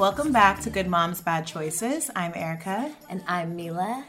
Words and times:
Welcome 0.00 0.32
back 0.32 0.60
to 0.60 0.70
Good 0.70 0.86
Moms 0.88 1.20
Bad 1.20 1.46
Choices. 1.46 2.10
I'm 2.16 2.32
Erica, 2.34 2.90
And 3.10 3.22
I'm 3.28 3.54
Milah. 3.54 4.02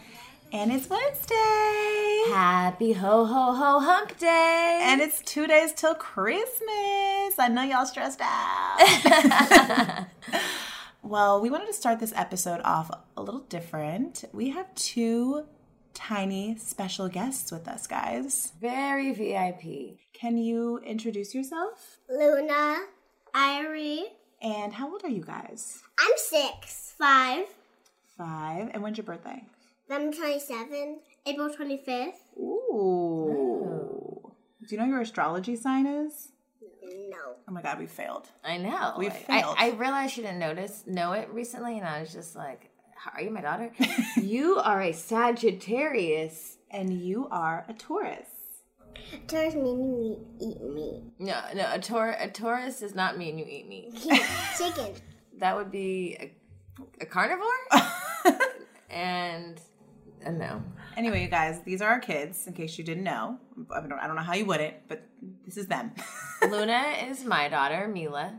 and 0.54 0.72
it's 0.72 0.90
Wednesday. 0.90 2.24
Happy 2.34 2.94
ho 2.94 3.26
ho 3.26 3.54
ho 3.54 3.80
hunk 3.82 4.18
day. 4.18 4.80
And 4.84 5.02
it's 5.02 5.22
two 5.22 5.48
days 5.48 5.74
till 5.74 5.94
Christmas. 5.96 7.38
I 7.38 7.50
know 7.52 7.64
y'all 7.64 7.86
stressed 7.86 8.22
out. 8.22 10.06
well, 11.04 11.42
we 11.42 11.50
wanted 11.50 11.68
to 11.68 11.74
start 11.74 12.00
this 12.00 12.14
episode 12.16 12.62
off 12.64 12.90
a 13.18 13.22
little 13.22 13.42
different. 13.42 14.24
We 14.32 14.52
have 14.52 14.74
two 14.76 15.44
tiny 15.94 16.56
special 16.58 17.10
guests 17.10 17.52
with 17.52 17.68
us, 17.68 17.86
guys. 17.86 18.54
Very 18.62 19.12
VIP. 19.12 19.98
Can 20.14 20.38
you 20.38 20.78
introduce 20.86 21.36
yourself? 21.36 21.98
Luna, 22.10 22.78
Irie. 23.36 24.04
And 24.42 24.74
how 24.74 24.92
old 24.92 25.04
are 25.04 25.10
you 25.10 25.24
guys? 25.24 25.82
I'm 26.00 26.12
six. 26.18 26.94
Five. 26.98 27.46
Five. 28.18 28.72
And 28.74 28.82
when's 28.82 28.98
your 28.98 29.06
birthday? 29.06 29.44
I'm 29.90 30.12
27. 30.12 31.00
April 31.26 31.50
25th. 31.50 32.14
Ooh. 32.40 34.32
Do 34.68 34.76
you 34.76 34.78
know 34.82 34.86
your 34.88 35.02
astrology 35.02 35.56
sign 35.56 35.86
is? 35.86 36.30
No. 36.84 37.18
Oh 37.48 37.52
my 37.52 37.62
god, 37.62 37.80
we 37.80 37.86
failed. 37.88 38.28
I 38.44 38.58
know. 38.58 38.96
We 38.98 39.08
I- 39.08 39.12
failed. 39.12 39.56
I, 39.58 39.70
I 39.70 39.74
realized 39.74 40.18
you 40.18 40.24
didn't 40.24 40.40
notice 40.40 40.84
know 40.88 41.14
it 41.14 41.30
recently, 41.32 41.78
and 41.78 41.88
I 41.88 42.02
was 42.02 42.12
just 42.12 42.36
like, 42.36 42.70
"Are 43.14 43.22
you 43.22 43.30
my 43.32 43.42
daughter? 43.42 43.72
you 44.22 44.58
are 44.58 44.82
a 44.82 44.92
Sagittarius." 44.94 46.58
And 46.74 47.02
you 47.02 47.28
are 47.32 47.66
a 47.68 47.74
Taurus. 47.74 48.30
Taurus 49.28 49.56
meaning 49.56 49.94
you 49.94 50.26
eat 50.40 50.62
meat. 50.62 51.04
No, 51.20 51.40
no. 51.56 51.70
A 51.72 51.80
Taur 51.80 52.16
a 52.20 52.30
Taurus 52.30 52.80
does 52.80 52.96
not 52.96 53.18
mean 53.18 53.38
you 53.38 53.46
eat 53.48 53.68
meat. 53.68 53.94
Chicken. 54.58 54.94
That 55.40 55.56
would 55.56 55.72
be 55.72 56.18
a, 56.20 56.32
a 57.02 57.06
carnivore. 57.08 57.48
and 58.92 59.60
a 60.24 60.32
no. 60.32 60.62
Anyway, 60.96 61.24
you 61.24 61.30
guys, 61.30 61.62
these 61.66 61.82
are 61.82 61.90
our 61.90 62.00
kids, 62.00 62.46
in 62.46 62.54
case 62.54 62.78
you 62.78 62.84
didn't 62.84 63.04
know. 63.06 63.40
I 63.74 63.80
don't, 63.80 63.94
I 63.94 64.06
don't 64.06 64.16
know 64.16 64.22
how 64.22 64.36
you 64.36 64.46
wouldn't, 64.46 64.88
but 64.88 65.04
this 65.44 65.58
is 65.58 65.66
them. 65.66 65.94
Luna 66.48 66.94
is 67.10 67.26
my 67.26 67.50
daughter, 67.50 67.92
Milah. 67.92 68.38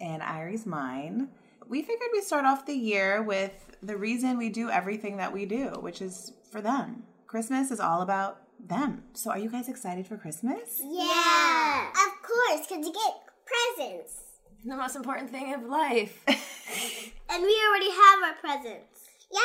and 0.00 0.22
Irie's 0.22 0.64
mine. 0.64 1.28
We 1.68 1.82
figured 1.82 2.08
we'd 2.14 2.24
start 2.24 2.46
off 2.46 2.64
the 2.64 2.72
year 2.72 3.22
with 3.22 3.76
the 3.82 3.98
reason 3.98 4.38
we 4.38 4.48
do 4.48 4.70
everything 4.70 5.18
that 5.18 5.34
we 5.34 5.44
do, 5.44 5.76
which 5.80 6.00
is 6.00 6.32
for 6.50 6.62
them. 6.62 7.02
Christmas 7.26 7.70
is 7.70 7.78
all 7.78 8.00
about 8.00 8.40
them. 8.66 9.04
So, 9.14 9.30
are 9.30 9.38
you 9.38 9.50
guys 9.50 9.68
excited 9.68 10.06
for 10.06 10.16
Christmas? 10.16 10.80
Yeah. 10.82 11.88
Of 11.90 12.22
course, 12.22 12.66
because 12.66 12.86
you 12.86 12.92
get 12.92 13.14
presents. 13.76 14.14
The 14.64 14.76
most 14.76 14.96
important 14.96 15.30
thing 15.30 15.54
of 15.54 15.62
life. 15.62 16.24
And 17.30 17.42
we 17.42 17.60
already 17.68 17.90
have 17.90 18.22
our 18.24 18.34
presents. 18.40 19.04
Yeah. 19.32 19.38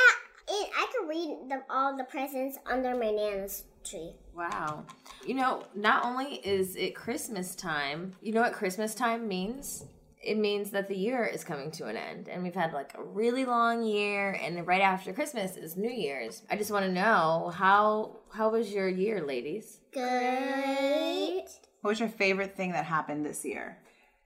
It, 0.48 0.70
I 0.76 0.88
can 0.92 1.08
read 1.08 1.50
the, 1.50 1.64
all 1.70 1.96
the 1.96 2.04
presents 2.04 2.58
under 2.66 2.96
my 2.96 3.12
nana's 3.12 3.64
tree. 3.84 4.12
Wow. 4.36 4.86
You 5.26 5.36
know, 5.36 5.64
not 5.76 6.06
only 6.06 6.36
is 6.36 6.76
it 6.76 6.96
Christmas 6.96 7.56
time, 7.56 8.16
you 8.22 8.34
know 8.34 8.42
what 8.42 8.54
Christmas 8.54 8.94
time 8.96 9.28
means? 9.28 9.86
It 10.24 10.38
means 10.38 10.72
that 10.72 10.88
the 10.88 10.96
year 10.96 11.26
is 11.26 11.44
coming 11.44 11.70
to 11.72 11.88
an 11.88 11.98
end 11.98 12.30
and 12.30 12.44
we've 12.44 12.56
had 12.56 12.72
like 12.72 12.94
a 12.98 13.04
really 13.04 13.44
long 13.46 13.84
year 13.84 14.32
and 14.42 14.66
right 14.66 14.82
after 14.82 15.12
Christmas 15.12 15.58
is 15.58 15.76
New 15.76 15.90
Year's. 15.92 16.44
I 16.50 16.56
just 16.56 16.72
want 16.72 16.86
to 16.86 16.92
know 16.92 17.52
how 17.54 18.18
how 18.34 18.50
was 18.50 18.72
your 18.72 18.88
year, 18.88 19.22
ladies? 19.26 19.80
Great. 19.94 21.46
What 21.82 21.90
was 21.92 22.00
your 22.00 22.10
favorite 22.10 22.56
thing 22.56 22.72
that 22.72 22.86
happened 22.86 23.26
this 23.26 23.44
year? 23.44 23.78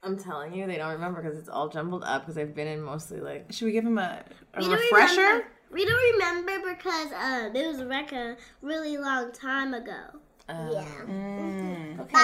I'm 0.03 0.17
telling 0.17 0.53
you, 0.53 0.67
they 0.67 0.77
don't 0.77 0.93
remember 0.93 1.21
because 1.23 1.37
it's 1.39 1.49
all 1.49 1.69
jumbled 1.69 2.03
up 2.03 2.21
because 2.21 2.37
I've 2.37 2.53
been 2.53 2.67
in 2.67 2.81
mostly 2.81 3.19
like 3.19 3.51
Should 3.51 3.65
we 3.65 3.71
give 3.71 3.83
them 3.83 3.97
a, 3.97 4.23
a 4.53 4.61
We 4.67 4.71
refresher? 4.73 5.21
remember- 5.21 5.47
We 5.71 5.85
don't 5.85 6.13
remember 6.13 6.75
because 6.75 7.11
um, 7.13 7.55
it 7.55 7.67
was 7.67 7.79
like 7.79 8.11
a 8.13 8.37
really 8.61 8.97
long 8.97 9.31
time 9.31 9.73
ago. 9.73 10.03
yeah. 10.47 10.85
Mm, 11.09 12.07
I 12.13 12.23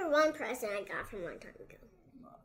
remember 0.00 0.12
one 0.12 0.32
present 0.32 0.72
I 0.72 0.82
got 0.82 1.08
from 1.08 1.22
one 1.22 1.38
time 1.38 1.52
ago. 1.60 1.76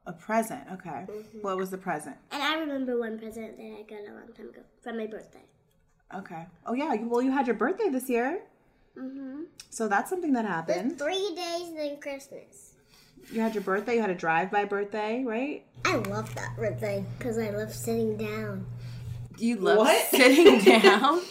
A 0.07 0.13
present. 0.13 0.61
Okay. 0.73 0.89
Mm-hmm. 0.89 1.39
What 1.41 1.57
was 1.57 1.69
the 1.71 1.77
present? 1.77 2.15
And 2.31 2.41
I 2.41 2.59
remember 2.59 2.97
one 2.99 3.17
present 3.19 3.57
that 3.57 3.63
I 3.63 3.81
got 3.83 4.07
a 4.09 4.13
long 4.13 4.31
time 4.35 4.49
ago 4.49 4.61
from 4.81 4.97
my 4.97 5.07
birthday. 5.07 5.43
Okay. 6.13 6.45
Oh 6.65 6.73
yeah. 6.73 6.93
You, 6.93 7.07
well, 7.09 7.21
you 7.21 7.31
had 7.31 7.47
your 7.47 7.55
birthday 7.55 7.89
this 7.89 8.09
year, 8.09 8.41
Mm-hmm. 8.97 9.41
so 9.69 9.89
that's 9.89 10.09
something 10.09 10.31
that 10.33 10.45
happened. 10.45 10.97
Three 10.97 11.33
days 11.35 11.73
then 11.75 11.97
Christmas. 11.99 12.75
You 13.31 13.41
had 13.41 13.53
your 13.53 13.63
birthday. 13.63 13.95
You 13.95 14.01
had 14.01 14.09
a 14.09 14.15
drive-by 14.15 14.65
birthday, 14.65 15.23
right? 15.25 15.65
I 15.83 15.95
love 15.97 16.33
that 16.35 16.55
birthday 16.55 17.03
because 17.17 17.37
I 17.37 17.49
love 17.49 17.73
sitting 17.73 18.15
down. 18.15 18.65
you 19.37 19.57
love 19.57 19.79
What? 19.79 20.05
sitting 20.11 20.59
down. 20.59 21.21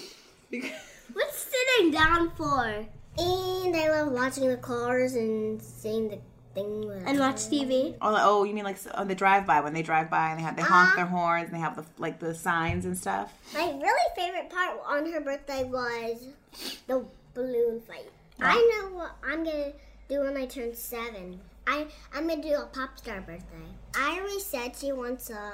What's 1.13 1.47
sitting 1.51 1.91
down 1.93 2.31
for? 2.37 2.85
And 3.17 3.77
I 3.77 3.89
love 4.03 4.13
watching 4.13 4.49
the 4.49 4.57
cars 4.57 5.15
and 5.15 5.63
seeing 5.63 6.09
the 6.09 6.19
thing. 6.55 6.91
And 7.07 7.19
watch 7.19 7.37
TV. 7.37 7.95
Oh, 8.01 8.17
oh, 8.19 8.45
you 8.45 8.55
mean 8.55 8.65
like 8.65 8.79
on 8.95 9.09
the 9.09 9.15
drive-by 9.15 9.61
when 9.61 9.73
they 9.73 9.83
drive 9.83 10.11
by 10.11 10.31
and 10.31 10.39
they 10.39 10.43
have 10.43 10.57
they 10.57 10.63
honk 10.63 10.89
uh-huh. 10.89 10.97
their 10.97 11.07
horns 11.07 11.47
and 11.47 11.55
they 11.55 11.59
have 11.59 11.77
the 11.77 11.85
like 11.99 12.19
the 12.21 12.35
signs 12.35 12.85
and 12.85 12.97
stuff. 12.97 13.33
My 13.53 13.67
really 13.67 14.11
favorite 14.17 14.51
part 14.51 14.81
on 14.87 15.11
her 15.13 15.21
birthday 15.21 15.65
was 15.65 16.27
the 16.87 17.05
balloon 17.35 17.81
fight. 17.81 18.11
I 18.41 18.81
know 18.83 18.97
what 18.97 19.17
I'm 19.25 19.45
gonna 19.45 19.73
do 20.09 20.21
when 20.21 20.37
I 20.37 20.47
turn 20.47 20.75
seven. 20.75 21.41
I 21.67 21.87
I'm 22.15 22.29
gonna 22.29 22.43
do 22.43 22.55
a 22.55 22.67
pop 22.67 22.99
star 22.99 23.21
birthday. 23.21 23.69
I 23.97 24.19
already 24.19 24.41
said 24.41 24.77
she 24.77 24.93
wants 24.93 25.31
a 25.31 25.53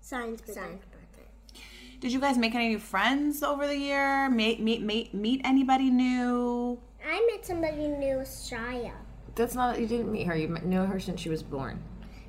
science 0.00 0.40
birthday. 0.40 0.54
Science 0.54 0.84
birthday. 0.84 1.62
Did 2.00 2.12
you 2.12 2.20
guys 2.20 2.36
make 2.38 2.54
any 2.54 2.68
new 2.68 2.78
friends 2.78 3.42
over 3.42 3.66
the 3.66 3.76
year? 3.76 4.28
Meet 4.30 4.60
meet 4.60 4.82
meet 4.82 5.14
meet 5.14 5.40
anybody 5.44 5.90
new? 5.90 6.78
I 7.04 7.28
met 7.30 7.44
somebody 7.44 7.88
new, 7.88 8.18
Shia. 8.18 8.92
That's 9.34 9.54
not 9.54 9.80
you 9.80 9.86
didn't 9.86 10.12
meet 10.12 10.26
her. 10.26 10.36
You 10.36 10.48
knew 10.62 10.84
her 10.84 11.00
since 11.00 11.20
she 11.20 11.28
was 11.28 11.42
born. 11.42 11.82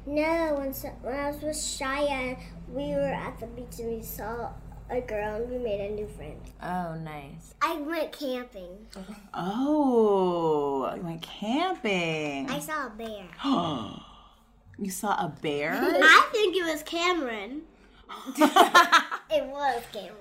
No, 0.06 0.56
when, 0.58 0.74
so- 0.74 0.96
when 1.02 1.16
I 1.16 1.32
was 1.32 1.42
with 1.42 1.56
Shia, 1.56 2.38
we 2.70 2.88
were 2.90 3.14
at 3.14 3.40
the 3.40 3.48
beach 3.48 3.80
and 3.80 3.96
we 3.98 4.04
saw 4.04 4.52
a 4.90 5.02
girl 5.02 5.36
and 5.36 5.50
we 5.50 5.58
made 5.58 5.80
a 5.80 5.94
new 5.94 6.08
friend. 6.08 6.40
Oh, 6.62 6.96
nice. 6.96 7.54
I 7.62 7.78
went 7.78 8.12
camping. 8.12 8.86
Oh, 9.34 10.94
you 10.96 11.02
went 11.02 11.22
camping. 11.22 12.50
I 12.50 12.60
saw 12.60 12.88
a 12.88 12.90
bear. 12.90 13.26
you 14.78 14.92
saw 14.92 15.26
a 15.26 15.34
bear? 15.42 15.72
I 15.82 16.30
think 16.32 16.56
it 16.56 16.66
was 16.66 16.84
Cameron. 16.84 17.62
it 18.38 19.46
was 19.46 19.84
Cameron. 19.92 20.18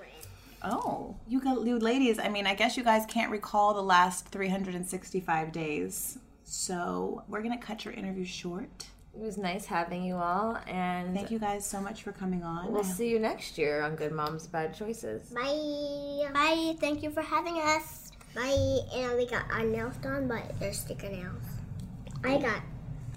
oh, 0.63 1.15
you 1.27 1.39
got 1.41 1.65
you 1.65 1.77
ladies. 1.77 2.17
I 2.19 2.29
mean, 2.29 2.47
I 2.47 2.55
guess 2.55 2.77
you 2.77 2.83
guys 2.83 3.05
can't 3.05 3.31
recall 3.31 3.73
the 3.73 3.83
last 3.83 4.29
365 4.29 5.51
days. 5.51 6.17
So 6.55 7.23
we're 7.27 7.41
gonna 7.41 7.57
cut 7.57 7.83
your 7.83 7.95
interview 7.95 8.23
short. 8.25 8.85
It 9.15 9.19
was 9.19 9.39
nice 9.39 9.65
having 9.65 10.03
you 10.03 10.17
all, 10.17 10.55
and 10.67 11.15
Thank 11.15 11.31
you 11.31 11.39
guys 11.39 11.65
so 11.65 11.81
much 11.81 12.03
for 12.03 12.11
coming 12.11 12.43
on. 12.43 12.71
we'll 12.71 12.83
see 12.83 13.09
you 13.09 13.17
next 13.17 13.57
year 13.57 13.81
on 13.81 13.95
Good 13.95 14.11
Moms 14.11 14.45
Bad 14.45 14.75
Choices. 14.75 15.31
Bye. 15.31 16.29
Bye. 16.31 16.75
Thank 16.79 17.01
you 17.01 17.09
for 17.09 17.23
having 17.23 17.55
us. 17.55 18.11
Bye. 18.35 18.77
And 18.93 19.17
we 19.17 19.25
got 19.25 19.49
our 19.49 19.63
nails 19.63 19.95
done, 19.97 20.27
but 20.27 20.43
they're 20.59 20.73
sticker 20.73 21.09
nails. 21.09 21.43
I 22.23 22.37
got, 22.37 22.61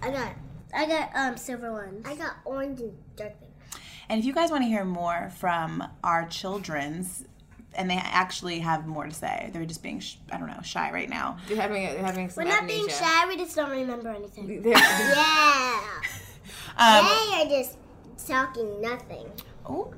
I 0.01 0.11
got, 0.11 0.33
I 0.75 0.87
got 0.87 1.11
um 1.15 1.37
silver 1.37 1.71
ones. 1.71 2.07
I 2.07 2.17
got 2.17 2.37
orange 2.47 2.81
and 2.81 2.95
dark 3.17 3.39
pink. 3.39 3.53
And 4.09 4.19
if 4.19 4.25
you 4.25 4.33
guys 4.33 4.51
want 4.51 4.63
to 4.65 4.69
hear 4.69 4.85
more 4.87 5.31
from 5.37 5.85
our 6.03 6.27
children's, 6.27 7.25
and 7.77 7.91
they 7.91 7.97
actually 7.97 8.59
have 8.61 8.87
more 8.87 9.05
to 9.07 9.15
say, 9.15 9.51
they're 9.53 9.65
just 9.65 9.83
being, 9.83 10.01
sh- 10.01 10.17
I 10.33 10.39
don't 10.39 10.49
know, 10.49 10.61
shy 10.63 10.91
right 10.93 11.09
now. 11.09 11.37
They're 11.49 11.61
having 11.61 11.83
they're 11.85 12.05
having 12.05 12.29
some 12.31 12.45
We're 12.45 12.51
not 12.51 12.67
being 12.67 12.89
shy. 12.89 13.27
We 13.29 13.37
just 13.37 13.55
don't 13.57 13.71
remember 13.71 14.09
anything. 14.11 14.63
Yeah. 14.65 15.81
Um, 16.79 17.07
they 17.07 17.43
are 17.43 17.49
just 17.49 17.79
talking 18.27 18.83
nothing. 18.83 19.27
oh, 19.65 19.95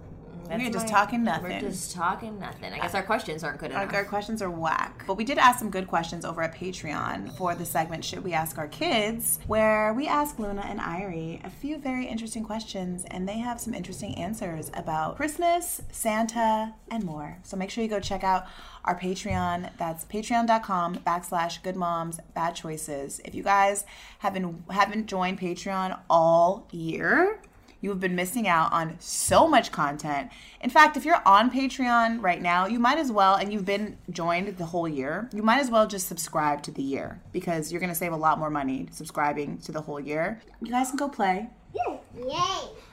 That's 0.49 0.63
we're 0.63 0.71
just 0.71 0.87
my- 0.87 0.91
talking 0.93 1.25
nothing. 1.25 1.51
We're 1.51 1.61
just 1.61 1.95
talking 1.95 2.39
nothing. 2.39 2.73
I 2.73 2.79
guess 2.79 2.95
our 2.95 3.03
questions 3.03 3.45
aren't 3.45 3.59
good 3.59 3.71
enough. 3.71 3.87
Like 3.87 3.95
our 3.95 4.05
questions 4.05 4.43
are 4.43 4.51
whack. 4.51 5.05
But 5.07 5.15
we 5.17 5.25
did 5.25 5.39
ask 5.39 5.59
some 5.59 5.71
good 5.71 5.87
questions 5.87 6.25
over 6.25 6.43
at 6.43 6.55
Patreon 6.55 7.37
for 7.37 7.55
the 7.55 7.65
segment 7.65 8.05
Should 8.05 8.25
We 8.25 8.33
Ask 8.33 8.59
Our 8.59 8.69
Kids? 8.69 9.39
where 9.47 9.93
we 9.95 10.07
asked 10.09 10.39
Luna 10.41 10.63
and 10.63 10.81
Irie 10.81 11.45
a 11.45 11.51
few 11.51 11.79
very 11.79 12.07
interesting 12.07 12.45
questions 12.45 13.05
and 13.11 13.29
they 13.29 13.39
have 13.39 13.61
some 13.61 13.75
interesting 13.75 14.15
answers 14.17 14.71
about 14.75 15.17
Christmas, 15.17 15.81
Santa, 15.91 16.75
and 16.91 17.05
more. 17.05 17.39
So 17.43 17.57
make 17.57 17.71
sure 17.71 17.83
you 17.85 17.91
go 17.91 18.01
check 18.01 18.25
out 18.25 18.47
our 18.85 18.99
Patreon. 18.99 19.71
That's 19.79 20.05
patreon.com 20.05 20.97
backslash 21.07 21.63
good 21.63 21.77
moms 21.77 22.21
bad 22.35 22.55
choices. 22.55 23.21
If 23.25 23.35
you 23.35 23.43
guys 23.43 23.85
haven't 24.21 24.65
haven't 24.71 25.07
joined 25.07 25.39
Patreon 25.41 25.99
all 26.09 26.67
year, 26.73 27.41
you 27.81 27.91
have 27.91 28.01
been 28.01 28.15
missing 28.15 28.49
out 28.49 28.73
on 28.73 28.97
so 28.99 29.47
much 29.47 29.71
content. 29.71 30.31
In 30.61 30.71
fact, 30.71 30.97
if 30.97 31.05
you're 31.05 31.23
on 31.27 31.51
Patreon 31.51 32.23
right 32.23 32.43
now, 32.43 32.67
you 32.67 32.79
might 32.79 32.99
as 32.99 33.13
well, 33.13 33.37
and 33.37 33.53
you've 33.53 33.65
been 33.65 33.99
joined 34.11 34.57
the 34.57 34.67
whole 34.67 34.89
year, 34.89 35.29
you 35.33 35.43
might 35.43 35.61
as 35.61 35.71
well 35.71 35.87
just 35.87 36.09
subscribe 36.09 36.63
to 36.63 36.71
the 36.71 36.83
year 36.83 37.21
because 37.33 37.71
you're 37.71 37.81
going 37.81 37.93
to 37.93 37.95
save 37.95 38.13
a 38.13 38.17
lot 38.17 38.39
more 38.39 38.51
money 38.51 38.89
subscribing 38.91 39.59
to 39.59 39.73
the 39.73 39.81
whole 39.81 40.01
year. 40.01 40.41
You 40.61 40.71
guys 40.71 40.89
can 40.89 40.97
go 40.97 41.09
play. 41.09 41.49
Yay! 41.75 41.99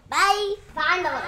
Bye. 0.10 0.56
Finally. 0.74 1.22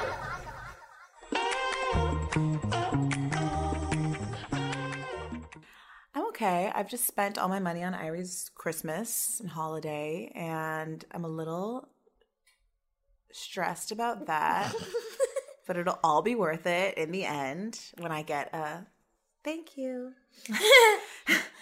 I'm 6.13 6.27
okay. 6.27 6.71
I've 6.75 6.89
just 6.89 7.07
spent 7.07 7.37
all 7.37 7.49
my 7.49 7.59
money 7.59 7.83
on 7.83 7.93
Irie's 7.93 8.51
Christmas 8.53 9.39
and 9.39 9.49
holiday, 9.49 10.31
and 10.35 11.03
I'm 11.11 11.25
a 11.25 11.29
little 11.29 11.89
stressed 13.31 13.91
about 13.91 14.25
that. 14.27 14.73
but 15.67 15.77
it'll 15.77 15.99
all 16.03 16.21
be 16.21 16.35
worth 16.35 16.65
it 16.65 16.97
in 16.97 17.11
the 17.11 17.25
end 17.25 17.79
when 17.97 18.11
I 18.11 18.21
get 18.21 18.53
a 18.53 18.85
thank 19.43 19.77
you. 19.77 20.13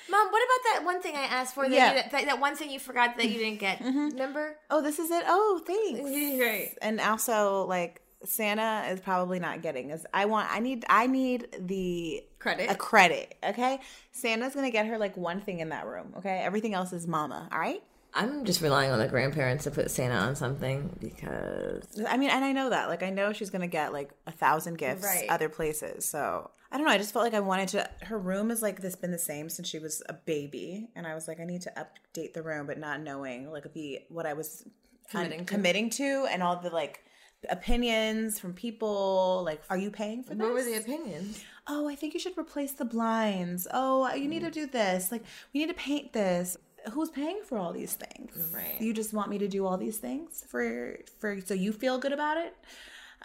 Mom, 0.08 0.28
what 0.32 0.44
about 0.44 0.64
that 0.74 0.82
one 0.86 1.02
thing 1.02 1.16
I 1.16 1.24
asked 1.24 1.56
for? 1.56 1.64
That, 1.68 1.72
Yeah. 1.76 1.96
you, 1.96 2.02
that, 2.12 2.26
that 2.26 2.40
one 2.40 2.56
thing 2.56 2.70
you 2.70 2.80
forgot 2.80 3.18
that 3.18 3.28
you 3.28 3.40
didn't 3.40 3.60
get. 3.60 3.80
Mm-hmm. 3.80 4.10
Remember? 4.10 4.56
Oh, 4.70 4.82
this 4.82 5.00
is 5.00 5.10
it. 5.10 5.24
Oh, 5.28 5.62
thanks. 5.66 6.02
Right. 6.40 6.76
And 6.82 7.00
also, 7.02 7.66
like 7.66 8.02
Santa 8.24 8.86
is 8.92 9.00
probably 9.00 9.40
not 9.40 9.62
getting 9.64 9.92
as 9.92 10.06
I 10.14 10.26
want. 10.26 10.48
I 10.52 10.60
need. 10.60 10.86
I 10.90 11.08
need 11.08 11.48
the 11.60 12.24
Credit. 12.40 12.70
A 12.70 12.76
credit. 12.76 13.36
Okay. 13.44 13.80
Santa's 14.12 14.54
gonna 14.54 14.70
get 14.70 14.86
her 14.86 15.00
like 15.00 15.18
one 15.18 15.42
thing 15.42 15.60
in 15.60 15.70
that 15.70 15.88
room. 15.88 16.14
Okay. 16.20 16.40
Everything 16.44 16.76
else 16.76 16.94
is 16.94 17.08
Mama. 17.08 17.50
All 17.52 17.58
right. 17.60 17.82
I'm 18.16 18.46
just 18.46 18.62
relying 18.62 18.92
on 18.92 19.00
the 19.00 19.08
grandparents 19.08 19.66
to 19.66 19.72
put 19.72 19.92
Santa 19.92 20.16
on 20.16 20.36
something 20.36 20.96
because 21.00 21.86
I 22.08 22.18
mean, 22.18 22.30
and 22.30 22.44
I 22.46 22.52
know 22.54 22.70
that. 22.70 22.88
Like, 22.90 23.04
I 23.04 23.10
know 23.10 23.34
she's 23.34 23.50
gonna 23.50 23.68
get 23.68 23.92
like 23.94 24.10
a 24.26 24.32
thousand 24.32 24.78
gifts 24.78 25.04
Right. 25.04 25.30
other 25.30 25.50
places. 25.50 26.06
So 26.06 26.50
I 26.72 26.78
don't 26.78 26.86
know. 26.88 26.94
I 26.94 26.98
just 26.98 27.12
felt 27.14 27.24
like 27.26 27.34
I 27.34 27.40
wanted 27.42 27.68
to. 27.70 27.90
Her 28.04 28.18
room 28.18 28.52
is 28.52 28.62
like 28.62 28.82
this 28.82 28.96
been 28.96 29.12
the 29.12 29.18
same 29.20 29.50
since 29.50 29.68
she 29.68 29.80
was 29.80 30.02
a 30.10 30.14
baby, 30.14 30.88
and 30.96 31.06
I 31.06 31.14
was 31.14 31.28
like, 31.28 31.40
I 31.40 31.46
need 31.46 31.62
to 31.64 31.74
update 31.78 32.34
the 32.34 32.42
room, 32.42 32.66
but 32.68 32.78
not 32.80 33.02
knowing 33.02 33.52
like 33.52 33.72
the 33.74 34.00
what 34.10 34.26
I 34.26 34.34
was 34.34 34.66
Committing 35.12 35.42
un- 35.42 35.46
to. 35.46 35.54
committing 35.54 35.90
to, 35.92 36.26
and 36.32 36.42
all 36.42 36.56
the 36.56 36.70
like 36.72 37.02
opinions 37.50 38.40
from 38.40 38.54
people. 38.54 39.42
Like, 39.46 39.62
are 39.70 39.78
you 39.78 39.92
paying 39.92 40.24
for 40.24 40.36
this? 40.36 40.40
what 40.44 40.54
were 40.54 40.64
the 40.64 40.76
opinions? 40.78 41.44
oh, 41.68 41.88
I 41.90 41.96
think 41.96 42.14
you 42.14 42.20
should 42.20 42.38
replace 42.38 42.74
the 42.74 42.86
blinds. 42.86 43.68
Oh, 43.74 44.08
you 44.14 44.28
Mm. 44.28 44.30
need 44.30 44.42
to 44.42 44.52
do 44.52 44.68
this. 44.68 45.12
Like, 45.12 45.24
we 45.54 45.60
need 45.62 45.68
to 45.68 45.74
paint 45.74 46.14
this. 46.14 46.58
Who's 46.92 47.10
paying 47.10 47.42
for 47.44 47.58
all 47.58 47.74
these 47.74 47.94
things? 47.94 48.52
Right. 48.54 48.76
You 48.80 48.94
just 48.94 49.14
want 49.14 49.30
me 49.30 49.38
to 49.40 49.48
do 49.48 49.66
all 49.66 49.78
these 49.78 49.98
things 49.98 50.44
for 50.48 50.98
for 51.20 51.40
so 51.42 51.54
you 51.54 51.72
feel 51.72 51.98
good 51.98 52.14
about 52.14 52.38
it. 52.38 52.56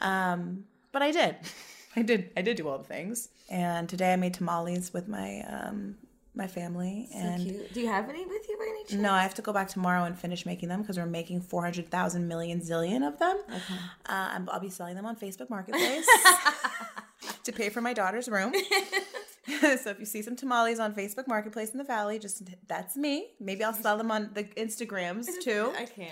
Um, 0.01 0.65
but 0.93 1.03
I 1.03 1.11
did. 1.11 1.37
I 1.97 2.03
did. 2.03 2.31
I 2.37 2.43
did 2.43 2.57
do 2.57 2.69
all 2.69 2.79
the 2.79 2.85
things. 2.85 3.29
And 3.51 3.89
today 3.89 4.12
I 4.12 4.17
made 4.17 4.35
tamales 4.35 4.93
with 4.93 5.09
my 5.09 5.41
um 5.43 5.97
my 6.35 6.47
family 6.47 7.09
and 7.12 7.43
Cute. 7.43 7.73
Do 7.75 7.81
you 7.81 7.89
have 7.89 8.09
any 8.09 8.25
with 8.25 8.49
you 8.49 8.57
by 8.57 8.65
any 8.71 8.85
chance? 8.85 9.03
no, 9.03 9.12
I 9.12 9.23
have 9.23 9.35
to 9.35 9.43
go 9.43 9.53
back 9.53 9.69
tomorrow 9.69 10.05
and 10.05 10.17
finish 10.17 10.47
making 10.47 10.69
them 10.69 10.81
because 10.81 10.97
we're 10.97 11.05
making 11.06 11.41
400,000 11.41 12.29
million 12.29 12.61
zillion 12.61 13.06
of 13.06 13.19
them. 13.19 13.37
Uh, 14.06 14.39
I'll 14.49 14.61
be 14.61 14.71
selling 14.71 14.95
them 14.95 15.06
on 15.06 15.17
Facebook 15.17 15.51
Marketplace 15.51 16.06
to 17.45 17.53
pay 17.53 17.69
for 17.69 17.81
my 17.81 17.93
daughter's 17.93 18.29
room. 18.29 18.53
so 19.61 19.91
if 19.91 19.99
you 19.99 20.05
see 20.07 20.23
some 20.23 20.37
tamales 20.37 20.79
on 20.79 20.95
Facebook 20.95 21.27
Marketplace 21.27 21.71
in 21.71 21.79
the 21.79 21.85
Valley, 21.85 22.19
just 22.19 22.43
that's 22.69 22.97
me. 22.97 23.31
Maybe 23.41 23.65
I'll 23.65 23.73
sell 23.73 23.97
them 23.97 24.11
on 24.11 24.31
the 24.35 24.45
Instagrams 24.45 25.27
too. 25.41 25.73
I 25.77 25.87
can't. 25.87 26.11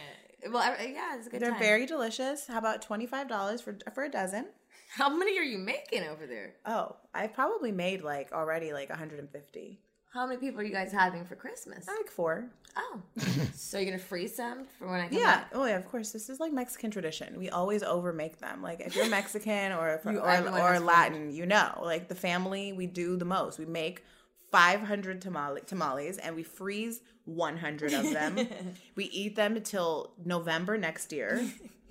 Well, 0.51 0.63
I, 0.63 0.93
yeah, 0.95 1.17
it's 1.17 1.27
a 1.27 1.31
good 1.31 1.43
They're 1.43 1.51
time. 1.51 1.59
very 1.59 1.85
delicious. 1.85 2.47
How 2.47 2.59
about 2.59 2.87
$25 2.87 3.63
for 3.63 3.77
for 3.93 4.05
a 4.05 4.11
dozen? 4.11 4.47
How 4.91 5.15
many 5.15 5.39
are 5.39 5.43
you 5.43 5.59
making 5.59 6.05
over 6.05 6.27
there? 6.27 6.55
Oh, 6.65 6.97
I've 7.13 7.35
probably 7.35 7.73
made 7.73 8.03
like 8.03 8.33
already 8.33 8.73
like 8.73 8.89
150. 8.89 9.81
How 10.13 10.27
many 10.27 10.39
people 10.41 10.61
are 10.61 10.65
you 10.65 10.73
guys 10.73 10.91
having 10.93 11.25
for 11.25 11.37
Christmas? 11.37 11.87
Like 11.87 12.11
four. 12.11 12.51
Oh, 12.77 13.01
so 13.55 13.79
you're 13.79 13.87
gonna 13.91 13.99
freeze 13.99 14.35
some 14.37 14.65
for 14.79 14.89
when 14.89 15.01
I 15.01 15.09
come 15.09 15.19
Yeah. 15.19 15.25
back? 15.41 15.51
Oh 15.55 15.65
yeah. 15.67 15.77
Of 15.77 15.87
course. 15.87 16.13
This 16.13 16.29
is 16.31 16.41
like 16.41 16.53
Mexican 16.53 16.91
tradition. 16.91 17.39
We 17.39 17.51
always 17.51 17.83
overmake 17.83 18.39
them. 18.39 18.63
Like 18.63 18.81
if 18.81 18.97
you're 18.97 19.09
Mexican 19.09 19.73
or 19.73 19.91
if, 19.95 20.05
You- 20.11 20.19
or, 20.21 20.25
or 20.29 20.29
has 20.31 20.79
food. 20.79 20.87
Latin, 20.87 21.31
you 21.31 21.45
know, 21.47 21.81
like 21.83 22.09
the 22.09 22.15
family, 22.15 22.73
we 22.73 22.87
do 22.87 23.17
the 23.17 23.25
most. 23.25 23.59
We 23.59 23.67
make 23.67 24.05
500 24.51 25.21
tamale, 25.21 25.61
tamales 25.67 26.17
and 26.19 26.35
we 26.35 26.43
freeze 26.43 27.01
100 27.27 27.93
of 27.93 28.11
them. 28.13 28.49
we 28.97 29.05
eat 29.07 29.37
them 29.37 29.57
until 29.57 30.15
November 30.25 30.79
next 30.79 31.13
year. 31.13 31.47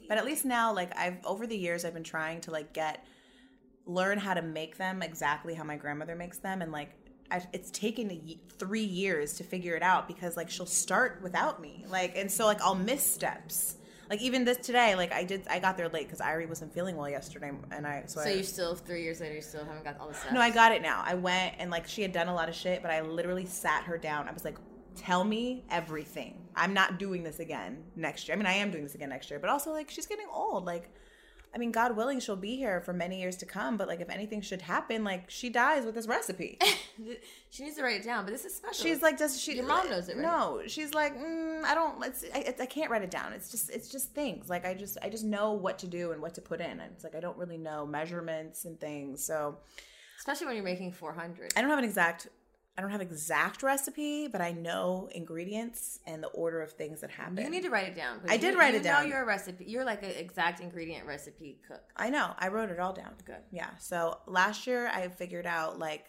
But 0.09 0.17
at 0.17 0.25
least 0.25 0.43
now, 0.45 0.73
like 0.73 0.97
I've 0.97 1.23
over 1.25 1.45
the 1.45 1.57
years, 1.57 1.85
I've 1.85 1.93
been 1.93 2.03
trying 2.03 2.41
to 2.41 2.51
like 2.51 2.73
get 2.73 3.05
learn 3.85 4.17
how 4.17 4.33
to 4.33 4.41
make 4.41 4.77
them 4.77 5.01
exactly 5.03 5.53
how 5.53 5.63
my 5.63 5.75
grandmother 5.77 6.15
makes 6.15 6.39
them 6.39 6.61
and 6.61 6.71
like 6.71 6.91
I've, 7.31 7.47
it's 7.53 7.71
taken 7.71 8.12
a 8.12 8.38
three 8.57 8.83
years 8.83 9.33
to 9.33 9.44
figure 9.44 9.75
it 9.75 9.83
out 9.83 10.07
because 10.07 10.38
like 10.38 10.50
she'll 10.50 10.65
start 10.65 11.19
without 11.21 11.62
me. 11.62 11.85
Like 11.89 12.15
and 12.15 12.31
so 12.31 12.45
like 12.45 12.62
i'll 12.62 12.75
miss 12.75 13.03
steps. 13.03 13.75
Like 14.09 14.21
even 14.21 14.45
this 14.45 14.57
today 14.57 14.95
like 14.95 15.12
i 15.12 15.24
did 15.24 15.45
i 15.50 15.59
got 15.59 15.75
there 15.75 15.89
late 15.89 16.07
because 16.07 16.19
irie 16.21 16.47
wasn't 16.47 16.74
feeling 16.74 16.95
well 16.95 17.09
yesterday 17.09 17.51
and 17.71 17.85
i 17.85 18.03
so, 18.06 18.21
So 18.21 18.29
I, 18.29 18.33
you're 18.33 18.44
still 18.44 18.74
three 18.75 19.03
years 19.03 19.19
later. 19.19 19.35
You 19.35 19.41
still 19.41 19.65
haven't 19.65 19.83
got 19.83 20.00
all 20.00 20.07
the 20.07 20.13
stuff. 20.13 20.31
no 20.31 20.39
i 20.39 20.50
got 20.50 20.71
it 20.71 20.81
now. 20.81 21.03
I 21.06 21.15
went 21.15 21.56
and 21.59 21.69
like 21.69 21.88
she 21.88 22.01
had 22.01 22.13
done 22.13 22.27
a 22.29 22.33
lot 22.33 22.47
of 22.47 22.56
shit 22.56 22.81
but 22.81 22.89
i 22.91 23.01
literally 23.01 23.45
sat 23.45 23.83
her 23.83 23.97
down. 23.97 24.27
I 24.29 24.31
was 24.31 24.45
like 24.45 24.57
tell 24.95 25.24
me 25.24 25.63
everything. 25.69 26.41
I'm 26.56 26.74
not 26.74 26.97
doing 26.97 27.21
this 27.24 27.39
again 27.39 27.83
next 27.95 28.27
year. 28.27 28.35
I 28.35 28.38
mean 28.38 28.47
i 28.47 28.53
am 28.53 28.71
doing 28.71 28.83
this 28.83 28.95
again 28.95 29.09
next 29.09 29.29
year 29.29 29.39
but 29.39 29.50
also 29.50 29.71
like 29.71 29.89
she's 29.91 30.07
getting 30.07 30.27
old. 30.33 30.65
Like 30.65 30.89
I 31.53 31.57
mean, 31.57 31.71
God 31.71 31.95
willing, 31.95 32.19
she'll 32.19 32.35
be 32.35 32.55
here 32.55 32.81
for 32.81 32.94
many 32.94 33.19
years 33.19 33.38
to 33.38 33.45
come. 33.45 33.77
But 33.77 33.88
like, 33.88 34.01
if 34.01 34.09
anything 34.09 34.41
should 34.41 34.61
happen, 34.61 35.03
like 35.03 35.29
she 35.29 35.49
dies 35.49 35.85
with 35.85 35.95
this 35.95 36.07
recipe. 36.07 36.59
she 37.49 37.63
needs 37.63 37.77
to 37.77 37.83
write 37.83 38.01
it 38.01 38.03
down. 38.03 38.25
But 38.25 38.31
this 38.31 38.45
is 38.45 38.55
special. 38.55 38.83
She's 38.85 39.01
like, 39.01 39.17
does 39.17 39.39
she? 39.39 39.55
Your 39.55 39.65
mom 39.65 39.89
knows 39.89 40.09
it, 40.09 40.17
right? 40.17 40.23
No, 40.23 40.61
she's 40.67 40.94
like, 40.94 41.17
mm, 41.17 41.63
I 41.63 41.73
don't. 41.73 41.99
Let's. 41.99 42.25
I, 42.33 42.53
I 42.59 42.65
can't 42.65 42.91
write 42.91 43.01
it 43.01 43.11
down. 43.11 43.33
It's 43.33 43.49
just, 43.49 43.69
it's 43.69 43.89
just 43.89 44.13
things. 44.13 44.49
Like 44.49 44.65
I 44.65 44.73
just, 44.73 44.97
I 45.01 45.09
just 45.09 45.23
know 45.23 45.53
what 45.53 45.79
to 45.79 45.88
do 45.88 46.11
and 46.11 46.21
what 46.21 46.35
to 46.35 46.41
put 46.41 46.61
in. 46.61 46.79
And 46.79 46.91
it's 46.94 47.03
like 47.03 47.15
I 47.15 47.19
don't 47.19 47.38
really 47.38 47.57
know 47.57 47.85
measurements 47.85 48.65
and 48.65 48.79
things. 48.79 49.23
So 49.23 49.57
especially 50.17 50.47
when 50.47 50.55
you're 50.55 50.65
making 50.65 50.91
400. 50.91 51.53
I 51.55 51.61
don't 51.61 51.69
have 51.69 51.79
an 51.79 51.85
exact. 51.85 52.27
I 52.77 52.81
don't 52.81 52.91
have 52.91 53.01
exact 53.01 53.63
recipe, 53.63 54.27
but 54.27 54.39
I 54.39 54.51
know 54.51 55.09
ingredients 55.12 56.00
and 56.06 56.21
the 56.21 56.27
order 56.27 56.62
of 56.62 56.74
things 56.74 57.01
that 57.01 57.09
happen. 57.09 57.38
You 57.38 57.50
need 57.50 57.63
to 57.63 57.69
write 57.71 57.88
it 57.88 57.95
down. 57.95 58.19
I 58.29 58.38
did 58.38 58.53
you- 58.53 58.59
write 58.59 58.74
you 58.75 58.81
it 58.81 58.83
down. 58.83 59.03
know 59.03 59.09
you're 59.09 59.24
a 59.24 59.25
recipe. 59.25 59.65
You're 59.65 59.84
like 59.84 60.03
an 60.03 60.12
exact 60.12 60.60
ingredient 60.60 61.07
recipe 61.07 61.60
cook. 61.67 61.81
I 61.96 62.12
know. 62.12 62.36
I 62.38 62.50
wrote 62.50 62.69
it 62.69 62.79
all 62.79 62.93
down. 62.93 63.15
Good. 63.25 63.41
Yeah. 63.51 63.69
So 63.79 64.19
last 64.27 64.67
year 64.67 64.88
I 64.88 65.07
figured 65.07 65.48
out 65.48 65.79
like 65.79 66.05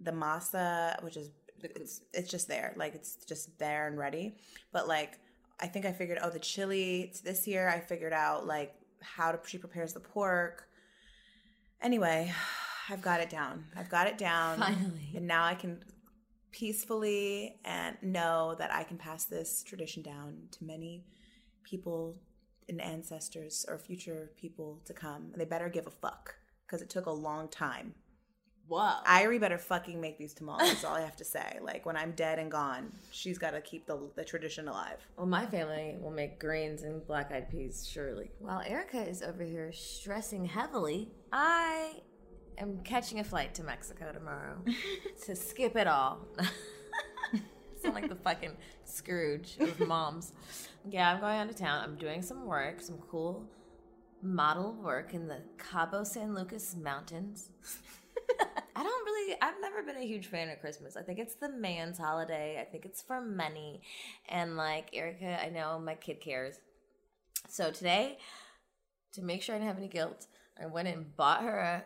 the 0.00 0.12
masa, 0.12 1.02
which 1.04 1.16
is 1.18 1.30
it's 1.62 2.00
it's 2.14 2.30
just 2.30 2.48
there, 2.48 2.72
like 2.76 2.94
it's 2.94 3.16
just 3.26 3.58
there 3.58 3.86
and 3.86 3.98
ready. 3.98 4.36
But 4.72 4.88
like 4.88 5.18
I 5.60 5.66
think 5.66 5.84
I 5.84 5.92
figured 5.92 6.18
oh 6.22 6.30
the 6.30 6.38
chili 6.40 7.12
this 7.22 7.46
year 7.46 7.68
I 7.68 7.80
figured 7.80 8.14
out 8.14 8.46
like 8.46 8.74
how 9.02 9.30
to 9.32 9.38
she 9.46 9.58
prepares 9.58 9.92
the 9.92 10.00
pork. 10.00 10.68
Anyway, 11.82 12.32
I've 12.88 13.02
got 13.02 13.20
it 13.20 13.30
down. 13.30 13.64
I've 13.76 13.88
got 13.88 14.06
it 14.06 14.18
down. 14.18 14.58
Finally. 14.58 15.12
And 15.14 15.26
now 15.26 15.44
I 15.44 15.54
can 15.54 15.82
peacefully 16.50 17.56
and 17.64 17.96
know 18.02 18.54
that 18.58 18.72
I 18.72 18.84
can 18.84 18.98
pass 18.98 19.24
this 19.24 19.62
tradition 19.62 20.02
down 20.02 20.36
to 20.52 20.64
many 20.64 21.04
people 21.64 22.16
and 22.68 22.80
ancestors 22.80 23.64
or 23.68 23.78
future 23.78 24.30
people 24.36 24.80
to 24.84 24.92
come. 24.92 25.30
And 25.32 25.40
they 25.40 25.44
better 25.44 25.68
give 25.68 25.86
a 25.86 25.90
fuck 25.90 26.34
because 26.66 26.82
it 26.82 26.90
took 26.90 27.06
a 27.06 27.10
long 27.10 27.48
time. 27.48 27.94
Whoa. 28.68 28.92
Irie 29.06 29.40
better 29.40 29.58
fucking 29.58 30.00
make 30.00 30.18
these 30.18 30.32
tamales. 30.34 30.68
That's 30.68 30.84
all 30.84 30.94
I 30.94 31.00
have 31.00 31.16
to 31.16 31.24
say. 31.24 31.58
Like 31.62 31.86
when 31.86 31.96
I'm 31.96 32.12
dead 32.12 32.38
and 32.38 32.50
gone, 32.50 32.92
she's 33.12 33.38
got 33.38 33.52
to 33.52 33.60
keep 33.60 33.86
the, 33.86 33.98
the 34.16 34.24
tradition 34.24 34.68
alive. 34.68 34.98
Well, 35.16 35.26
my 35.26 35.46
family 35.46 35.96
will 36.00 36.10
make 36.10 36.38
greens 36.38 36.82
and 36.82 37.06
black 37.06 37.30
eyed 37.32 37.50
peas, 37.50 37.88
surely. 37.90 38.30
While 38.40 38.60
Erica 38.60 39.00
is 39.00 39.22
over 39.22 39.42
here 39.42 39.72
stressing 39.72 40.44
heavily, 40.44 41.12
I 41.32 42.00
am 42.58 42.78
catching 42.84 43.20
a 43.20 43.24
flight 43.24 43.54
to 43.54 43.64
Mexico 43.64 44.12
tomorrow 44.12 44.56
to 45.26 45.36
skip 45.36 45.76
it 45.76 45.86
all. 45.86 46.26
Sound 47.82 47.94
like 47.94 48.08
the 48.08 48.16
fucking 48.16 48.56
Scrooge 48.84 49.56
of 49.58 49.80
moms. 49.80 50.32
Yeah, 50.88 51.12
I'm 51.12 51.20
going 51.20 51.38
out 51.38 51.50
of 51.50 51.56
town. 51.56 51.82
I'm 51.82 51.96
doing 51.96 52.22
some 52.22 52.46
work, 52.46 52.80
some 52.80 52.98
cool 53.10 53.44
model 54.22 54.74
work 54.74 55.14
in 55.14 55.26
the 55.26 55.42
Cabo 55.58 56.04
San 56.04 56.34
Lucas 56.34 56.76
Mountains. 56.76 57.50
I 58.76 58.82
don't 58.82 59.04
really, 59.04 59.36
I've 59.42 59.60
never 59.60 59.82
been 59.82 59.96
a 59.96 60.06
huge 60.06 60.28
fan 60.28 60.48
of 60.48 60.60
Christmas. 60.60 60.96
I 60.96 61.02
think 61.02 61.18
it's 61.18 61.34
the 61.34 61.48
man's 61.48 61.98
holiday. 61.98 62.58
I 62.60 62.64
think 62.64 62.84
it's 62.84 63.02
for 63.02 63.20
money. 63.20 63.82
And 64.28 64.56
like 64.56 64.90
Erica, 64.92 65.44
I 65.44 65.50
know 65.50 65.78
my 65.78 65.94
kid 65.94 66.20
cares. 66.20 66.60
So 67.48 67.70
today, 67.70 68.18
to 69.14 69.22
make 69.22 69.42
sure 69.42 69.54
I 69.54 69.58
didn't 69.58 69.68
have 69.68 69.78
any 69.78 69.88
guilt, 69.88 70.26
I 70.60 70.66
went 70.66 70.88
and 70.88 71.16
bought 71.16 71.42
her 71.42 71.58
a 71.58 71.84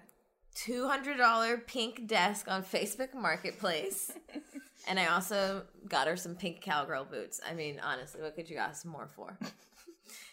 $200 0.56 1.66
pink 1.66 2.06
desk 2.06 2.48
on 2.48 2.62
Facebook 2.62 3.14
Marketplace. 3.14 4.12
and 4.88 4.98
I 4.98 5.06
also 5.06 5.62
got 5.88 6.06
her 6.06 6.16
some 6.16 6.34
pink 6.34 6.60
cowgirl 6.60 7.04
boots. 7.04 7.40
I 7.48 7.54
mean, 7.54 7.80
honestly, 7.82 8.22
what 8.22 8.34
could 8.34 8.48
you 8.48 8.56
ask 8.56 8.84
more 8.84 9.08
for? 9.14 9.38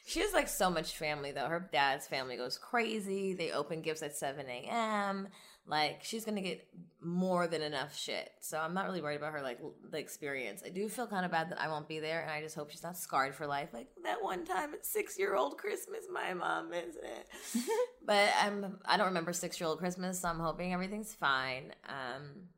She 0.06 0.20
has 0.20 0.34
like 0.34 0.50
so 0.50 0.70
much 0.70 0.98
family 0.98 1.32
though. 1.32 1.48
Her 1.48 1.70
dad's 1.72 2.08
family 2.08 2.36
goes 2.36 2.58
crazy. 2.58 3.34
They 3.34 3.52
open 3.52 3.82
gifts 3.82 4.04
at 4.04 4.16
7 4.16 4.46
a.m. 4.48 5.30
like 5.66 6.04
she's 6.04 6.26
gonna 6.26 6.42
get 6.42 6.68
more 7.02 7.48
than 7.48 7.62
enough 7.62 7.98
shit. 7.98 8.32
So 8.42 8.58
I'm 8.58 8.74
not 8.74 8.86
really 8.86 9.02
worried 9.02 9.18
about 9.18 9.34
her 9.34 9.42
like 9.42 9.60
l- 9.62 9.74
the 9.90 9.98
experience. 9.98 10.62
I 10.66 10.70
do 10.70 10.90
feel 10.90 11.08
kind 11.08 11.26
of 11.26 11.32
bad 11.32 11.52
that 11.52 11.62
I 11.62 11.68
won't 11.70 11.88
be 11.88 12.00
there, 12.00 12.22
and 12.22 12.30
I 12.32 12.42
just 12.42 12.56
hope 12.56 12.70
she's 12.70 12.84
not 12.84 12.98
scarred 12.98 13.34
for 13.34 13.48
life. 13.48 13.70
Like 13.74 13.88
that 14.04 14.22
one 14.22 14.46
time 14.46 14.74
at 14.74 14.86
six 14.86 15.18
year 15.18 15.36
old 15.36 15.58
Christmas, 15.58 16.06
my 16.12 16.34
mom 16.34 16.70
missed 16.70 17.00
it. 17.02 17.64
but 18.06 18.30
I'm 18.42 18.78
I 18.86 18.98
don't 18.98 19.08
remember 19.08 19.32
six 19.34 19.60
year 19.60 19.68
old 19.68 19.80
Christmas, 19.80 20.22
so 20.22 20.28
I'm 20.28 20.40
hoping 20.40 20.74
everything's 20.74 21.14
fine. 21.14 21.74
Um, 21.88 22.50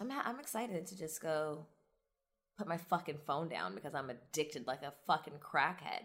I'm 0.00 0.10
ha- 0.10 0.24
I'm 0.24 0.40
excited 0.40 0.86
to 0.88 0.98
just 0.98 1.20
go 1.20 1.66
put 2.58 2.66
my 2.66 2.76
fucking 2.76 3.18
phone 3.26 3.48
down 3.48 3.74
because 3.74 3.94
I'm 3.94 4.10
addicted 4.10 4.66
like 4.66 4.82
a 4.82 4.92
fucking 5.06 5.34
crackhead. 5.40 6.02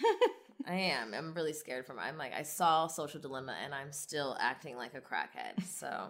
I 0.66 0.74
am. 0.74 1.14
I'm 1.14 1.34
really 1.34 1.52
scared 1.52 1.86
from. 1.86 1.98
I'm 1.98 2.18
like 2.18 2.32
I 2.34 2.42
saw 2.42 2.86
Social 2.86 3.20
Dilemma 3.20 3.54
and 3.64 3.74
I'm 3.74 3.92
still 3.92 4.36
acting 4.40 4.76
like 4.76 4.94
a 4.94 5.00
crackhead. 5.00 5.64
So, 5.66 6.08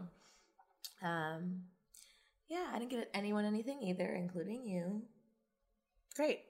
um, 1.03 1.63
yeah, 2.49 2.67
I 2.73 2.79
didn't 2.79 2.91
get 2.91 3.11
anyone 3.15 3.45
anything 3.45 3.83
either, 3.83 4.07
including 4.07 4.67
you. 4.67 5.03
Great. 6.17 6.41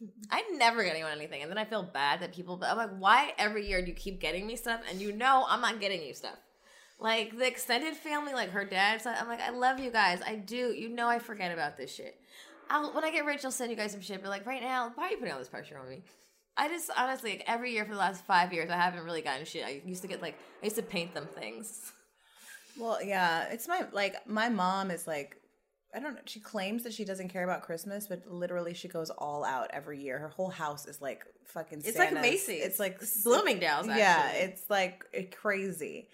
I 0.30 0.42
never 0.56 0.82
get 0.82 0.94
anyone 0.94 1.12
anything, 1.12 1.42
and 1.42 1.50
then 1.50 1.58
I 1.58 1.64
feel 1.64 1.82
bad 1.82 2.20
that 2.20 2.34
people. 2.34 2.56
But 2.56 2.70
I'm 2.70 2.76
like, 2.76 2.96
why 2.98 3.32
every 3.38 3.66
year 3.68 3.80
do 3.80 3.88
you 3.88 3.94
keep 3.94 4.20
getting 4.20 4.46
me 4.46 4.56
stuff, 4.56 4.80
and 4.90 5.00
you 5.00 5.12
know 5.12 5.46
I'm 5.48 5.60
not 5.60 5.80
getting 5.80 6.02
you 6.02 6.14
stuff. 6.14 6.38
Like 6.98 7.38
the 7.38 7.46
extended 7.46 7.94
family, 7.94 8.34
like 8.34 8.50
her 8.50 8.64
dad. 8.64 9.00
So 9.00 9.10
I'm 9.10 9.28
like, 9.28 9.40
I 9.40 9.50
love 9.50 9.78
you 9.78 9.90
guys. 9.90 10.20
I 10.26 10.34
do. 10.34 10.74
You 10.74 10.90
know, 10.90 11.08
I 11.08 11.18
forget 11.18 11.52
about 11.52 11.76
this 11.78 11.94
shit. 11.94 12.20
I'll 12.68 12.92
when 12.92 13.04
I 13.04 13.10
get 13.10 13.24
rich, 13.24 13.44
I'll 13.44 13.50
send 13.50 13.70
you 13.70 13.76
guys 13.76 13.92
some 13.92 14.02
shit. 14.02 14.22
But 14.22 14.28
like 14.28 14.46
right 14.46 14.62
now, 14.62 14.92
why 14.94 15.06
are 15.06 15.10
you 15.10 15.16
putting 15.16 15.32
all 15.32 15.38
this 15.38 15.48
pressure 15.48 15.78
on 15.78 15.88
me? 15.88 16.02
I 16.56 16.68
just 16.68 16.90
honestly, 16.96 17.30
like 17.32 17.44
every 17.46 17.72
year 17.72 17.84
for 17.84 17.92
the 17.92 17.98
last 17.98 18.24
five 18.24 18.52
years, 18.52 18.70
I 18.70 18.76
haven't 18.76 19.04
really 19.04 19.22
gotten 19.22 19.44
shit. 19.44 19.64
I 19.64 19.82
used 19.84 20.02
to 20.02 20.08
get 20.08 20.20
like, 20.20 20.38
I 20.62 20.66
used 20.66 20.76
to 20.76 20.82
paint 20.82 21.14
them 21.14 21.26
things. 21.26 21.92
Well, 22.78 23.02
yeah, 23.02 23.48
it's 23.50 23.66
my 23.68 23.86
like 23.92 24.26
my 24.28 24.48
mom 24.48 24.90
is 24.90 25.06
like 25.06 25.36
I 25.94 25.98
don't 25.98 26.14
know. 26.14 26.20
She 26.26 26.38
claims 26.40 26.84
that 26.84 26.92
she 26.92 27.04
doesn't 27.04 27.28
care 27.28 27.42
about 27.42 27.62
Christmas, 27.62 28.06
but 28.06 28.22
literally 28.30 28.74
she 28.74 28.88
goes 28.88 29.10
all 29.10 29.44
out 29.44 29.70
every 29.72 30.00
year. 30.00 30.18
Her 30.18 30.28
whole 30.28 30.50
house 30.50 30.86
is 30.86 31.00
like 31.00 31.24
fucking. 31.46 31.78
It's 31.84 31.98
like 31.98 32.10
Santa's. 32.10 32.22
Macy's. 32.22 32.64
It's 32.64 32.78
like 32.78 33.00
Bloomingdale's, 33.24 33.88
actually. 33.88 33.98
Yeah. 33.98 34.30
It's 34.32 34.62
like 34.70 35.04
eh, 35.12 35.24
crazy. 35.24 36.08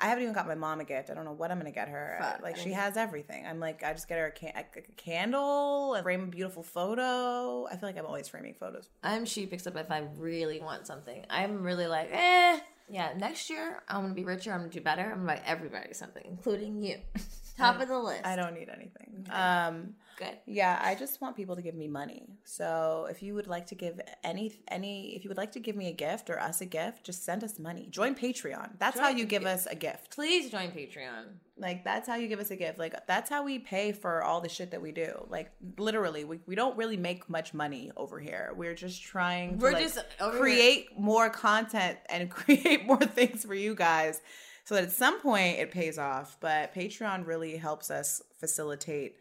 I 0.00 0.06
haven't 0.06 0.22
even 0.22 0.34
got 0.34 0.46
my 0.48 0.54
mom 0.56 0.80
a 0.80 0.84
gift. 0.84 1.08
I 1.10 1.14
don't 1.14 1.24
know 1.24 1.32
what 1.32 1.50
I'm 1.50 1.58
gonna 1.58 1.70
get 1.70 1.88
her. 1.88 2.18
Fuck. 2.20 2.42
Like 2.42 2.56
she 2.56 2.72
has 2.72 2.96
everything. 2.96 3.46
I'm 3.46 3.60
like, 3.60 3.82
I 3.84 3.92
just 3.92 4.08
get 4.08 4.18
her 4.18 4.26
a, 4.26 4.30
can- 4.32 4.52
a 4.56 4.80
candle, 4.96 5.94
and 5.94 6.02
frame 6.02 6.24
a 6.24 6.26
beautiful 6.26 6.62
photo. 6.62 7.66
I 7.66 7.76
feel 7.76 7.88
like 7.88 7.96
I'm 7.98 8.06
always 8.06 8.28
framing 8.28 8.54
photos. 8.54 8.88
I'm 9.02 9.24
cheap 9.24 9.52
except 9.52 9.76
if 9.76 9.90
I 9.90 10.02
really 10.16 10.60
want 10.60 10.86
something. 10.86 11.24
I'm 11.30 11.62
really 11.62 11.86
like, 11.86 12.08
eh. 12.12 12.58
Yeah, 12.90 13.14
next 13.16 13.48
year 13.48 13.82
I'm 13.88 14.02
gonna 14.02 14.14
be 14.14 14.24
richer. 14.24 14.52
I'm 14.52 14.60
gonna 14.60 14.70
do 14.70 14.80
better. 14.80 15.02
I'm 15.02 15.24
gonna 15.24 15.26
buy 15.26 15.40
everybody 15.46 15.94
something, 15.94 16.22
including 16.26 16.82
you. 16.82 16.98
Top 17.56 17.80
of 17.80 17.88
the 17.88 17.98
list. 17.98 18.26
I 18.26 18.36
don't 18.36 18.54
need 18.54 18.68
anything. 18.68 19.26
Um, 19.30 19.94
Good. 20.16 20.36
Yeah, 20.46 20.80
I 20.82 20.94
just 20.94 21.20
want 21.20 21.34
people 21.36 21.56
to 21.56 21.62
give 21.62 21.74
me 21.74 21.88
money. 21.88 22.28
So 22.44 23.08
if 23.10 23.20
you 23.22 23.34
would 23.34 23.48
like 23.48 23.66
to 23.66 23.74
give 23.74 24.00
any 24.22 24.52
any 24.68 25.16
if 25.16 25.24
you 25.24 25.28
would 25.28 25.36
like 25.36 25.50
to 25.52 25.60
give 25.60 25.74
me 25.74 25.88
a 25.88 25.92
gift 25.92 26.30
or 26.30 26.38
us 26.40 26.60
a 26.60 26.66
gift, 26.66 27.02
just 27.04 27.24
send 27.24 27.42
us 27.42 27.58
money. 27.58 27.88
Join 27.90 28.14
Patreon. 28.14 28.78
That's 28.78 28.98
how 28.98 29.08
you 29.08 29.24
give 29.24 29.42
Patreon. 29.42 29.46
us 29.54 29.66
a 29.66 29.74
gift. 29.74 30.14
Please 30.14 30.50
join 30.50 30.70
Patreon. 30.70 31.24
Like 31.58 31.82
that's 31.84 32.08
how 32.08 32.14
you 32.14 32.28
give 32.28 32.38
us 32.38 32.52
a 32.52 32.56
gift. 32.56 32.78
Like 32.78 33.06
that's 33.08 33.28
how 33.28 33.42
we 33.44 33.58
pay 33.58 33.90
for 33.90 34.22
all 34.22 34.40
the 34.40 34.48
shit 34.48 34.70
that 34.70 34.80
we 34.80 34.92
do. 34.92 35.26
Like 35.28 35.50
literally, 35.78 36.24
we, 36.24 36.38
we 36.46 36.54
don't 36.54 36.76
really 36.76 36.96
make 36.96 37.28
much 37.28 37.52
money 37.52 37.90
over 37.96 38.20
here. 38.20 38.52
We're 38.56 38.74
just 38.74 39.02
trying 39.02 39.58
to 39.58 39.64
We're 39.64 39.72
like, 39.72 39.82
just 39.82 39.98
over 40.20 40.32
here- 40.36 40.40
create 40.40 40.98
more 40.98 41.28
content 41.28 41.98
and 42.08 42.30
create 42.40 42.86
more 42.86 42.98
things 43.00 43.44
for 43.44 43.54
you 43.54 43.74
guys 43.74 44.20
so 44.64 44.74
that 44.74 44.84
at 44.84 44.92
some 44.92 45.20
point 45.20 45.58
it 45.58 45.70
pays 45.70 45.98
off. 45.98 46.36
But 46.40 46.74
Patreon 46.74 47.26
really 47.26 47.56
helps 47.56 47.90
us 47.90 48.22
facilitate 48.38 49.16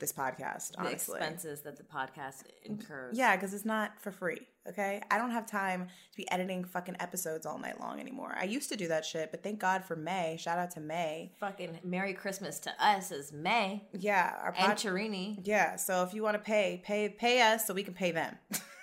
this 0.00 0.12
podcast, 0.12 0.72
The 0.72 0.80
honestly. 0.80 1.18
expenses 1.18 1.60
that 1.62 1.76
the 1.76 1.84
podcast 1.84 2.42
incurs. 2.64 3.16
Yeah, 3.16 3.36
because 3.36 3.54
it's 3.54 3.64
not 3.64 3.92
for 4.00 4.10
free. 4.10 4.40
Okay, 4.66 5.02
I 5.10 5.18
don't 5.18 5.30
have 5.30 5.44
time 5.46 5.84
to 5.86 6.16
be 6.16 6.28
editing 6.32 6.64
fucking 6.64 6.96
episodes 6.98 7.44
all 7.44 7.58
night 7.58 7.78
long 7.80 8.00
anymore. 8.00 8.34
I 8.36 8.44
used 8.44 8.70
to 8.70 8.76
do 8.76 8.88
that 8.88 9.04
shit, 9.04 9.30
but 9.30 9.42
thank 9.42 9.60
God 9.60 9.84
for 9.84 9.94
May. 9.94 10.38
Shout 10.40 10.58
out 10.58 10.70
to 10.72 10.80
May. 10.80 11.32
Fucking 11.38 11.80
Merry 11.84 12.14
Christmas 12.14 12.58
to 12.60 12.72
us 12.82 13.10
is 13.12 13.30
May 13.30 13.84
Yeah, 13.92 14.34
our 14.40 14.48
and 14.56 14.56
pod- 14.56 14.76
Charini. 14.78 15.38
yeah. 15.44 15.76
So 15.76 16.02
if 16.02 16.14
you 16.14 16.22
want 16.22 16.34
to 16.36 16.38
pay, 16.42 16.80
pay, 16.82 17.10
pay 17.10 17.42
us 17.42 17.66
so 17.66 17.74
we 17.74 17.82
can 17.84 17.92
pay 17.94 18.10
them. 18.10 18.36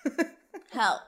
Help. 0.71 1.01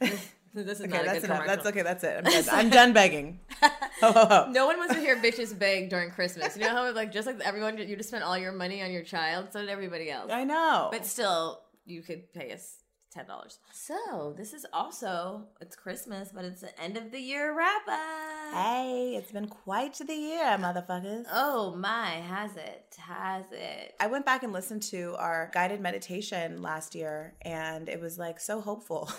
Okay. 0.00 0.16
This 0.64 0.78
is 0.78 0.86
okay, 0.86 0.92
not 0.92 1.02
a 1.02 1.06
that's 1.06 1.24
enough. 1.24 1.46
That's 1.46 1.66
okay. 1.66 1.82
That's 1.82 2.04
it. 2.04 2.22
I'm 2.24 2.24
done, 2.32 2.44
I'm 2.52 2.70
done 2.70 2.92
begging. 2.92 3.40
Ho, 4.00 4.12
ho, 4.12 4.26
ho. 4.26 4.46
No 4.50 4.66
one 4.66 4.76
wants 4.76 4.94
to 4.94 5.00
hear 5.00 5.16
bitches 5.16 5.56
beg 5.56 5.88
during 5.88 6.10
Christmas. 6.10 6.56
You 6.56 6.62
know 6.64 6.70
how 6.70 6.92
like 6.92 7.12
just 7.12 7.26
like 7.26 7.40
everyone 7.40 7.78
you 7.78 7.96
just 7.96 8.08
spent 8.08 8.22
all 8.24 8.36
your 8.36 8.52
money 8.52 8.82
on 8.82 8.90
your 8.92 9.02
child, 9.02 9.48
so 9.52 9.60
did 9.60 9.68
everybody 9.68 10.10
else. 10.10 10.30
I 10.30 10.44
know. 10.44 10.88
But 10.92 11.06
still, 11.06 11.60
you 11.86 12.02
could 12.02 12.32
pay 12.32 12.52
us 12.52 12.78
ten 13.12 13.26
dollars. 13.26 13.58
So 13.72 14.34
this 14.36 14.52
is 14.52 14.66
also 14.72 15.46
it's 15.60 15.76
Christmas, 15.76 16.30
but 16.34 16.44
it's 16.44 16.60
the 16.60 16.78
end 16.80 16.96
of 16.96 17.12
the 17.12 17.20
year 17.20 17.56
wrap 17.56 17.88
up. 17.88 18.54
hey, 18.54 19.14
it's 19.16 19.32
been 19.32 19.48
quite 19.48 19.94
the 19.94 20.12
year, 20.14 20.58
motherfuckers. 20.58 21.24
Oh 21.32 21.74
my, 21.76 22.10
has 22.10 22.56
it? 22.56 22.96
Has 22.98 23.44
it? 23.52 23.94
I 24.00 24.08
went 24.08 24.26
back 24.26 24.42
and 24.42 24.52
listened 24.52 24.82
to 24.84 25.14
our 25.18 25.50
guided 25.54 25.80
meditation 25.80 26.62
last 26.62 26.94
year, 26.94 27.34
and 27.42 27.88
it 27.88 28.00
was 28.00 28.18
like 28.18 28.40
so 28.40 28.60
hopeful. 28.60 29.10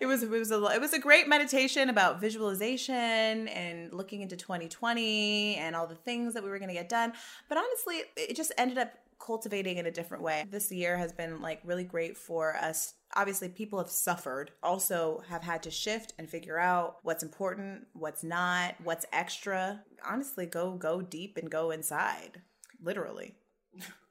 It 0.00 0.06
was 0.06 0.22
it 0.22 0.30
was 0.30 0.50
a 0.50 0.64
it 0.66 0.80
was 0.80 0.92
a 0.92 0.98
great 0.98 1.28
meditation 1.28 1.90
about 1.90 2.20
visualization 2.20 3.48
and 3.48 3.92
looking 3.92 4.22
into 4.22 4.36
2020 4.36 5.56
and 5.56 5.76
all 5.76 5.86
the 5.86 5.94
things 5.94 6.34
that 6.34 6.42
we 6.42 6.48
were 6.48 6.58
going 6.58 6.68
to 6.68 6.74
get 6.74 6.88
done. 6.88 7.12
But 7.48 7.58
honestly, 7.58 8.02
it 8.16 8.34
just 8.34 8.52
ended 8.56 8.78
up 8.78 8.92
cultivating 9.20 9.76
in 9.76 9.86
a 9.86 9.90
different 9.90 10.22
way. 10.22 10.46
This 10.50 10.72
year 10.72 10.96
has 10.96 11.12
been 11.12 11.42
like 11.42 11.60
really 11.64 11.84
great 11.84 12.16
for 12.16 12.56
us. 12.56 12.94
Obviously, 13.14 13.48
people 13.48 13.78
have 13.78 13.90
suffered, 13.90 14.52
also 14.62 15.22
have 15.28 15.42
had 15.42 15.62
to 15.64 15.70
shift 15.70 16.14
and 16.18 16.28
figure 16.28 16.58
out 16.58 16.96
what's 17.02 17.22
important, 17.22 17.86
what's 17.92 18.24
not, 18.24 18.76
what's 18.82 19.04
extra. 19.12 19.82
Honestly, 20.08 20.46
go 20.46 20.72
go 20.72 21.02
deep 21.02 21.36
and 21.36 21.50
go 21.50 21.70
inside. 21.70 22.40
Literally. 22.82 23.34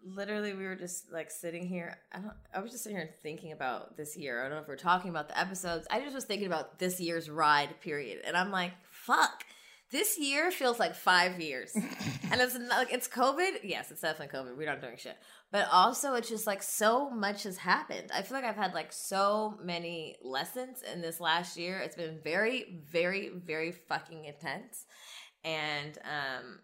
Literally, 0.06 0.54
we 0.54 0.63
were 0.63 0.75
just 0.75 1.12
like 1.12 1.30
sitting 1.30 1.68
here. 1.68 1.98
I 2.13 2.20
don't. 2.20 2.34
I 2.54 2.60
was 2.60 2.72
just 2.72 2.84
sitting 2.84 2.98
here 2.98 3.10
thinking 3.22 3.51
about 3.51 3.98
this 3.98 4.16
year. 4.18 4.39
I 4.39 4.44
don't 4.44 4.58
know 4.58 4.62
if 4.62 4.68
we're 4.68 4.78
talking 4.78 5.10
about 5.10 5.28
the 5.28 5.38
episodes. 5.38 5.88
I 5.92 6.00
just 6.00 6.16
was 6.16 6.24
thinking 6.24 6.48
about 6.48 6.80
this 6.80 7.00
year's 7.00 7.30
ride 7.30 7.80
period, 7.82 8.22
and 8.25 8.38
I'm 8.38 8.51
like, 8.51 8.72
fuck. 8.89 9.44
This 9.92 10.20
year 10.20 10.51
feels 10.51 10.80
like 10.80 10.94
five 10.94 11.42
years, 11.42 11.72
and 11.75 12.39
it's 12.39 12.54
not, 12.54 12.78
like 12.78 12.94
it's 12.94 13.08
COVID. 13.08 13.62
Yes, 13.63 13.89
it's 13.89 14.01
definitely 14.01 14.38
COVID. 14.38 14.56
We're 14.56 14.68
not 14.68 14.82
doing 14.82 14.98
shit, 14.98 15.18
but 15.51 15.68
also 15.72 16.13
it's 16.13 16.30
just 16.30 16.46
like 16.46 16.62
so 16.62 17.10
much 17.10 17.44
has 17.44 17.58
happened. 17.58 18.12
I 18.13 18.22
feel 18.22 18.38
like 18.38 18.46
I've 18.46 18.56
had 18.56 18.75
like 18.75 18.94
so 18.94 19.58
many 19.63 20.16
lessons 20.24 20.84
in 20.94 21.01
this 21.01 21.20
last 21.20 21.58
year. 21.58 21.80
It's 21.80 21.96
been 21.96 22.20
very, 22.24 22.82
very, 22.92 23.30
very 23.30 23.72
fucking 23.72 24.25
intense, 24.25 24.86
and 25.44 25.98
um, 26.06 26.60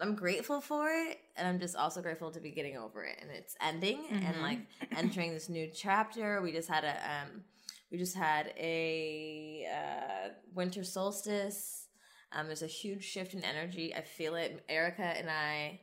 I'm 0.00 0.14
grateful 0.14 0.60
for 0.60 0.88
it, 0.90 1.18
and 1.36 1.48
I'm 1.48 1.58
just 1.58 1.74
also 1.74 2.02
grateful 2.02 2.30
to 2.30 2.40
be 2.40 2.50
getting 2.50 2.76
over 2.76 3.04
it, 3.04 3.16
and 3.20 3.30
it's 3.30 3.56
ending 3.60 4.04
and 4.10 4.42
like 4.42 4.58
entering 4.96 5.32
this 5.32 5.48
new 5.48 5.70
chapter. 5.74 6.42
We 6.42 6.52
just 6.52 6.68
had 6.68 6.84
a 6.84 6.90
um, 6.90 7.44
we 7.90 7.98
just 7.98 8.14
had 8.14 8.52
a 8.58 9.66
uh, 9.72 10.28
winter 10.54 10.84
solstice. 10.84 11.86
Um, 12.32 12.46
there's 12.46 12.62
a 12.62 12.66
huge 12.66 13.04
shift 13.04 13.34
in 13.34 13.42
energy. 13.42 13.94
I 13.94 14.02
feel 14.02 14.34
it. 14.34 14.64
Erica 14.68 15.02
and 15.02 15.30
I 15.30 15.80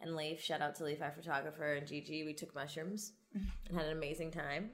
and 0.00 0.14
Leaf, 0.16 0.42
shout 0.42 0.60
out 0.60 0.74
to 0.76 0.84
Leaf, 0.84 1.00
our 1.00 1.12
photographer, 1.12 1.74
and 1.74 1.86
Gigi. 1.86 2.24
We 2.24 2.34
took 2.34 2.54
mushrooms 2.54 3.12
and 3.32 3.76
had 3.76 3.86
an 3.86 3.96
amazing 3.96 4.30
time. 4.30 4.70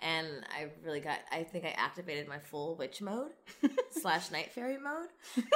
And 0.00 0.44
I 0.54 0.68
really 0.84 1.00
got. 1.00 1.20
I 1.32 1.44
think 1.44 1.64
I 1.64 1.70
activated 1.70 2.28
my 2.28 2.38
full 2.38 2.76
witch 2.76 3.00
mode 3.00 3.30
slash 3.90 4.30
night 4.30 4.52
fairy 4.52 4.76
mode. 4.76 5.08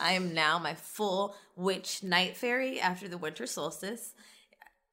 I 0.00 0.12
am 0.12 0.34
now 0.34 0.58
my 0.58 0.74
full 0.74 1.34
witch 1.56 2.02
night 2.02 2.36
fairy 2.36 2.80
after 2.80 3.08
the 3.08 3.18
winter 3.18 3.46
solstice. 3.46 4.14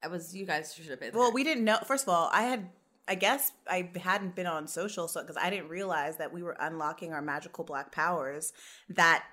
I 0.02 0.08
was. 0.08 0.34
You 0.34 0.46
guys 0.46 0.74
should 0.74 0.86
have 0.86 1.00
been. 1.00 1.12
Well, 1.14 1.24
there. 1.24 1.32
we 1.34 1.44
didn't 1.44 1.64
know. 1.64 1.78
First 1.86 2.04
of 2.04 2.08
all, 2.08 2.28
I 2.32 2.42
had, 2.42 2.68
I 3.08 3.14
guess 3.14 3.52
I 3.68 3.90
hadn't 4.00 4.34
been 4.34 4.46
on 4.46 4.66
social, 4.68 5.06
so 5.08 5.20
because 5.20 5.36
I 5.36 5.50
didn't 5.50 5.68
realize 5.68 6.16
that 6.16 6.32
we 6.32 6.42
were 6.42 6.56
unlocking 6.60 7.12
our 7.12 7.22
magical 7.22 7.64
black 7.64 7.92
powers 7.92 8.52
that 8.88 9.24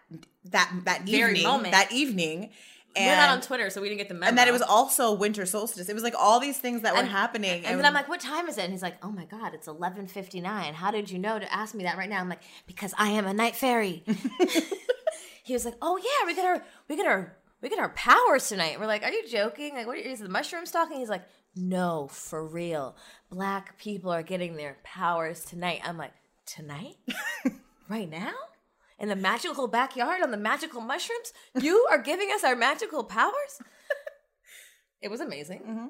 that 0.45 0.71
that 0.85 1.03
Very 1.03 1.31
evening, 1.31 1.43
moment. 1.43 1.71
that 1.71 1.91
evening, 1.91 2.49
and 2.95 3.05
we're 3.07 3.15
not 3.15 3.29
on 3.29 3.41
Twitter, 3.41 3.69
so 3.71 3.81
we 3.81 3.89
didn't 3.89 3.99
get 3.99 4.09
the 4.09 4.13
memo. 4.15 4.27
and 4.29 4.37
that 4.37 4.47
it 4.47 4.51
was 4.51 4.61
also 4.61 5.11
winter 5.13 5.45
solstice. 5.47 5.89
It 5.89 5.93
was 5.93 6.03
like 6.03 6.15
all 6.17 6.39
these 6.39 6.57
things 6.59 6.81
that 6.83 6.93
were 6.93 6.99
And- 7.01 7.09
happening, 7.09 7.65
And 7.65 7.79
then 7.79 7.85
I'm 7.85 7.93
like, 7.93 8.07
"What 8.09 8.19
time 8.19 8.47
is 8.47 8.57
it?" 8.59 8.63
And 8.63 8.71
he's 8.73 8.81
like, 8.83 8.97
"Oh 9.03 9.11
my 9.11 9.25
god, 9.25 9.53
it's 9.55 9.67
11:59. 9.67 10.73
How 10.73 10.91
did 10.91 11.09
you 11.09 11.17
know 11.19 11.37
to 11.39 11.51
ask 11.53 11.73
me 11.73 11.83
that 11.85 11.97
right 11.97 12.09
now?" 12.09 12.19
I'm 12.19 12.29
like, 12.29 12.41
"Because 12.67 12.93
I 12.97 13.09
am 13.09 13.25
a 13.27 13.33
night 13.33 13.55
fairy." 13.55 14.03
he 15.49 15.53
was 15.53 15.65
like, 15.65 15.75
"Oh 15.81 15.97
yeah, 15.97 16.27
we 16.27 16.35
get 16.35 16.45
our 16.45 16.63
we 16.87 16.95
get 16.95 17.07
our 17.07 17.35
we 17.61 17.69
get 17.69 17.79
our 17.79 17.89
powers 17.89 18.47
tonight." 18.47 18.79
We're 18.79 18.85
like, 18.85 19.03
"Are 19.03 19.11
you 19.11 19.27
joking? 19.27 19.73
Like, 19.73 19.87
what 19.87 19.97
is 19.97 20.19
the 20.19 20.29
mushrooms 20.29 20.71
talking?" 20.71 20.99
He's 20.99 21.09
like, 21.09 21.25
"No, 21.55 22.07
for 22.09 22.45
real. 22.45 22.95
Black 23.29 23.77
people 23.77 24.11
are 24.11 24.23
getting 24.23 24.55
their 24.55 24.77
powers 24.83 25.43
tonight." 25.43 25.81
I'm 25.83 25.97
like, 25.97 26.13
"Tonight? 26.45 26.95
right 27.89 28.09
now?" 28.09 28.33
in 28.99 29.07
the 29.07 29.15
magical 29.15 29.67
backyard 29.67 30.21
on 30.21 30.29
the 30.29 30.37
magical 30.37 30.81
mushrooms. 30.81 31.31
You 31.59 31.87
are 31.89 32.01
giving 32.01 32.29
us 32.33 32.43
our 32.43 32.55
magical 32.55 33.05
powers. 33.05 33.61
it 35.01 35.09
was 35.09 35.21
amazing. 35.21 35.59
Mm-hmm. 35.61 35.87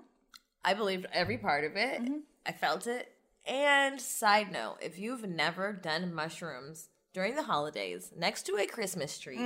I 0.64 0.76
believed 0.76 1.08
every 1.12 1.40
part 1.40 1.64
of 1.64 1.76
it. 1.76 2.02
I 2.46 2.52
felt 2.52 2.86
it. 2.86 3.12
And 3.48 4.00
side 4.00 4.52
note, 4.52 4.78
if 4.82 5.00
you've 5.00 5.28
never 5.28 5.74
done 5.74 6.14
mushrooms 6.14 6.89
during 7.14 7.36
the 7.36 7.44
holidays 7.44 8.12
next 8.18 8.44
to 8.44 8.58
a 8.58 8.66
Christmas 8.66 9.18
tree, 9.18 9.40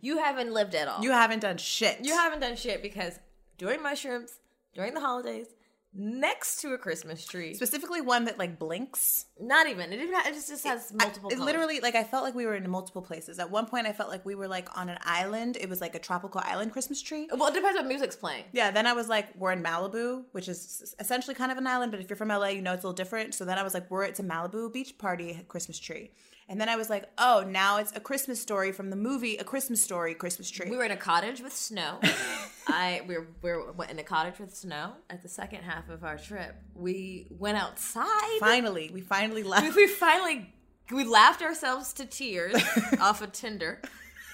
you 0.00 0.18
haven't 0.18 0.52
lived 0.52 0.74
at 0.74 0.88
all. 0.88 1.00
Mm. 1.00 1.04
You 1.04 1.12
haven't 1.12 1.40
done 1.40 1.58
shit. 1.58 1.98
You 2.02 2.14
haven't 2.14 2.40
done 2.40 2.56
shit 2.56 2.82
because 2.82 3.18
doing 3.58 3.82
mushrooms 3.82 4.38
during 4.74 4.94
the 4.94 5.00
holidays 5.00 5.46
next 5.92 6.60
to 6.60 6.72
a 6.72 6.78
Christmas 6.78 7.26
tree, 7.26 7.54
specifically 7.54 8.00
one 8.00 8.24
that 8.26 8.38
like 8.38 8.58
blinks. 8.58 9.26
not 9.40 9.66
even. 9.66 9.92
It, 9.92 10.00
even, 10.00 10.14
it 10.14 10.34
just, 10.34 10.48
just 10.48 10.64
has 10.64 10.92
multiple. 10.92 11.30
I, 11.32 11.34
it 11.34 11.40
literally 11.40 11.80
like 11.80 11.94
I 11.94 12.04
felt 12.04 12.22
like 12.22 12.34
we 12.34 12.46
were 12.46 12.54
in 12.54 12.68
multiple 12.70 13.02
places. 13.02 13.38
At 13.38 13.50
one 13.50 13.66
point, 13.66 13.86
I 13.86 13.92
felt 13.92 14.08
like 14.08 14.24
we 14.24 14.34
were 14.34 14.48
like 14.48 14.68
on 14.78 14.88
an 14.88 14.98
island. 15.02 15.56
It 15.60 15.68
was 15.68 15.80
like 15.80 15.94
a 15.94 15.98
tropical 15.98 16.40
island 16.44 16.72
Christmas 16.72 17.02
tree. 17.02 17.28
Well, 17.32 17.48
it 17.48 17.54
depends 17.54 17.76
what 17.76 17.86
music's 17.86 18.16
playing. 18.16 18.44
Yeah, 18.52 18.70
then 18.70 18.86
I 18.86 18.92
was 18.92 19.08
like, 19.08 19.28
we're 19.36 19.52
in 19.52 19.62
Malibu, 19.62 20.24
which 20.32 20.48
is 20.48 20.94
essentially 20.98 21.34
kind 21.34 21.50
of 21.50 21.58
an 21.58 21.66
island, 21.66 21.90
but 21.90 22.00
if 22.00 22.08
you're 22.08 22.16
from 22.16 22.28
LA, 22.28 22.48
you 22.48 22.62
know 22.62 22.72
it's 22.72 22.84
a 22.84 22.86
little 22.86 22.96
different. 22.96 23.34
So 23.34 23.44
then 23.44 23.58
I 23.58 23.62
was 23.62 23.74
like, 23.74 23.90
we're 23.90 24.04
it's 24.04 24.20
a 24.20 24.24
Malibu 24.24 24.72
beach 24.72 24.96
party 24.98 25.44
Christmas 25.48 25.78
tree. 25.78 26.12
And 26.50 26.60
then 26.60 26.68
I 26.68 26.74
was 26.74 26.90
like, 26.90 27.04
oh, 27.16 27.44
now 27.46 27.76
it's 27.78 27.92
a 27.94 28.00
Christmas 28.00 28.42
story 28.42 28.72
from 28.72 28.90
the 28.90 28.96
movie 28.96 29.36
A 29.36 29.44
Christmas 29.44 29.80
Story 29.84 30.14
Christmas 30.14 30.50
tree. 30.50 30.68
We 30.68 30.76
were 30.76 30.84
in 30.84 30.90
a 30.90 30.96
cottage 30.96 31.40
with 31.40 31.52
snow. 31.54 32.00
I 32.68 33.02
we 33.06 33.18
were, 33.18 33.26
we 33.40 33.50
were 33.52 33.84
in 33.88 34.00
a 34.00 34.02
cottage 34.02 34.40
with 34.40 34.52
snow. 34.54 34.94
At 35.08 35.22
the 35.22 35.28
second 35.28 35.62
half 35.62 35.88
of 35.88 36.02
our 36.02 36.18
trip, 36.18 36.56
we 36.74 37.28
went 37.30 37.56
outside. 37.56 38.38
finally, 38.40 38.90
we 38.92 39.00
finally 39.00 39.44
We, 39.44 39.48
left. 39.48 39.76
we 39.76 39.86
finally 39.86 40.52
we 40.90 41.04
laughed 41.04 41.40
ourselves 41.40 41.92
to 41.94 42.04
tears 42.04 42.60
off 43.00 43.22
of 43.22 43.30
Tinder. 43.30 43.80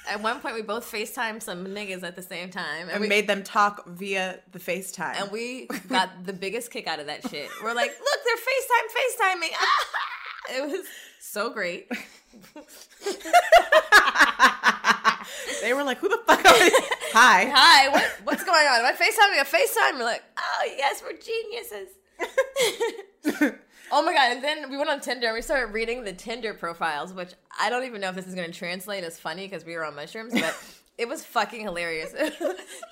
At 0.08 0.23
one 0.23 0.40
point, 0.40 0.54
we 0.54 0.62
both 0.62 0.90
Facetimed 0.90 1.42
some 1.42 1.66
niggas 1.66 2.02
at 2.02 2.16
the 2.16 2.23
same 2.23 2.49
time, 2.49 2.82
and 2.85 2.92
and 2.92 3.00
we 3.02 3.08
made 3.08 3.26
them 3.26 3.42
talk 3.42 3.87
via 3.88 4.38
the 4.52 4.58
FaceTime. 4.58 5.20
and 5.20 5.30
we 5.30 5.66
got 5.88 6.25
the 6.25 6.32
biggest 6.32 6.70
kick 6.70 6.87
out 6.87 6.99
of 6.99 7.06
that 7.08 7.28
shit. 7.28 7.50
We're 7.62 7.75
like, 7.75 7.90
look, 7.90 8.20
they're 8.25 8.37
FaceTime, 8.37 9.42
FaceTiming. 9.42 10.56
it 10.56 10.70
was 10.78 10.87
so 11.20 11.50
great. 11.50 11.90
they 15.62 15.73
were 15.73 15.82
like, 15.82 15.99
who 15.99 16.08
the 16.08 16.20
fuck 16.26 16.44
are 16.44 16.64
you? 16.64 16.70
Hi. 17.12 17.50
Hi, 17.52 17.88
what, 17.88 18.04
what's 18.25 18.44
going 18.44 18.66
on? 18.66 18.80
Am 18.80 18.87
I 18.87 18.92
FaceTiming 18.92 19.40
a 19.40 19.44
FaceTime? 19.44 19.99
We're 19.99 20.04
like, 20.04 20.23
oh 20.38 20.68
yes, 20.76 21.02
we're 21.02 21.16
geniuses. 21.16 21.88
oh 23.92 24.04
my 24.04 24.12
god! 24.12 24.32
And 24.32 24.44
then 24.44 24.70
we 24.70 24.76
went 24.76 24.90
on 24.90 25.00
Tinder 25.00 25.28
and 25.28 25.35
we 25.35 25.42
started 25.42 25.73
reading 25.73 26.04
the 26.04 26.12
Tinder 26.12 26.54
profiles, 26.54 27.12
which 27.12 27.32
I 27.58 27.70
don't 27.70 27.85
even 27.85 28.00
know 28.00 28.11
if 28.11 28.16
this 28.16 28.26
is 28.26 28.35
going 28.35 28.50
to 28.50 28.58
translate 28.58 29.04
as 29.04 29.18
funny 29.18 29.46
because 29.46 29.64
we 29.64 29.75
were 29.75 29.85
on 29.85 29.94
mushrooms, 29.94 30.32
but 30.32 30.56
it 30.99 31.08
was 31.08 31.25
fucking 31.25 31.62
hilarious. 31.62 32.12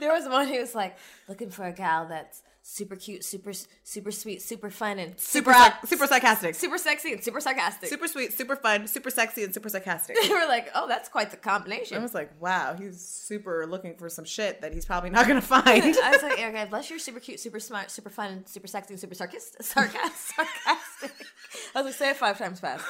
there 0.00 0.12
was 0.12 0.28
one 0.28 0.48
who 0.48 0.58
was 0.58 0.74
like 0.74 0.96
looking 1.28 1.50
for 1.50 1.64
a 1.64 1.72
gal 1.72 2.06
that's 2.06 2.42
super 2.66 2.96
cute, 2.96 3.22
super 3.22 3.52
super 3.84 4.10
sweet, 4.10 4.40
super 4.40 4.70
fun, 4.70 4.98
and 4.98 5.20
Super, 5.20 5.52
super 5.52 5.86
super 5.86 6.06
sarcastic. 6.06 6.54
super 6.54 6.78
sexy 6.78 7.12
and 7.12 7.22
super 7.22 7.38
sarcastic. 7.40 7.90
Super 7.90 8.08
sweet, 8.08 8.32
super 8.32 8.56
fun, 8.56 8.86
super 8.86 9.10
sexy, 9.10 9.44
and 9.44 9.52
super 9.52 9.68
sarcastic. 9.68 10.16
we 10.22 10.32
were 10.32 10.46
like, 10.48 10.70
oh, 10.74 10.88
that's 10.88 11.10
quite 11.10 11.30
the 11.30 11.36
combination. 11.36 11.98
I 11.98 12.00
was 12.00 12.14
like, 12.14 12.30
wow, 12.40 12.74
he's 12.76 12.98
super 13.00 13.66
looking 13.66 13.94
for 13.96 14.08
some 14.08 14.24
shit 14.24 14.62
that 14.62 14.72
he's 14.72 14.86
probably 14.86 15.10
not 15.10 15.28
gonna 15.28 15.40
find. 15.42 15.66
I 16.02 16.10
was 16.10 16.22
like, 16.22 16.32
okay, 16.32 16.66
bless 16.68 16.88
you're 16.88 16.98
super 16.98 17.20
cute, 17.20 17.38
super 17.38 17.60
smart, 17.60 17.90
super 17.90 18.10
fun, 18.10 18.44
super 18.46 18.66
sexy, 18.66 18.94
and 18.94 19.00
super 19.00 19.14
sarcastic. 19.14 19.62
sarcastic. 19.62 20.46
sarcastic. 20.46 21.26
I 21.74 21.82
was 21.82 21.86
like, 21.86 21.94
say 21.94 22.10
it 22.10 22.16
five 22.16 22.38
times 22.38 22.60
fast. 22.60 22.84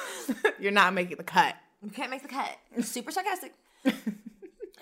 You're 0.57 0.71
not 0.71 0.93
making 0.93 1.17
the 1.17 1.23
cut. 1.23 1.55
You 1.83 1.91
can't 1.91 2.09
make 2.09 2.21
the 2.21 2.29
cut. 2.29 2.57
Super 2.81 3.11
sarcastic. 3.11 3.53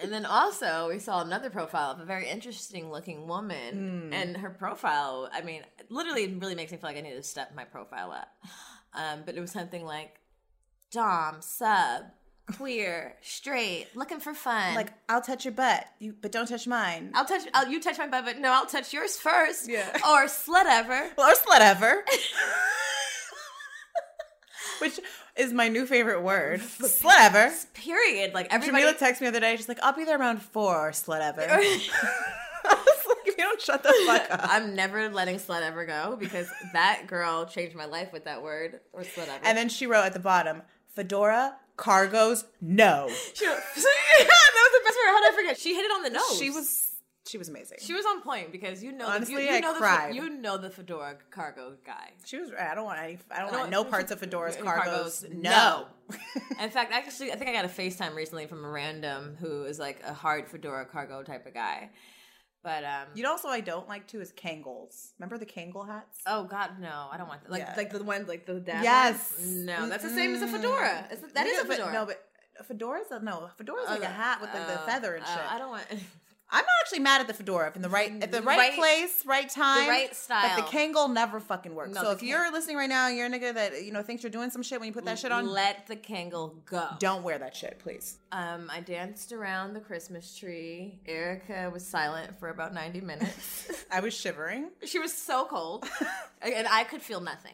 And 0.04 0.12
then 0.14 0.26
also, 0.26 0.90
we 0.90 1.00
saw 1.00 1.22
another 1.22 1.50
profile 1.50 1.90
of 1.92 2.00
a 2.00 2.06
very 2.06 2.30
interesting 2.30 2.92
looking 2.92 3.28
woman. 3.28 4.12
And 4.14 4.38
her 4.38 4.50
profile, 4.52 5.30
I 5.34 5.42
mean, 5.42 5.64
literally 5.90 6.26
it 6.26 6.40
really 6.40 6.54
makes 6.56 6.72
me 6.72 6.78
feel 6.78 6.90
like 6.90 6.98
I 6.98 7.02
need 7.02 7.16
to 7.16 7.24
step 7.24 7.54
my 7.56 7.64
profile 7.64 8.12
up. 8.12 8.28
Um, 8.94 9.24
but 9.26 9.36
it 9.36 9.42
was 9.42 9.52
something 9.52 9.84
like 9.86 10.20
Dom, 10.92 11.38
sub, 11.42 12.04
queer, 12.58 13.16
straight, 13.22 13.88
looking 13.96 14.20
for 14.20 14.34
fun. 14.34 14.76
Like, 14.76 14.92
I'll 15.10 15.22
touch 15.22 15.46
your 15.46 15.54
butt, 15.54 15.86
you, 16.00 16.14
but 16.22 16.32
don't 16.32 16.48
touch 16.48 16.68
mine. 16.68 17.12
I'll 17.16 17.26
touch. 17.26 17.42
I'll, 17.54 17.68
you 17.68 17.80
touch 17.82 17.98
my 17.98 18.08
butt, 18.08 18.26
but 18.26 18.38
no, 18.40 18.52
I'll 18.52 18.68
touch 18.68 18.94
yours 18.94 19.18
first. 19.18 19.68
Yeah. 19.70 19.90
Or 20.08 20.26
slut 20.26 20.66
ever. 20.66 21.10
or 21.18 21.34
slut 21.34 21.62
ever. 21.62 22.04
Which 24.82 25.00
is 25.36 25.54
my 25.54 25.68
new 25.68 25.86
favorite 25.86 26.22
word. 26.22 26.60
Slut 26.80 27.20
ever. 27.20 27.54
Period. 27.74 28.34
Like 28.34 28.48
everybody. 28.52 28.84
Jamilah 28.84 28.98
texted 28.98 29.22
me 29.22 29.26
the 29.26 29.28
other 29.30 29.40
day. 29.40 29.56
She's 29.56 29.68
like, 29.68 29.80
"I'll 29.82 29.94
be 29.94 30.06
there 30.06 30.20
around 30.20 30.42
four, 30.42 30.92
slut 30.92 31.22
ever." 31.22 31.42
I 31.50 32.76
was 32.76 33.06
like, 33.08 33.28
"If 33.28 33.38
you 33.38 33.44
don't 33.44 33.62
shut 33.62 33.84
the 33.84 33.94
fuck 34.06 34.32
up." 34.32 34.42
I'm 34.44 34.76
never 34.76 35.10
letting 35.10 35.38
slut 35.38 35.62
ever 35.62 35.86
go 35.86 36.16
because 36.20 36.48
that 36.74 37.08
girl 37.08 37.46
changed 37.46 37.76
my 37.76 37.86
life 37.86 38.14
with 38.14 38.26
that 38.26 38.42
word 38.42 38.80
or 38.94 39.02
slut 39.02 39.28
ever. 39.28 39.44
And 39.44 39.58
then 39.58 39.70
she 39.70 39.88
wrote 39.88 40.04
at 40.06 40.14
the 40.14 40.20
bottom, 40.20 40.62
"Fedora 40.90 41.56
cargos, 41.78 42.44
no." 42.62 43.10
she, 43.34 43.46
that 43.46 43.56
was 43.56 43.84
the 43.84 44.82
best 44.86 44.98
word. 44.98 45.08
How 45.08 45.22
did 45.22 45.34
I 45.34 45.36
forget? 45.36 45.60
She 45.60 45.74
hit 45.76 45.86
it 45.86 45.92
on 45.92 46.04
the 46.04 46.10
nose. 46.12 46.38
She 46.38 46.50
was, 46.50 46.92
she 47.26 47.38
was 47.38 47.48
amazing. 47.48 47.78
She 47.82 47.94
was 47.94 48.06
on 48.06 48.22
point 48.22 48.52
because 48.52 48.84
you 48.84 48.92
know. 48.92 49.08
Honestly, 49.08 49.36
the, 49.36 49.42
you, 49.44 49.50
you 49.50 49.56
I 49.56 49.60
know 49.62 49.74
cried. 49.76 50.12
The, 50.12 50.16
you 50.16 50.30
know 50.30 50.58
the 50.58 50.70
fedora 50.70 51.16
cargo 51.32 51.74
guy. 51.86 52.12
She 52.26 52.38
was. 52.38 52.52
I 52.60 52.76
don't 52.76 52.86
want 52.86 53.00
any. 53.00 53.18
I 53.32 53.40
don't, 53.40 53.52
don't 53.52 53.60
want 53.62 53.72
no 53.72 53.84
parts 53.84 54.12
of 54.12 54.20
Fedora's 54.20 54.58
cargos. 54.58 55.26
cargos, 55.26 55.34
No. 55.34 55.88
In 56.62 56.70
fact, 56.70 56.92
actually, 56.92 57.32
I 57.32 57.36
think 57.36 57.50
I 57.50 57.54
got 57.54 57.66
a 57.66 57.70
FaceTime 57.70 58.14
recently 58.14 58.46
from 58.46 58.66
a 58.66 58.70
random 58.70 59.38
who 59.40 59.64
is 59.64 59.80
like 59.80 60.02
a 60.06 60.14
hard 60.14 60.50
fedora 60.50 60.86
cargo 60.86 61.24
type 61.24 61.46
of 61.46 61.54
guy. 61.54 61.92
But 62.62 62.84
um, 62.84 63.08
you 63.14 63.24
know, 63.24 63.32
also 63.32 63.50
I 63.50 63.62
don't 63.62 63.88
like 63.90 64.08
too 64.08 64.22
is 64.22 64.32
Kangols. 64.34 65.12
Remember 65.20 65.38
the 65.38 65.46
Kangol 65.46 65.88
hats? 65.88 66.20
Oh 66.26 66.44
God, 66.46 66.80
no! 66.80 67.08
I 67.12 67.18
don't 67.18 67.28
want 67.28 67.44
that. 67.44 67.52
Like, 67.52 67.62
Yeah. 67.62 67.74
like 67.76 67.92
the 67.92 68.04
one, 68.04 68.26
like 68.26 68.46
the 68.46 68.60
dad. 68.60 68.84
Yes. 68.84 69.34
ones? 69.38 69.56
No, 69.66 69.90
that's 69.90 70.04
the 70.04 70.10
same 70.10 70.34
as 70.34 70.42
a 70.42 70.48
fedora. 70.48 71.08
It's, 71.12 71.22
that 71.34 71.46
is 71.48 71.62
a 71.62 71.66
But- 71.66 71.78
fedora. 71.78 71.94
No, 71.94 72.06
but 72.06 72.24
a 72.60 72.64
fedora's 72.64 73.12
a, 73.12 73.20
no. 73.20 73.50
Fedora's 73.58 73.86
Oh, 73.88 73.92
like 73.92 74.04
a 74.04 74.08
hat 74.08 74.40
with 74.40 74.54
like 74.54 74.68
the 74.68 74.82
oh, 74.82 74.86
feather 74.86 75.16
and 75.16 75.26
oh, 75.28 75.32
shit. 75.34 75.52
I 75.52 75.58
don't 75.58 75.70
want. 75.72 75.86
I'm 76.54 76.60
not 76.60 76.68
actually 76.84 77.00
mad 77.00 77.20
at 77.20 77.28
the 77.28 77.34
fedora 77.34 77.68
if 77.70 77.76
in 77.76 77.82
the 77.82 77.90
right 77.90 78.12
at 78.22 78.32
the 78.32 78.42
right, 78.44 78.58
Right- 78.58 78.76
place, 78.76 79.26
right 79.26 79.50
time, 79.50 79.90
right 79.90 80.16
style. 80.16 80.56
But 80.56 80.70
the 80.72 80.78
Kangol 80.78 81.12
never 81.12 81.40
fucking 81.40 81.74
works. 81.74 81.96
No, 81.96 82.04
so 82.04 82.12
if 82.12 82.20
Kang- 82.20 82.30
you're 82.30 82.52
listening 82.52 82.78
right 82.78 82.88
now, 82.90 83.08
you're 83.08 83.26
a 83.26 83.30
nigga 83.30 83.54
that 83.56 83.84
you 83.84 83.92
know 83.92 84.04
thinks 84.04 84.22
you're 84.22 84.30
doing 84.32 84.52
some 84.52 84.62
shit 84.62 84.80
when 84.80 84.88
you 84.88 84.94
put 84.94 85.04
that 85.06 85.18
shit 85.18 85.32
on. 85.32 85.48
Let 85.48 85.88
the 85.88 85.96
Kangol 85.96 86.64
go. 86.66 86.88
don't 87.00 87.24
wear 87.24 87.40
that 87.40 87.56
shit, 87.56 87.80
please. 87.80 88.18
Um, 88.32 88.70
I 88.72 88.82
danced 88.82 89.32
around 89.32 89.74
the 89.74 89.80
Christmas 89.80 90.38
tree. 90.38 91.00
Erica 91.08 91.70
was 91.74 91.86
silent 91.86 92.40
for 92.40 92.50
about 92.50 92.74
ninety 92.74 93.02
minutes. 93.02 93.72
I 93.92 94.00
was 94.00 94.14
shivering. 94.14 94.70
she 94.86 95.00
was 95.00 95.12
so 95.12 95.46
cold, 95.46 95.86
and 96.42 96.68
I 96.70 96.84
could 96.84 97.02
feel 97.02 97.20
nothing. 97.20 97.54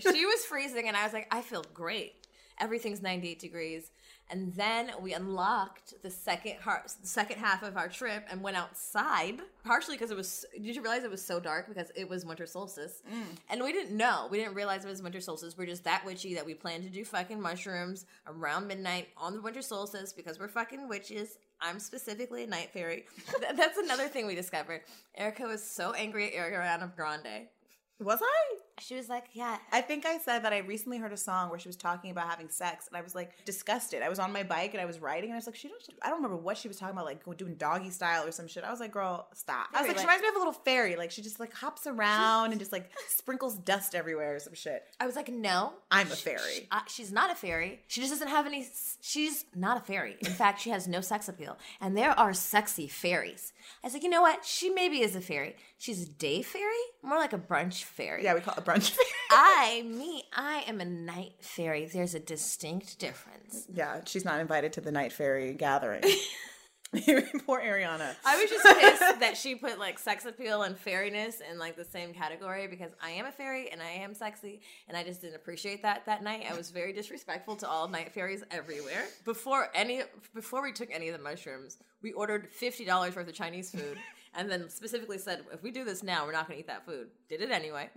She 0.00 0.26
was 0.26 0.44
freezing, 0.44 0.88
and 0.88 0.96
I 0.96 1.04
was 1.04 1.12
like, 1.14 1.28
I 1.30 1.40
feel 1.40 1.64
great. 1.72 2.14
Everything's 2.62 3.02
ninety-eight 3.02 3.40
degrees. 3.40 3.90
And 4.30 4.54
then 4.54 4.92
we 5.02 5.12
unlocked 5.12 6.00
the 6.02 6.08
second 6.08 6.54
har- 6.62 6.84
second 7.02 7.38
half 7.38 7.62
of 7.62 7.76
our 7.76 7.88
trip 7.88 8.24
and 8.30 8.40
went 8.40 8.56
outside. 8.56 9.40
Partially 9.64 9.96
because 9.96 10.12
it 10.12 10.16
was. 10.16 10.46
Did 10.54 10.76
you 10.76 10.80
realize 10.80 11.02
it 11.02 11.10
was 11.10 11.24
so 11.24 11.40
dark 11.40 11.66
because 11.68 11.90
it 11.96 12.08
was 12.08 12.24
winter 12.24 12.46
solstice? 12.46 13.02
Mm. 13.12 13.36
And 13.50 13.62
we 13.62 13.72
didn't 13.72 13.96
know. 13.96 14.28
We 14.30 14.38
didn't 14.38 14.54
realize 14.54 14.84
it 14.84 14.88
was 14.88 15.02
winter 15.02 15.20
solstice. 15.20 15.58
We're 15.58 15.66
just 15.66 15.84
that 15.84 16.04
witchy 16.06 16.34
that 16.34 16.46
we 16.46 16.54
planned 16.54 16.84
to 16.84 16.88
do 16.88 17.04
fucking 17.04 17.40
mushrooms 17.42 18.06
around 18.26 18.68
midnight 18.68 19.08
on 19.16 19.34
the 19.34 19.42
winter 19.42 19.60
solstice 19.60 20.12
because 20.12 20.38
we're 20.38 20.48
fucking 20.48 20.88
witches. 20.88 21.36
I'm 21.60 21.80
specifically 21.80 22.44
a 22.44 22.46
night 22.46 22.70
fairy. 22.72 23.06
That's 23.56 23.76
another 23.76 24.06
thing 24.08 24.26
we 24.26 24.34
discovered. 24.36 24.82
Erica 25.16 25.42
was 25.44 25.62
so 25.62 25.92
angry 25.92 26.34
at 26.36 26.52
Ariana 26.52 26.94
Grande. 26.94 27.48
Was 28.00 28.20
I? 28.22 28.56
She 28.78 28.94
was 28.96 29.08
like, 29.08 29.24
"Yeah, 29.32 29.58
I 29.70 29.80
think 29.82 30.06
I 30.06 30.18
said 30.18 30.40
that 30.40 30.52
I 30.52 30.58
recently 30.58 30.98
heard 30.98 31.12
a 31.12 31.16
song 31.16 31.50
where 31.50 31.58
she 31.58 31.68
was 31.68 31.76
talking 31.76 32.10
about 32.10 32.28
having 32.28 32.48
sex, 32.48 32.88
and 32.88 32.96
I 32.96 33.02
was 33.02 33.14
like 33.14 33.44
disgusted. 33.44 34.02
I 34.02 34.08
was 34.08 34.18
on 34.18 34.32
my 34.32 34.42
bike 34.42 34.72
and 34.72 34.80
I 34.80 34.86
was 34.86 34.98
riding, 34.98 35.30
and 35.30 35.34
I 35.34 35.36
was 35.36 35.46
like, 35.46 35.56
she 35.56 35.68
don't. 35.68 35.80
I 36.02 36.08
don't 36.08 36.16
remember 36.22 36.36
what 36.36 36.56
she 36.56 36.68
was 36.68 36.78
talking 36.78 36.94
about, 36.94 37.04
like 37.04 37.22
doing 37.36 37.54
doggy 37.56 37.90
style 37.90 38.24
or 38.26 38.32
some 38.32 38.48
shit. 38.48 38.64
I 38.64 38.70
was 38.70 38.80
like, 38.80 38.92
girl, 38.92 39.28
stop. 39.34 39.68
I 39.74 39.80
was 39.82 39.88
like, 39.88 39.98
she 39.98 40.04
reminds 40.04 40.22
me 40.22 40.28
of 40.28 40.34
a 40.36 40.38
little 40.38 40.52
fairy. 40.52 40.96
Like 40.96 41.10
she 41.10 41.22
just 41.22 41.38
like 41.38 41.52
hops 41.52 41.86
around 41.86 42.50
and 42.52 42.58
just 42.58 42.72
like 42.72 42.90
sprinkles 43.08 43.56
dust 43.56 43.94
everywhere 43.94 44.36
or 44.36 44.38
some 44.38 44.54
shit. 44.54 44.84
I 45.00 45.06
was 45.06 45.16
like, 45.16 45.28
no, 45.28 45.74
I'm 45.90 46.06
a 46.06 46.16
fairy. 46.16 46.68
uh, 46.70 46.80
she's 46.88 47.12
not 47.12 47.30
a 47.30 47.34
fairy. 47.34 47.82
She 47.88 48.00
just 48.00 48.12
doesn't 48.12 48.28
have 48.28 48.46
any. 48.46 48.66
She's 49.00 49.44
not 49.54 49.76
a 49.76 49.80
fairy. 49.80 50.16
In 50.20 50.32
fact, 50.32 50.60
she 50.60 50.70
has 50.70 50.88
no 50.88 51.00
sex 51.00 51.28
appeal. 51.28 51.58
And 51.80 51.96
there 51.96 52.18
are 52.18 52.32
sexy 52.32 52.88
fairies. 52.88 53.52
I 53.82 53.86
was 53.86 53.94
like, 53.94 54.02
you 54.02 54.08
know 54.10 54.22
what? 54.22 54.44
She 54.44 54.70
maybe 54.70 55.02
is 55.02 55.14
a 55.14 55.20
fairy. 55.20 55.56
She's 55.78 56.02
a 56.02 56.08
day 56.08 56.42
fairy, 56.42 56.64
more 57.02 57.18
like 57.18 57.32
a 57.32 57.38
brunch 57.38 57.82
fairy. 57.84 58.24
Yeah, 58.24 58.34
we 58.34 58.40
call 58.40 58.54
it 58.62 58.70
brunch 58.70 58.90
fairy. 58.96 59.08
I, 59.30 59.82
me, 59.82 60.24
I 60.34 60.64
am 60.66 60.80
a 60.80 60.84
night 60.84 61.34
fairy. 61.40 61.86
There's 61.86 62.14
a 62.14 62.20
distinct 62.20 62.98
difference. 62.98 63.66
yeah, 63.72 64.00
she's 64.04 64.24
not 64.24 64.40
invited 64.40 64.72
to 64.74 64.80
the 64.80 64.92
night 64.92 65.12
fairy 65.12 65.52
gathering. 65.54 66.02
Poor 67.46 67.58
Ariana. 67.58 68.14
I 68.22 68.38
was 68.38 68.50
just 68.50 68.64
pissed 68.64 69.20
that 69.20 69.34
she 69.38 69.54
put 69.54 69.78
like 69.78 69.98
sex 69.98 70.26
appeal 70.26 70.62
and 70.62 70.76
fairiness 70.76 71.40
in 71.40 71.58
like 71.58 71.74
the 71.74 71.86
same 71.86 72.12
category 72.12 72.66
because 72.66 72.90
I 73.02 73.12
am 73.12 73.24
a 73.24 73.32
fairy 73.32 73.70
and 73.70 73.80
I 73.80 73.88
am 73.88 74.12
sexy 74.12 74.60
and 74.88 74.94
I 74.94 75.02
just 75.02 75.22
didn't 75.22 75.36
appreciate 75.36 75.80
that 75.82 76.04
that 76.04 76.22
night. 76.22 76.44
I 76.50 76.54
was 76.54 76.70
very 76.70 76.92
disrespectful 76.92 77.56
to 77.56 77.68
all 77.68 77.88
night 77.88 78.12
fairies 78.12 78.44
everywhere. 78.50 79.04
Before 79.24 79.68
any 79.74 80.02
before 80.34 80.62
we 80.62 80.70
took 80.70 80.90
any 80.92 81.08
of 81.08 81.16
the 81.16 81.22
mushrooms, 81.22 81.78
we 82.02 82.12
ordered 82.12 82.52
fifty 82.52 82.84
dollars 82.84 83.16
worth 83.16 83.26
of 83.26 83.34
Chinese 83.34 83.70
food 83.70 83.96
and 84.34 84.50
then 84.50 84.68
specifically 84.68 85.16
said 85.16 85.44
if 85.50 85.62
we 85.62 85.70
do 85.70 85.84
this 85.84 86.02
now, 86.02 86.26
we're 86.26 86.32
not 86.32 86.46
going 86.46 86.58
to 86.58 86.60
eat 86.60 86.66
that 86.66 86.84
food. 86.84 87.08
Did 87.30 87.40
it 87.40 87.50
anyway. 87.50 87.88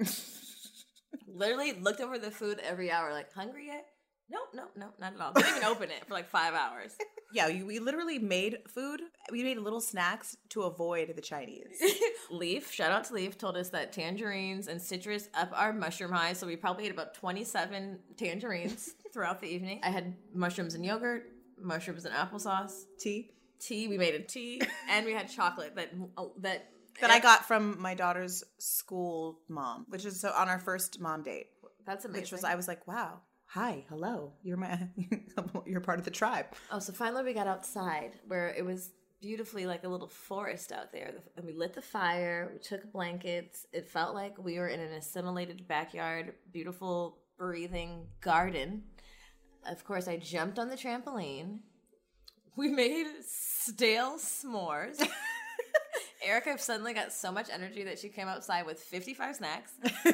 Literally 1.27 1.73
looked 1.73 2.01
over 2.01 2.17
the 2.17 2.31
food 2.31 2.59
every 2.63 2.91
hour, 2.91 3.11
like 3.11 3.31
hungry 3.33 3.67
yet? 3.67 3.85
Nope, 4.29 4.49
nope, 4.55 4.71
nope, 4.75 4.93
not 4.99 5.13
at 5.13 5.21
all. 5.21 5.33
Didn't 5.33 5.57
even 5.57 5.63
open 5.65 5.91
it 5.91 6.03
for 6.07 6.15
like 6.15 6.27
five 6.27 6.55
hours. 6.55 6.95
Yeah, 7.31 7.47
we, 7.47 7.61
we 7.61 7.79
literally 7.79 8.17
made 8.17 8.57
food. 8.67 9.01
We 9.31 9.43
made 9.43 9.57
little 9.59 9.81
snacks 9.81 10.35
to 10.49 10.63
avoid 10.63 11.13
the 11.15 11.21
Chinese. 11.21 11.67
Leaf, 12.31 12.71
shout 12.71 12.91
out 12.91 13.03
to 13.05 13.13
Leaf, 13.13 13.37
told 13.37 13.55
us 13.55 13.69
that 13.69 13.93
tangerines 13.93 14.67
and 14.67 14.81
citrus 14.81 15.29
up 15.35 15.51
our 15.53 15.73
mushroom 15.73 16.11
high. 16.11 16.33
So 16.33 16.47
we 16.47 16.55
probably 16.55 16.85
ate 16.85 16.91
about 16.91 17.13
27 17.13 17.99
tangerines 18.17 18.95
throughout 19.13 19.41
the 19.41 19.47
evening. 19.47 19.81
I 19.83 19.89
had 19.89 20.15
mushrooms 20.33 20.73
and 20.73 20.83
yogurt, 20.83 21.27
mushrooms 21.61 22.05
and 22.05 22.15
applesauce, 22.15 22.85
Tea 22.99 23.29
tea. 23.59 23.87
We 23.87 23.97
made 23.97 24.15
a 24.15 24.19
tea, 24.19 24.61
and 24.89 25.05
we 25.05 25.13
had 25.13 25.29
chocolate 25.29 25.75
that 25.75 25.91
oh, 26.17 26.33
that 26.39 26.69
that 27.01 27.11
I 27.11 27.19
got 27.19 27.45
from 27.45 27.79
my 27.79 27.93
daughter's 27.93 28.43
school 28.57 29.39
mom, 29.47 29.85
which 29.89 30.05
is 30.05 30.19
so 30.19 30.31
on 30.31 30.49
our 30.49 30.59
first 30.59 30.99
mom 30.99 31.23
date. 31.23 31.47
That's 31.85 32.05
amazing. 32.05 32.21
Which 32.21 32.31
was 32.31 32.43
I 32.43 32.55
was 32.55 32.67
like, 32.67 32.87
wow, 32.87 33.19
hi, 33.45 33.85
hello, 33.89 34.33
you're 34.43 34.57
my, 34.57 34.89
you're 35.65 35.81
part 35.81 35.99
of 35.99 36.05
the 36.05 36.11
tribe. 36.11 36.47
Oh, 36.71 36.79
so 36.79 36.93
finally 36.93 37.23
we 37.23 37.33
got 37.33 37.47
outside 37.47 38.19
where 38.27 38.49
it 38.49 38.65
was 38.65 38.91
beautifully 39.21 39.65
like 39.65 39.83
a 39.83 39.87
little 39.87 40.07
forest 40.07 40.71
out 40.71 40.91
there. 40.91 41.11
And 41.35 41.45
we 41.45 41.53
lit 41.53 41.73
the 41.73 41.81
fire, 41.81 42.51
we 42.53 42.59
took 42.59 42.91
blankets. 42.91 43.65
It 43.73 43.89
felt 43.89 44.13
like 44.13 44.37
we 44.37 44.59
were 44.59 44.67
in 44.67 44.79
an 44.79 44.93
assimilated 44.93 45.67
backyard, 45.67 46.33
beautiful 46.51 47.17
breathing 47.37 48.07
garden. 48.21 48.83
Of 49.67 49.83
course, 49.83 50.07
I 50.07 50.17
jumped 50.17 50.59
on 50.59 50.69
the 50.69 50.75
trampoline. 50.75 51.59
We 52.55 52.69
made 52.69 53.07
stale 53.25 54.17
s'mores. 54.17 55.01
Erica 56.25 56.57
suddenly 56.57 56.93
got 56.93 57.13
so 57.13 57.31
much 57.31 57.49
energy 57.51 57.83
that 57.83 57.99
she 57.99 58.09
came 58.09 58.27
outside 58.27 58.65
with 58.65 58.79
55 58.79 59.35
snacks. 59.35 59.73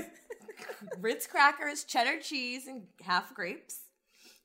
Ritz 1.00 1.28
crackers, 1.28 1.84
cheddar 1.84 2.20
cheese, 2.20 2.68
and 2.68 2.84
half 3.02 3.34
grapes. 3.34 3.80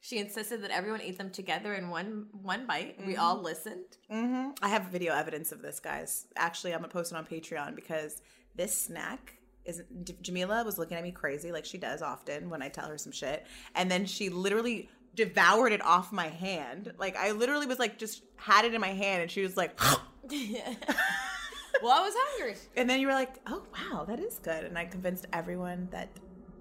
She 0.00 0.18
insisted 0.18 0.62
that 0.62 0.70
everyone 0.70 1.02
eat 1.02 1.18
them 1.18 1.30
together 1.30 1.74
in 1.74 1.88
one 1.88 2.26
one 2.30 2.66
bite. 2.66 2.96
We 3.04 3.16
all 3.16 3.42
listened. 3.42 3.84
Mm-hmm. 4.10 4.50
I 4.62 4.68
have 4.68 4.84
video 4.84 5.12
evidence 5.12 5.50
of 5.50 5.62
this, 5.62 5.80
guys. 5.80 6.26
Actually, 6.36 6.74
I'm 6.74 6.80
gonna 6.80 6.92
post 6.92 7.12
it 7.12 7.18
on 7.18 7.26
Patreon 7.26 7.74
because 7.74 8.22
this 8.54 8.76
snack 8.76 9.34
is 9.64 9.82
Jamilah 10.22 10.64
was 10.64 10.78
looking 10.78 10.96
at 10.96 11.02
me 11.02 11.10
crazy, 11.10 11.50
like 11.50 11.64
she 11.64 11.78
does 11.78 12.02
often 12.02 12.50
when 12.50 12.62
I 12.62 12.68
tell 12.68 12.88
her 12.88 12.98
some 12.98 13.10
shit, 13.12 13.46
and 13.74 13.90
then 13.90 14.06
she 14.06 14.28
literally 14.28 14.88
devoured 15.16 15.72
it 15.72 15.84
off 15.84 16.12
my 16.12 16.28
hand. 16.28 16.92
Like 16.98 17.16
I 17.16 17.32
literally 17.32 17.66
was 17.66 17.80
like 17.80 17.98
just 17.98 18.22
had 18.36 18.64
it 18.64 18.74
in 18.74 18.80
my 18.80 18.92
hand, 18.92 19.22
and 19.22 19.30
she 19.30 19.42
was 19.42 19.56
like. 19.56 19.78
Well, 21.82 21.92
I 21.92 22.04
was 22.04 22.14
hungry. 22.16 22.56
And 22.76 22.88
then 22.88 23.00
you 23.00 23.06
were 23.06 23.12
like, 23.12 23.36
"Oh 23.46 23.62
wow, 23.72 24.04
that 24.04 24.20
is 24.20 24.38
good." 24.38 24.64
And 24.64 24.78
I 24.78 24.84
convinced 24.84 25.26
everyone 25.32 25.88
that 25.90 26.08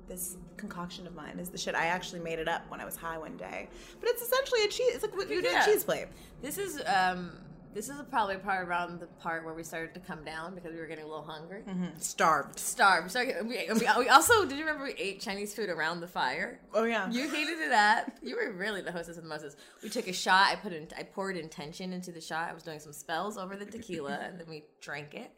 this 0.07 0.37
concoction 0.57 1.07
of 1.07 1.15
mine 1.15 1.39
is 1.39 1.49
the 1.49 1.57
shit. 1.57 1.75
I 1.75 1.87
actually 1.87 2.21
made 2.21 2.39
it 2.39 2.47
up 2.47 2.69
when 2.69 2.79
I 2.79 2.85
was 2.85 2.95
high 2.95 3.17
one 3.17 3.37
day, 3.37 3.69
but 3.99 4.09
it's 4.09 4.21
essentially 4.21 4.63
a 4.63 4.67
cheese. 4.67 4.93
It's 4.93 5.03
like 5.03 5.15
what 5.15 5.29
you 5.29 5.41
do 5.41 5.49
a 5.49 5.65
cheese 5.65 5.83
plate. 5.83 6.07
This 6.41 6.57
is 6.57 6.81
um 6.85 7.31
this 7.75 7.89
is 7.89 7.95
probably 8.09 8.37
part 8.37 8.65
around 8.65 9.01
the 9.01 9.05
part 9.05 9.43
where 9.43 9.53
we 9.53 9.61
started 9.61 9.93
to 9.93 9.99
come 9.99 10.23
down 10.23 10.55
because 10.55 10.71
we 10.73 10.79
were 10.79 10.87
getting 10.87 11.03
a 11.03 11.07
little 11.07 11.25
hungry. 11.25 11.61
Starved. 11.99 12.57
Starved. 12.57 13.11
So 13.11 13.21
we, 13.43 13.67
we, 13.69 13.85
we 13.99 14.09
also 14.09 14.45
did 14.45 14.57
you 14.57 14.65
remember 14.65 14.85
we 14.85 14.93
ate 14.97 15.19
Chinese 15.19 15.53
food 15.53 15.69
around 15.69 15.99
the 15.99 16.07
fire? 16.07 16.61
Oh 16.73 16.85
yeah. 16.85 17.11
You 17.11 17.29
hated 17.29 17.59
it 17.59 17.73
up. 17.73 18.11
You 18.23 18.37
were 18.37 18.53
really 18.53 18.81
the 18.81 18.93
hostess 18.93 19.17
of 19.17 19.23
the 19.23 19.29
mostest. 19.29 19.57
We 19.83 19.89
took 19.89 20.07
a 20.07 20.13
shot. 20.13 20.47
I 20.51 20.55
put 20.55 20.71
in, 20.71 20.87
I 20.97 21.03
poured 21.03 21.35
intention 21.35 21.91
into 21.91 22.13
the 22.13 22.21
shot. 22.21 22.49
I 22.49 22.53
was 22.53 22.63
doing 22.63 22.79
some 22.79 22.93
spells 22.93 23.37
over 23.37 23.57
the 23.57 23.65
tequila, 23.65 24.19
and 24.23 24.39
then 24.39 24.47
we 24.49 24.63
drank 24.79 25.13
it. 25.13 25.31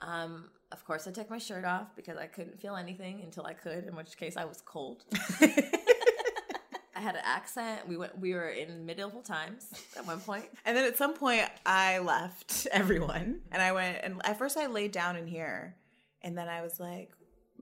Um, 0.00 0.50
of 0.72 0.84
course, 0.84 1.06
I 1.06 1.12
took 1.12 1.30
my 1.30 1.38
shirt 1.38 1.64
off 1.64 1.94
because 1.94 2.18
I 2.18 2.26
couldn't 2.26 2.60
feel 2.60 2.74
anything 2.74 3.20
until 3.22 3.46
I 3.46 3.54
could. 3.54 3.86
In 3.86 3.94
which 3.94 4.16
case, 4.16 4.36
I 4.36 4.44
was 4.44 4.60
cold. 4.60 5.04
I 6.96 7.00
had 7.00 7.14
an 7.14 7.22
accent. 7.24 7.86
We 7.86 7.98
went. 7.98 8.18
We 8.18 8.32
were 8.32 8.48
in 8.48 8.86
medieval 8.86 9.20
times 9.20 9.66
at 9.98 10.06
one 10.06 10.18
point. 10.20 10.46
And 10.64 10.76
then 10.76 10.84
at 10.84 10.96
some 10.96 11.14
point, 11.14 11.42
I 11.64 11.98
left 11.98 12.66
everyone, 12.72 13.40
and 13.52 13.62
I 13.62 13.72
went. 13.72 13.98
And 14.02 14.20
at 14.24 14.38
first, 14.38 14.56
I 14.56 14.66
laid 14.66 14.92
down 14.92 15.16
in 15.16 15.26
here, 15.26 15.76
and 16.22 16.36
then 16.36 16.48
I 16.48 16.62
was 16.62 16.80
like, 16.80 17.10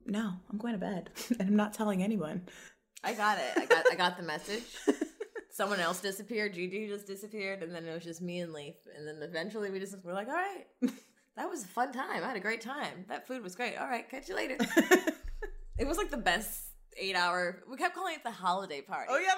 "No, 0.07 0.33
I'm 0.51 0.59
going 0.59 0.75
to 0.75 0.79
bed, 0.79 1.11
and 1.41 1.49
I'm 1.49 1.57
not 1.57 1.75
telling 1.75 2.03
anyone." 2.03 2.43
I 3.03 3.13
got 3.13 3.39
it. 3.39 3.53
I 3.57 3.67
got. 3.67 3.85
I 3.91 3.97
got 3.97 4.17
the 4.17 4.23
message. 4.23 4.63
Someone 5.51 5.81
else 5.81 6.01
disappeared. 6.01 6.55
Gigi 6.55 6.87
just 6.89 7.07
disappeared, 7.07 7.63
and 7.63 7.75
then 7.75 7.85
it 7.85 7.93
was 7.93 8.05
just 8.05 8.23
me 8.23 8.41
and 8.41 8.53
Leaf. 8.53 8.77
And 8.97 9.07
then 9.07 9.17
eventually, 9.21 9.71
we 9.71 9.81
just 9.81 9.97
were 10.05 10.13
like, 10.13 10.29
"All 10.29 10.35
right, 10.35 10.67
that 11.37 11.51
was 11.51 11.65
a 11.65 11.69
fun 11.69 11.93
time. 11.93 12.23
I 12.23 12.29
had 12.29 12.37
a 12.37 12.41
great 12.41 12.61
time. 12.61 13.05
That 13.09 13.27
food 13.27 13.43
was 13.43 13.57
great. 13.57 13.77
All 13.77 13.89
right, 13.89 14.09
catch 14.09 14.29
you 14.29 14.37
later." 14.37 14.57
it 15.79 15.87
was 15.87 15.99
like 15.99 16.11
the 16.11 16.17
best 16.17 16.74
eight 16.99 17.17
hour. 17.17 17.63
We 17.71 17.77
kept 17.77 17.95
calling 17.95 18.15
it 18.15 18.25
the 18.25 18.31
holiday 18.31 18.81
party. 18.81 19.09
Oh 19.11 19.19
yeah. 19.19 19.35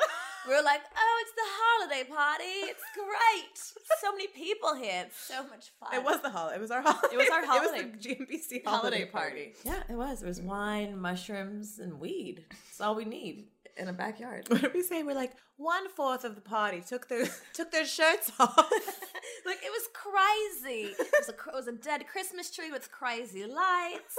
We 0.48 0.54
were 0.54 0.62
like, 0.62 0.82
"Oh, 0.96 1.22
it's 1.22 1.32
the 1.32 1.42
holiday 1.44 2.08
party. 2.08 2.70
It's 2.70 2.84
great. 2.94 3.58
So 4.00 4.12
many 4.12 4.28
people 4.28 4.74
here. 4.74 5.04
It's 5.06 5.18
so 5.18 5.42
much 5.44 5.70
fun." 5.80 5.94
It 5.94 6.04
was 6.04 6.22
the 6.22 6.30
holiday. 6.30 6.56
It 6.56 6.60
was 6.60 6.70
our 6.70 6.82
holiday. 6.82 7.14
It 7.14 7.16
was 7.16 7.28
our 7.30 7.44
holiday. 7.44 7.90
It 8.10 8.18
was 8.28 8.46
the 8.48 8.58
GMBC 8.58 8.64
holiday 8.64 9.04
party. 9.06 9.54
Yeah, 9.64 9.82
it 9.88 9.96
was. 9.96 10.22
It 10.22 10.26
was 10.26 10.40
wine, 10.40 10.98
mushrooms, 11.00 11.78
and 11.78 11.98
weed. 11.98 12.44
That's 12.48 12.80
all 12.80 12.94
we 12.94 13.04
need 13.04 13.46
in 13.76 13.88
a 13.88 13.92
backyard. 13.92 14.46
What 14.50 14.60
did 14.60 14.74
we 14.74 14.82
say? 14.82 15.02
We're 15.02 15.14
like 15.14 15.32
one 15.56 15.88
fourth 15.88 16.24
of 16.24 16.34
the 16.34 16.40
party 16.40 16.82
took 16.86 17.08
their 17.08 17.26
took 17.52 17.70
their 17.70 17.86
shirts 17.86 18.30
off. 18.38 18.56
like 19.46 19.58
it 19.62 19.72
was 19.72 19.88
crazy. 19.92 20.94
It 20.98 21.12
was, 21.18 21.28
a, 21.28 21.32
it 21.32 21.54
was 21.54 21.68
a 21.68 21.72
dead 21.72 22.06
Christmas 22.06 22.50
tree 22.50 22.70
with 22.70 22.90
crazy 22.90 23.44
lights. 23.46 24.16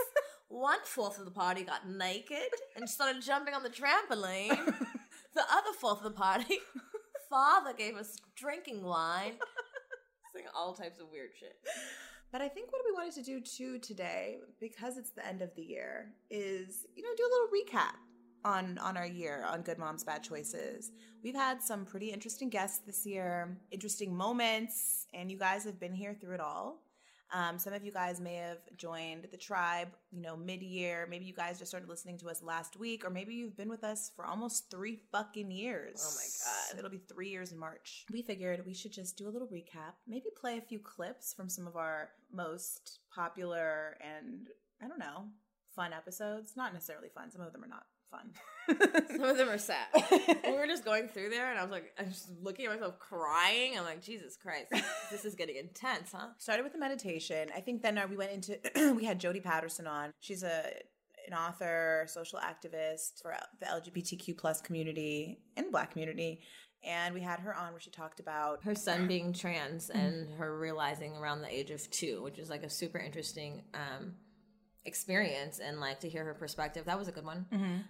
One 0.50 0.80
fourth 0.86 1.20
of 1.20 1.26
the 1.26 1.32
party 1.32 1.64
got 1.64 1.90
naked 1.90 2.38
and 2.76 2.90
started 2.90 3.22
jumping 3.22 3.54
on 3.54 3.64
the 3.64 3.70
trampoline. 3.70 4.74
The 5.38 5.44
other 5.44 5.72
fourth 5.80 6.00
of 6.00 6.04
the 6.04 6.18
party, 6.18 6.58
father 7.30 7.72
gave 7.72 7.96
us 7.96 8.18
drinking 8.36 8.84
wine. 8.84 9.34
Saying 10.34 10.48
all 10.56 10.74
types 10.74 11.00
of 11.00 11.12
weird 11.12 11.30
shit. 11.40 11.56
But 12.32 12.42
I 12.42 12.48
think 12.48 12.72
what 12.72 12.82
we 12.84 12.92
wanted 12.92 13.14
to 13.14 13.24
do 13.24 13.40
too 13.40 13.78
today, 13.78 14.38
because 14.60 14.98
it's 14.98 15.12
the 15.12 15.26
end 15.26 15.44
of 15.44 15.54
the 15.56 15.62
year, 15.62 16.14
is 16.32 16.88
you 16.96 17.04
know 17.04 17.10
do 17.16 17.24
a 17.24 17.32
little 17.32 17.50
recap 17.54 17.96
on 18.44 18.80
on 18.80 18.98
our 18.98 19.06
year 19.06 19.46
on 19.48 19.62
Good 19.62 19.78
Moms 19.78 20.04
Bad 20.04 20.24
Choices. 20.24 20.92
We've 21.24 21.36
had 21.36 21.62
some 21.62 21.86
pretty 21.86 22.12
interesting 22.12 22.50
guests 22.50 22.80
this 22.80 23.06
year, 23.06 23.58
interesting 23.72 24.16
moments, 24.16 25.06
and 25.14 25.30
you 25.30 25.38
guys 25.38 25.64
have 25.66 25.80
been 25.80 25.94
here 25.94 26.16
through 26.20 26.34
it 26.34 26.42
all. 26.42 26.80
Um, 27.34 27.60
some 27.60 27.74
of 27.74 27.84
you 27.84 27.92
guys 27.92 28.22
may 28.22 28.36
have 28.36 28.60
joined 28.78 29.28
the 29.32 29.38
tribe, 29.38 29.90
you 30.12 30.22
know, 30.22 30.38
mid 30.38 30.62
year. 30.62 31.08
Maybe 31.10 31.26
you 31.26 31.34
guys 31.34 31.60
just 31.60 31.70
started 31.70 31.90
listening 31.90 32.18
to 32.20 32.30
us 32.30 32.42
last 32.42 32.80
week, 32.80 33.06
or 33.06 33.10
maybe 33.10 33.34
you've 33.34 33.58
been 33.58 33.70
with 33.70 33.84
us 33.84 34.12
for 34.16 34.26
almost 34.26 34.72
three 34.72 35.00
fucking 35.12 35.52
years. 35.52 36.02
Oh 36.06 36.16
my 36.16 36.52
God. 36.52 36.80
It'll 36.80 36.92
be 36.92 37.04
three 37.14 37.30
years 37.30 37.52
in 37.52 37.60
March. 37.60 38.06
We 38.12 38.22
figured 38.22 38.66
we 38.66 38.74
should 38.74 38.94
just 38.94 39.18
do 39.18 39.28
a 39.28 39.32
little 39.32 39.48
recap, 39.48 39.94
maybe 40.08 40.28
play 40.40 40.58
a 40.58 40.62
few 40.62 40.80
clips 40.80 41.34
from 41.34 41.50
some 41.50 41.68
of 41.68 41.76
our 41.76 42.10
most 42.34 43.00
popular 43.14 43.98
and, 44.02 44.48
I 44.82 44.88
don't 44.88 45.00
know, 45.00 45.26
fun 45.76 45.92
episodes. 45.94 46.54
Not 46.56 46.74
necessarily 46.74 47.10
fun, 47.10 47.32
some 47.32 47.42
of 47.42 47.52
them 47.52 47.64
are 47.64 47.68
not 47.68 47.84
fun. 48.10 48.32
Some 49.10 49.24
of 49.24 49.38
them 49.38 49.50
are 49.50 49.58
sad. 49.58 49.88
we 50.46 50.54
were 50.54 50.68
just 50.68 50.84
going 50.84 51.08
through 51.08 51.30
there, 51.30 51.50
and 51.50 51.60
I 51.60 51.62
was 51.62 51.72
like, 51.72 51.94
I'm 51.98 52.10
just 52.10 52.30
looking 52.42 52.66
at 52.66 52.72
myself 52.74 53.00
crying. 53.00 53.78
I'm 53.78 53.86
like, 53.86 54.02
Jesus 54.02 54.36
Christ, 54.36 54.74
this 55.12 55.26
is 55.26 55.36
getting 55.36 55.56
intense, 55.56 56.12
huh? 56.14 56.28
started 56.38 56.64
with 56.64 56.74
the 56.74 56.80
meditation. 56.80 57.50
I 57.56 57.62
think 57.62 57.82
then 57.82 57.98
uh, 57.98 58.08
we 58.10 58.18
went 58.18 58.32
into 58.32 58.94
we 58.96 59.06
had 59.06 59.20
Jodie 59.20 59.44
Patterson 59.44 59.88
on. 59.88 60.14
She's 60.20 60.44
a 60.44 60.64
an 61.28 61.34
author, 61.34 62.06
social 62.08 62.40
activist 62.40 63.22
for 63.22 63.36
the 63.60 63.66
LGBTQ 63.66 64.38
plus 64.38 64.62
community 64.62 65.40
and 65.58 65.72
Black 65.72 65.92
community, 65.92 66.40
and 66.84 67.14
we 67.14 67.22
had 67.22 67.40
her 67.42 67.56
on 67.56 67.72
where 67.72 67.82
she 67.82 67.90
talked 67.90 68.20
about 68.20 68.64
Her 68.64 68.76
son 68.76 69.08
being 69.08 69.34
trans 69.34 69.90
and 69.90 70.32
her 70.38 70.58
realizing 70.58 71.16
around 71.16 71.42
the 71.42 71.54
age 71.54 71.72
of 71.72 71.90
two, 71.92 72.24
which 72.24 72.40
is 72.40 72.50
like 72.50 72.64
a 72.64 72.70
super 72.70 72.98
interesting 72.98 73.64
um, 73.74 74.14
experience 74.88 75.60
and 75.60 75.80
like 75.80 76.00
to 76.00 76.10
hear 76.10 76.24
her 76.26 76.34
perspective. 76.34 76.86
That 76.86 76.98
was 76.98 77.08
a 77.08 77.12
good 77.12 77.26
one. 77.26 77.46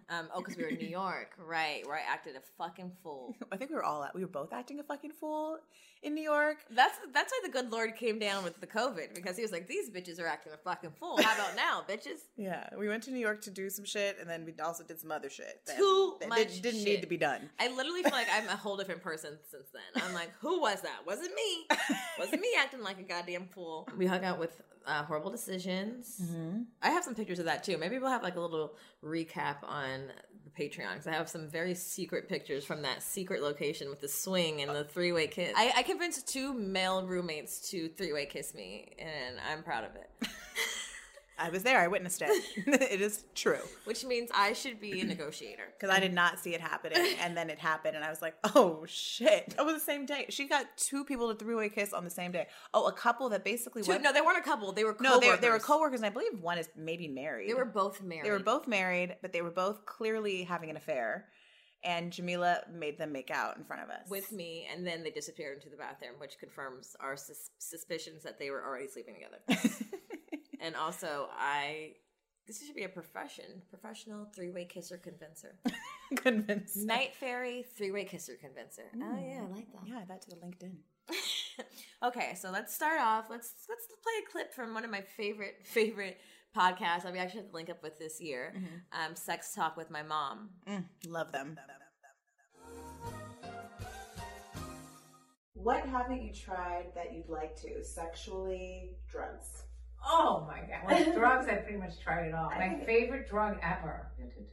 Um, 0.09 0.27
oh, 0.33 0.39
because 0.39 0.57
we 0.57 0.63
were 0.63 0.69
in 0.69 0.77
New 0.77 0.87
York, 0.87 1.31
right? 1.45 1.85
Where 1.87 1.95
I 1.97 2.01
acted 2.11 2.35
a 2.35 2.41
fucking 2.57 2.91
fool. 3.03 3.35
I 3.51 3.57
think 3.57 3.69
we 3.69 3.75
were 3.75 3.83
all 3.83 4.03
at, 4.03 4.13
we 4.15 4.21
were 4.21 4.27
both 4.27 4.51
acting 4.53 4.79
a 4.79 4.83
fucking 4.83 5.11
fool 5.19 5.57
in 6.03 6.13
New 6.13 6.21
York. 6.23 6.57
That's 6.71 6.95
that's 7.13 7.31
why 7.31 7.39
the 7.43 7.51
good 7.51 7.71
Lord 7.71 7.95
came 7.95 8.19
down 8.19 8.43
with 8.43 8.59
the 8.59 8.67
COVID 8.67 9.13
because 9.15 9.35
he 9.35 9.41
was 9.43 9.51
like, 9.51 9.67
these 9.67 9.89
bitches 9.89 10.19
are 10.21 10.27
acting 10.27 10.53
a 10.53 10.57
fucking 10.57 10.91
fool. 10.99 11.21
How 11.21 11.33
about 11.35 11.55
now, 11.65 11.83
bitches? 11.87 12.19
Yeah, 12.35 12.67
we 12.77 12.87
went 12.87 13.03
to 13.03 13.11
New 13.11 13.19
York 13.19 13.41
to 13.43 13.51
do 13.51 13.69
some 13.69 13.85
shit, 13.85 14.17
and 14.19 14.29
then 14.29 14.45
we 14.45 14.53
also 14.63 14.83
did 14.83 14.99
some 14.99 15.11
other 15.11 15.29
shit. 15.29 15.61
that- 15.67 15.77
Too 15.77 16.15
that 16.19 16.29
much 16.29 16.53
did- 16.55 16.61
didn't 16.63 16.79
shit. 16.79 16.87
need 16.87 17.01
to 17.01 17.07
be 17.07 17.17
done. 17.17 17.49
I 17.59 17.69
literally 17.69 18.03
feel 18.03 18.11
like 18.11 18.27
I'm 18.33 18.47
a 18.47 18.55
whole 18.55 18.77
different 18.77 19.01
person 19.01 19.37
since 19.49 19.67
then. 19.73 20.03
I'm 20.03 20.13
like, 20.13 20.31
who 20.39 20.59
was 20.61 20.81
that? 20.81 20.99
Wasn't 21.05 21.33
me. 21.33 21.67
Wasn't 22.19 22.41
me 22.41 22.49
acting 22.59 22.81
like 22.83 22.99
a 22.99 23.03
goddamn 23.03 23.47
fool. 23.53 23.87
We 23.97 24.05
hung 24.05 24.23
out 24.23 24.39
with 24.39 24.61
uh, 24.85 25.03
horrible 25.03 25.31
decisions. 25.31 26.21
I 26.87 26.91
have 26.91 27.03
some 27.03 27.15
pictures 27.15 27.39
of 27.39 27.45
that 27.45 27.65
too. 27.65 27.77
Maybe 27.77 27.99
we'll 27.99 28.09
have 28.09 28.23
like 28.23 28.37
a 28.37 28.39
little 28.39 28.75
recap 29.03 29.57
on 29.63 30.07
the 30.45 30.49
Patreon 30.49 30.93
because 30.93 31.07
I 31.07 31.11
have 31.11 31.27
some 31.27 31.49
very 31.49 31.75
secret 31.75 32.29
pictures 32.29 32.63
from 32.63 32.81
that 32.83 33.03
secret 33.03 33.43
location 33.43 33.89
with 33.89 33.99
the 33.99 34.07
swing 34.07 34.61
and 34.61 34.73
the 34.73 34.85
three 34.85 35.11
way 35.11 35.27
kiss. 35.27 35.51
I, 35.53 35.73
I 35.75 35.83
convinced 35.83 36.29
two 36.29 36.53
male 36.53 37.05
roommates 37.05 37.69
to 37.71 37.89
three 37.89 38.13
way 38.13 38.25
kiss 38.25 38.53
me, 38.53 38.93
and 38.97 39.35
I'm 39.51 39.63
proud 39.63 39.83
of 39.83 39.95
it. 39.95 40.09
I 41.39 41.49
was 41.49 41.63
there. 41.63 41.79
I 41.79 41.87
witnessed 41.87 42.21
it. 42.21 42.29
it 42.67 43.01
is 43.01 43.25
true 43.35 43.59
Which 43.85 44.03
means 44.03 44.29
I 44.33 44.53
should 44.53 44.79
be 44.79 45.01
a 45.01 45.05
negotiator. 45.05 45.63
because 45.79 45.95
I 45.95 45.99
did 45.99 46.13
not 46.13 46.39
see 46.39 46.53
it 46.55 46.61
happening, 46.61 46.97
and 47.21 47.37
then 47.37 47.49
it 47.49 47.59
happened, 47.59 47.95
and 47.95 48.03
I 48.03 48.09
was 48.09 48.21
like, 48.21 48.35
"Oh 48.55 48.85
shit!" 48.87 49.55
That 49.55 49.65
was 49.65 49.75
the 49.75 49.79
same 49.79 50.05
day. 50.05 50.25
She 50.29 50.47
got 50.47 50.65
two 50.77 51.03
people 51.05 51.31
to 51.31 51.37
three 51.37 51.55
way 51.55 51.69
kiss 51.69 51.93
on 51.93 52.03
the 52.03 52.09
same 52.09 52.31
day. 52.31 52.47
Oh, 52.73 52.87
a 52.87 52.91
couple 52.93 53.29
that 53.29 53.43
basically 53.43 53.83
Two, 53.83 53.91
went. 53.91 54.03
no, 54.03 54.11
they 54.11 54.21
weren't 54.21 54.39
a 54.39 54.41
couple. 54.41 54.71
They 54.71 54.83
were 54.83 54.95
no, 54.99 55.19
they, 55.19 55.35
they 55.37 55.49
were 55.49 55.59
coworkers. 55.59 55.65
coworkers, 55.65 55.99
and 55.99 56.05
I 56.07 56.09
believe 56.09 56.39
one 56.41 56.57
is 56.57 56.69
maybe 56.75 57.07
married. 57.07 57.49
They 57.49 57.53
were 57.53 57.65
both 57.65 58.01
married. 58.01 58.25
They 58.25 58.31
were 58.31 58.39
both 58.39 58.67
married, 58.67 59.15
but 59.21 59.31
they 59.33 59.41
were 59.41 59.51
both 59.51 59.85
clearly 59.85 60.43
having 60.43 60.69
an 60.69 60.77
affair. 60.77 61.27
And 61.83 62.11
Jamilah 62.11 62.71
made 62.73 62.97
them 62.97 63.11
make 63.11 63.29
out 63.29 63.55
in 63.55 63.63
front 63.63 63.83
of 63.83 63.89
us. 63.89 64.09
with 64.09 64.31
me, 64.31 64.67
and 64.73 64.85
then 64.85 65.03
they 65.03 65.11
disappeared 65.11 65.57
into 65.57 65.69
the 65.69 65.77
bathroom, 65.77 66.15
which 66.17 66.39
confirms 66.39 66.95
our 66.99 67.15
sus- 67.15 67.51
suspicions 67.59 68.23
that 68.23 68.39
they 68.39 68.49
were 68.49 68.65
already 68.65 68.87
sleeping 68.87 69.13
together. 69.13 69.61
and 70.59 70.75
also, 70.75 71.29
I 71.37 71.93
this 72.47 72.65
should 72.65 72.75
be 72.75 72.83
a 72.83 72.89
profession: 72.89 73.61
professional 73.69 74.25
three-way 74.33 74.65
kisser 74.65 74.97
convincer, 74.97 75.55
convinced. 76.15 76.77
night 76.77 77.13
fairy 77.15 77.65
three-way 77.77 78.05
kisser 78.05 78.37
convincer. 78.39 78.83
Oh 78.95 78.99
hmm. 78.99 79.29
yeah, 79.29 79.41
I 79.41 79.55
like 79.55 79.71
that. 79.73 79.81
Yeah, 79.85 80.01
that 80.07 80.21
to 80.23 80.29
the 80.29 80.35
LinkedIn. 80.37 80.75
okay, 82.03 82.35
so 82.35 82.51
let's 82.51 82.73
start 82.73 82.99
off. 83.01 83.25
Let's 83.29 83.53
let's 83.69 83.87
play 83.87 84.13
a 84.25 84.31
clip 84.31 84.53
from 84.53 84.73
one 84.73 84.85
of 84.85 84.91
my 84.91 85.01
favorite 85.01 85.57
favorite 85.63 86.17
podcasts. 86.55 87.05
I 87.05 87.11
mean, 87.11 87.21
actually 87.21 87.41
have 87.41 87.49
to 87.49 87.55
link 87.55 87.69
up 87.69 87.83
with 87.83 87.99
this 87.99 88.21
year. 88.21 88.53
Mm-hmm. 88.55 89.09
Um, 89.09 89.15
Sex 89.15 89.53
Talk 89.53 89.77
with 89.77 89.91
my 89.91 90.03
mom. 90.03 90.49
Mm, 90.67 90.85
love 91.07 91.31
them. 91.31 91.57
What 95.53 95.85
haven't 95.85 96.21
you 96.21 96.31
tried 96.33 96.85
that 96.95 97.13
you'd 97.13 97.29
like 97.29 97.55
to? 97.61 97.83
Sexually, 97.83 98.91
drugs. 99.09 99.63
Oh 100.09 100.47
my 100.47 100.59
god. 100.61 100.85
Well, 100.87 101.13
drugs, 101.19 101.47
I 101.49 101.55
pretty 101.55 101.77
much 101.77 101.99
tried 101.99 102.27
it 102.27 102.33
all. 102.33 102.49
My 102.49 102.79
favorite 102.85 103.29
drug 103.29 103.57
ever. 103.61 104.07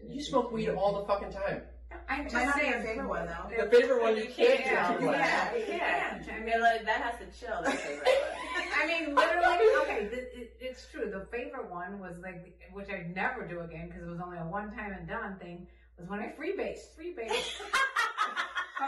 You 0.06 0.22
smoke 0.22 0.50
weed 0.52 0.68
all 0.70 1.00
the 1.00 1.06
fucking 1.06 1.32
time. 1.32 1.62
I'm 2.08 2.24
just 2.24 2.34
Might 2.34 2.46
not 2.46 2.54
be 2.56 2.60
saying. 2.62 2.72
your 2.72 2.82
favorite 2.82 3.08
one, 3.08 3.26
though. 3.26 3.64
The 3.64 3.70
favorite 3.70 4.02
one 4.02 4.16
you 4.16 4.24
can't 4.24 4.60
Yeah, 4.60 4.88
get 4.90 4.98
too 4.98 5.06
much. 5.06 5.16
yeah, 5.16 5.56
you 5.56 5.64
can't. 5.64 6.28
I 6.28 6.40
mean, 6.44 6.60
like 6.60 6.84
that 6.84 7.00
has 7.02 7.14
to 7.20 7.38
chill. 7.40 7.60
That's 7.64 7.80
favorite. 7.80 8.08
I 8.76 8.86
mean, 8.86 9.14
literally, 9.14 9.64
okay, 9.82 10.08
th- 10.10 10.28
it, 10.34 10.56
it's 10.60 10.86
true. 10.90 11.08
The 11.10 11.26
favorite 11.30 11.70
one 11.70 12.00
was 12.00 12.16
like, 12.22 12.58
which 12.72 12.88
I'd 12.90 13.14
never 13.14 13.46
do 13.46 13.60
again 13.60 13.88
because 13.88 14.02
it 14.02 14.10
was 14.10 14.20
only 14.20 14.38
a 14.38 14.42
one 14.44 14.74
time 14.74 14.92
and 14.92 15.06
done 15.08 15.36
thing, 15.40 15.66
was 15.98 16.08
when 16.08 16.18
I 16.20 16.34
freebased. 16.38 16.98
Freebased. 16.98 17.60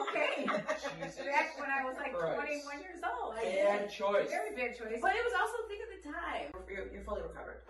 okay. 0.03 0.45
Back 0.47 1.59
when 1.61 1.71
I 1.71 1.85
was 1.85 1.97
like 1.97 2.15
Christ. 2.15 2.35
21 2.37 2.81
years 2.81 3.01
old. 3.05 3.35
I 3.37 3.43
Bad 3.43 3.89
did. 3.89 3.91
choice. 3.91 4.29
Very 4.29 4.55
bad 4.57 4.77
choice. 4.77 4.99
but 5.01 5.13
it 5.15 5.25
was 5.25 5.33
also 5.41 5.69
think 5.69 5.83
of 5.83 5.89
the 6.03 6.11
time. 6.13 6.65
You're, 6.71 6.93
you're 6.93 7.05
fully 7.05 7.23
recovered. 7.23 7.63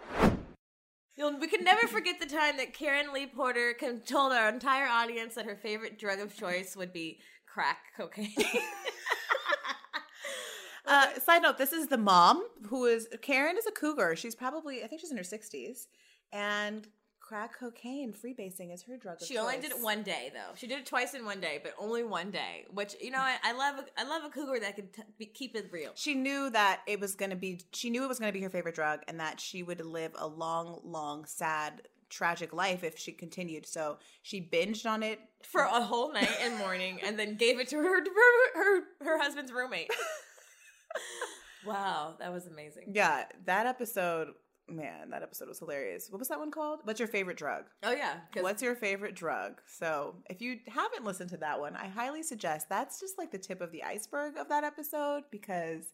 You'll, 1.17 1.39
we 1.39 1.47
can 1.49 1.65
never 1.65 1.87
forget 1.87 2.21
the 2.21 2.27
time 2.27 2.59
that 2.59 2.75
Karen 2.75 3.12
Lee 3.12 3.27
Porter 3.27 3.75
con- 3.79 4.03
told 4.07 4.33
our 4.33 4.49
entire 4.49 4.87
audience 4.87 5.35
that 5.35 5.47
her 5.47 5.57
favorite 5.57 5.99
drug 5.99 6.19
of 6.21 6.37
choice 6.37 6.77
would 6.77 6.93
be 6.93 7.21
crack 7.47 7.79
cocaine. 7.97 8.35
Uh, 10.89 11.19
side 11.19 11.43
note: 11.43 11.59
This 11.59 11.73
is 11.73 11.89
the 11.89 11.99
mom 11.99 12.45
who 12.69 12.85
is 12.85 13.09
Karen 13.21 13.57
is 13.59 13.67
a 13.67 13.73
cougar. 13.73 14.15
She's 14.15 14.37
probably 14.37 14.85
I 14.85 14.87
think 14.87 15.01
she's 15.01 15.11
in 15.11 15.17
her 15.17 15.25
sixties, 15.25 15.89
and 16.33 16.87
crack 17.27 17.59
cocaine 17.59 18.12
freebasing 18.12 18.73
is 18.73 18.83
her 18.85 18.97
drug. 18.97 19.21
Of 19.21 19.27
she 19.27 19.37
only 19.37 19.59
did 19.59 19.73
it 19.73 19.81
one 19.81 20.03
day 20.03 20.31
though. 20.33 20.55
She 20.55 20.67
did 20.67 20.79
it 20.79 20.87
twice 20.87 21.15
in 21.15 21.25
one 21.25 21.41
day, 21.41 21.59
but 21.62 21.75
only 21.79 22.05
one 22.05 22.31
day. 22.31 22.67
Which 22.73 22.95
you 23.01 23.11
know, 23.11 23.19
I, 23.19 23.37
I 23.43 23.53
love. 23.53 23.81
A, 23.81 24.01
I 24.01 24.05
love 24.05 24.25
a 24.25 24.31
cougar 24.31 24.61
that 24.61 24.77
can 24.77 24.89
t- 24.89 25.03
be, 25.19 25.27
keep 25.27 25.57
it 25.57 25.69
real. 25.73 25.91
She 25.95 26.15
knew 26.15 26.51
that 26.51 26.81
it 26.87 27.01
was 27.01 27.15
going 27.15 27.31
to 27.31 27.37
be. 27.37 27.61
She 27.73 27.91
knew 27.91 28.05
it 28.05 28.09
was 28.09 28.19
going 28.19 28.33
to 28.33 28.39
be 28.39 28.43
her 28.43 28.51
favorite 28.51 28.75
drug, 28.75 29.01
and 29.09 29.19
that 29.21 29.41
she 29.41 29.62
would 29.62 29.85
live 29.85 30.12
a 30.17 30.27
long, 30.27 30.81
long, 30.85 31.25
sad, 31.25 31.83
tragic 32.09 32.53
life 32.53 32.85
if 32.85 32.99
she 32.99 33.12
continued. 33.12 33.67
So 33.67 33.99
she 34.23 34.41
binged 34.41 34.87
on 34.87 35.03
it. 35.03 35.19
for 35.43 35.62
a 35.62 35.81
whole 35.81 36.12
night 36.12 36.37
and 36.41 36.57
morning, 36.59 37.01
and 37.05 37.19
then 37.19 37.37
gave 37.37 37.59
it 37.59 37.69
to 37.69 37.77
her 37.77 38.05
her, 38.55 38.83
her 39.01 39.19
husband's 39.19 39.53
roommate. 39.53 39.91
wow, 41.67 42.15
that 42.21 42.33
was 42.33 42.47
amazing. 42.47 42.93
Yeah, 42.95 43.25
that 43.47 43.67
episode. 43.67 44.29
Man, 44.69 45.11
that 45.11 45.23
episode 45.23 45.49
was 45.49 45.61
hilarious. 45.61 46.09
What 46.11 46.19
was 46.19 46.29
that 46.29 46.41
one 46.41 46.51
called? 46.51 46.81
What's 46.85 46.99
your 46.99 47.09
favorite 47.09 47.37
drug? 47.37 47.65
Oh 47.85 47.93
yeah. 47.93 48.15
What's 48.41 48.63
your 48.63 48.75
favorite 48.75 49.15
drug? 49.15 49.61
So, 49.67 50.17
if 50.29 50.41
you 50.43 50.59
haven't 50.67 51.05
listened 51.05 51.31
to 51.31 51.37
that 51.37 51.61
one, 51.61 51.77
I 51.77 51.87
highly 51.87 52.23
suggest 52.25 52.69
that's 52.69 52.99
just 52.99 53.17
like 53.17 53.31
the 53.31 53.39
tip 53.39 53.61
of 53.61 53.71
the 53.71 53.85
iceberg 53.85 54.37
of 54.37 54.49
that 54.49 54.65
episode 54.65 55.23
because 55.31 55.85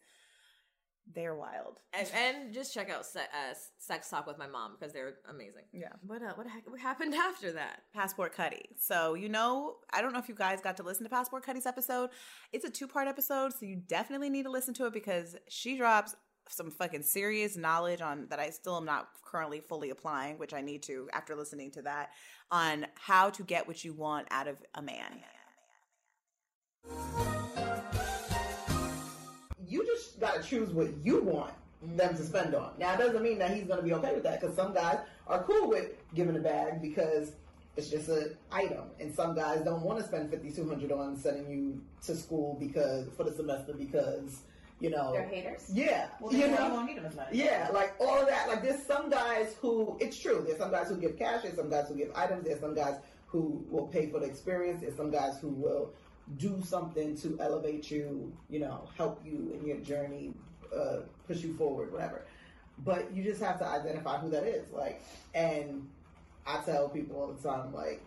they're 1.15 1.35
wild. 1.35 1.81
and, 1.93 2.09
and 2.15 2.55
just 2.55 2.73
check 2.73 2.89
out 2.89 3.05
Se- 3.05 3.21
uh, 3.21 3.55
Sex 3.79 4.09
Talk 4.09 4.27
with 4.27 4.39
my 4.39 4.47
mom 4.47 4.77
because 4.79 4.93
they're 4.95 5.15
amazing. 5.29 5.65
Yeah. 5.73 5.89
What 6.07 6.23
uh, 6.23 6.33
what, 6.37 6.47
heck, 6.47 6.63
what 6.71 6.81
happened 6.81 7.15
after 7.29 7.53
that? 7.53 7.83
Passport 7.93 8.35
Cutty. 8.35 8.71
So, 8.79 9.15
you 9.15 9.29
know, 9.29 9.75
I 9.93 10.01
don't 10.01 10.13
know 10.13 10.19
if 10.21 10.29
you 10.29 10.35
guys 10.35 10.61
got 10.63 10.77
to 10.79 10.83
listen 10.83 11.05
to 11.05 11.11
Passport 11.11 11.45
Cutty's 11.45 11.67
episode. 11.67 12.11
It's 12.53 12.65
a 12.65 12.71
two 12.71 12.87
part 12.89 13.09
episode, 13.09 13.53
so 13.53 13.67
you 13.67 13.77
definitely 13.77 14.31
need 14.31 14.45
to 14.45 14.51
listen 14.51 14.73
to 14.75 14.87
it 14.87 14.93
because 14.95 15.37
she 15.49 15.77
drops 15.77 16.15
some 16.48 16.70
fucking 16.70 17.02
serious 17.02 17.57
knowledge 17.57 18.00
on 18.00 18.26
that 18.31 18.38
I 18.38 18.50
still 18.50 18.76
am 18.76 18.85
not 18.85 19.09
currently 19.24 19.61
fully 19.61 19.90
applying, 19.90 20.38
which 20.38 20.52
I 20.52 20.61
need 20.61 20.83
to 20.85 21.09
after 21.12 21.35
listening 21.35 21.70
to 21.72 21.83
that, 21.83 22.11
on 22.50 22.87
how 22.94 23.31
to 23.31 23.42
get 23.42 23.66
what 23.66 23.85
you 23.85 23.94
want 23.94 24.28
out 24.31 24.48
of 24.48 24.57
a 24.74 24.83
man. 24.83 25.20
you 29.72 29.87
just 29.87 30.20
gotta 30.20 30.42
choose 30.42 30.70
what 30.70 30.88
you 31.02 31.22
want 31.22 31.52
them 31.83 32.14
to 32.14 32.22
spend 32.22 32.55
on. 32.55 32.72
Now, 32.78 32.94
it 32.94 32.98
doesn't 32.98 33.22
mean 33.22 33.38
that 33.38 33.55
he's 33.55 33.64
gonna 33.64 33.83
be 33.83 33.94
okay 33.94 34.12
with 34.14 34.22
that 34.24 34.40
because 34.40 34.55
some 34.55 34.74
guys 34.74 34.98
are 35.26 35.42
cool 35.44 35.68
with 35.68 35.92
giving 36.14 36.37
a 36.37 36.40
bag 36.40 36.83
because 36.83 37.33
it's 37.76 37.88
just 37.88 38.09
an 38.11 38.37
item, 38.52 38.85
and 39.00 39.14
some 39.14 39.35
guys 39.35 39.62
don't 39.62 39.83
want 39.83 39.98
to 39.98 40.05
spend 40.05 40.31
fifty 40.31 40.52
two 40.52 40.68
hundred 40.68 40.92
on 40.92 41.16
sending 41.16 41.50
you 41.50 41.81
to 42.05 42.14
school 42.14 42.57
because 42.61 43.09
for 43.16 43.24
the 43.24 43.33
semester 43.33 43.72
because 43.72 44.42
you 44.83 44.90
know 44.90 45.12
They're 45.12 45.23
haters. 45.23 45.71
Yeah, 45.73 46.09
Well, 46.21 46.33
you 46.33 46.49
know. 46.49 46.68
won't 46.68 46.95
them 46.97 47.07
as 47.07 47.14
much. 47.14 47.29
Yeah, 47.31 47.68
like 47.73 47.95
all 48.01 48.21
of 48.21 48.27
that. 48.27 48.49
Like 48.49 48.62
there's 48.62 48.83
some 48.83 49.09
guys 49.09 49.55
who 49.61 49.97
it's 50.01 50.18
true. 50.18 50.42
There's 50.45 50.59
some 50.59 50.73
guys 50.73 50.88
who 50.88 50.97
give 50.97 51.16
cash. 51.16 51.42
There's 51.42 51.55
some 51.55 51.71
guys 51.71 51.88
who 51.88 51.95
give 51.95 52.11
items. 52.16 52.45
There's 52.45 52.61
some 52.61 52.75
guys 52.75 52.97
who 53.27 53.64
will 53.71 53.87
pay 53.87 54.11
for 54.11 54.18
the 54.18 54.27
experience. 54.27 54.81
There's 54.81 54.97
some 54.97 55.11
guys 55.11 55.38
who 55.40 55.51
will 55.51 55.92
do 56.37 56.61
something 56.64 57.16
to 57.18 57.38
elevate 57.40 57.92
you. 57.92 58.33
You 58.51 58.59
know, 58.59 58.88
help 58.97 59.23
you 59.25 59.57
in 59.57 59.64
your 59.64 59.79
journey, 59.79 60.35
uh, 60.77 61.03
push 61.29 61.42
you 61.42 61.55
forward, 61.55 61.92
whatever. 61.92 62.23
But 62.85 63.12
you 63.14 63.23
just 63.23 63.40
have 63.40 63.61
to 63.61 63.66
identify 63.66 64.18
who 64.18 64.31
that 64.31 64.42
is. 64.42 64.68
Like, 64.73 65.01
and 65.33 65.88
I 66.45 66.61
tell 66.62 66.88
people 66.88 67.21
all 67.21 67.33
the 67.33 67.49
time, 67.49 67.73
like, 67.73 68.03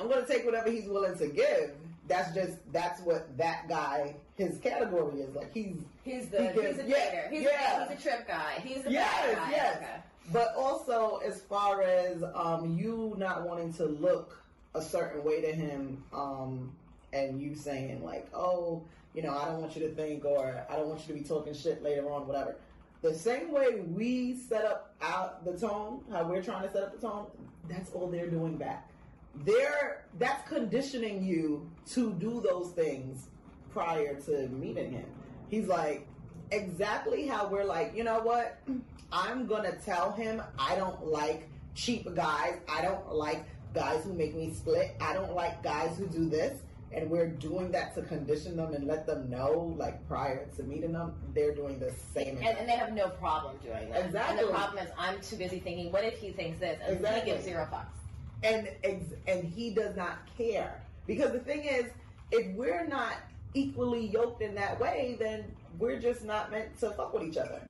I'm 0.00 0.08
gonna 0.08 0.26
take 0.26 0.46
whatever 0.46 0.70
he's 0.70 0.86
willing 0.86 1.18
to 1.18 1.26
give. 1.28 1.72
That's 2.08 2.34
just 2.34 2.56
that's 2.72 3.02
what 3.02 3.36
that 3.36 3.68
guy 3.68 4.14
his 4.36 4.58
category 4.58 5.20
is. 5.20 5.34
Like 5.34 5.52
he's 5.52 5.76
He's 6.04 6.28
the 6.28 6.48
He 6.48 6.54
gives- 6.60 6.76
he's 6.80 6.86
a 6.86 6.88
yeah. 6.88 7.30
He's, 7.30 7.42
yeah. 7.42 7.88
he's 7.88 7.98
a 7.98 8.02
trip 8.02 8.26
guy. 8.28 8.60
He's 8.64 8.82
the 8.82 8.92
yes, 8.92 9.36
guy. 9.36 9.50
yes. 9.50 9.76
Okay. 9.76 9.86
But 10.32 10.54
also, 10.56 11.18
as 11.24 11.40
far 11.42 11.82
as 11.82 12.22
um, 12.34 12.76
you 12.78 13.14
not 13.18 13.46
wanting 13.46 13.72
to 13.74 13.86
look 13.86 14.40
a 14.74 14.80
certain 14.82 15.22
way 15.24 15.40
to 15.42 15.52
him, 15.52 16.02
um, 16.12 16.72
and 17.12 17.40
you 17.42 17.54
saying 17.54 18.02
like, 18.04 18.26
"Oh, 18.32 18.82
you 19.14 19.22
know, 19.22 19.36
I 19.36 19.46
don't 19.46 19.60
want 19.60 19.76
you 19.76 19.86
to 19.88 19.94
think," 19.94 20.24
or 20.24 20.64
"I 20.70 20.76
don't 20.76 20.88
want 20.88 21.00
you 21.00 21.08
to 21.14 21.20
be 21.20 21.24
talking 21.26 21.52
shit 21.54 21.82
later 21.82 22.10
on," 22.10 22.26
whatever. 22.26 22.56
The 23.02 23.12
same 23.14 23.50
way 23.50 23.80
we 23.80 24.36
set 24.36 24.64
up 24.64 24.94
out 25.02 25.44
the 25.44 25.58
tone, 25.58 26.04
how 26.10 26.22
we're 26.24 26.42
trying 26.42 26.62
to 26.62 26.72
set 26.72 26.84
up 26.84 26.92
the 26.98 27.06
tone, 27.06 27.26
that's 27.68 27.90
all 27.92 28.06
they're 28.08 28.30
doing 28.30 28.56
back. 28.56 28.88
They're 29.44 30.04
that's 30.18 30.48
conditioning 30.48 31.24
you 31.24 31.68
to 31.90 32.12
do 32.14 32.40
those 32.40 32.70
things 32.70 33.26
prior 33.76 34.14
to 34.20 34.48
meeting 34.48 34.92
him. 34.92 35.04
He's 35.48 35.66
like, 35.66 36.06
exactly 36.50 37.26
how 37.26 37.48
we're 37.48 37.64
like, 37.64 37.92
you 37.96 38.04
know 38.04 38.20
what? 38.20 38.58
I'm 39.12 39.46
gonna 39.46 39.72
tell 39.84 40.12
him 40.12 40.42
I 40.58 40.76
don't 40.76 41.06
like 41.06 41.48
cheap 41.74 42.12
guys. 42.14 42.54
I 42.68 42.82
don't 42.82 43.12
like 43.12 43.44
guys 43.74 44.04
who 44.04 44.12
make 44.12 44.34
me 44.34 44.52
split. 44.52 44.94
I 45.00 45.12
don't 45.14 45.34
like 45.34 45.62
guys 45.62 45.96
who 45.98 46.06
do 46.06 46.28
this. 46.28 46.60
And 46.94 47.08
we're 47.08 47.28
doing 47.28 47.70
that 47.72 47.94
to 47.94 48.02
condition 48.02 48.54
them 48.58 48.74
and 48.74 48.86
let 48.86 49.06
them 49.06 49.30
know, 49.30 49.74
like 49.78 50.06
prior 50.06 50.46
to 50.56 50.62
meeting 50.62 50.92
them, 50.92 51.14
they're 51.34 51.54
doing 51.54 51.78
the 51.78 51.90
same. 52.12 52.36
And, 52.36 52.58
and 52.58 52.68
they 52.68 52.74
have 52.74 52.92
no 52.92 53.08
problem 53.08 53.56
doing 53.62 53.88
that. 53.88 53.96
And 54.00 54.06
Exactly. 54.06 54.44
the 54.44 54.50
problem 54.50 54.84
is, 54.84 54.90
I'm 54.98 55.18
too 55.22 55.36
busy 55.36 55.58
thinking, 55.58 55.90
what 55.90 56.04
if 56.04 56.18
he 56.18 56.32
thinks 56.32 56.60
this? 56.60 56.78
And 56.86 56.96
Exactly. 56.96 57.20
he 57.20 57.30
gives 57.30 57.44
zero 57.44 57.66
fucks. 57.72 57.86
and 58.44 58.68
and 59.26 59.44
he 59.44 59.70
does 59.70 59.96
not 59.96 60.18
care 60.36 60.82
because 61.06 61.32
the 61.32 61.38
thing 61.38 61.64
is 61.64 61.86
if 62.30 62.54
we're 62.56 62.86
not 62.86 63.14
equally 63.54 64.06
yoked 64.06 64.42
in 64.42 64.54
that 64.54 64.78
way 64.80 65.16
then 65.18 65.44
we're 65.78 65.98
just 65.98 66.24
not 66.24 66.50
meant 66.50 66.78
to 66.78 66.90
fuck 66.90 67.12
with 67.14 67.22
each 67.24 67.36
other 67.36 67.60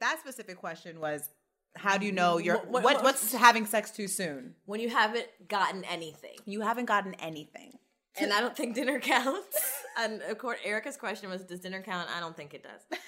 That 0.00 0.18
specific 0.20 0.56
question 0.58 1.00
was, 1.00 1.30
how 1.76 1.96
do 1.98 2.04
you 2.06 2.12
know 2.12 2.38
you're 2.38 2.56
What- 2.58 2.68
what, 2.70 2.84
what- 2.84 3.02
what's 3.04 3.32
having 3.32 3.64
sex 3.66 3.90
too 3.90 4.06
soon? 4.08 4.54
When 4.66 4.80
you 4.80 4.88
haven't 4.90 5.26
gotten 5.48 5.84
anything. 5.84 6.36
You 6.44 6.60
haven't 6.60 6.84
gotten 6.86 7.14
anything. 7.14 7.78
And 8.16 8.32
I 8.32 8.40
don't 8.40 8.56
think 8.56 8.74
dinner 8.74 9.00
counts. 9.00 9.82
and 9.98 10.20
of 10.22 10.38
course, 10.38 10.58
Erica's 10.64 10.96
question 10.96 11.30
was, 11.30 11.42
does 11.44 11.60
dinner 11.60 11.82
count? 11.82 12.08
I 12.14 12.20
don't 12.20 12.36
think 12.36 12.54
it 12.54 12.62
does. 12.62 12.98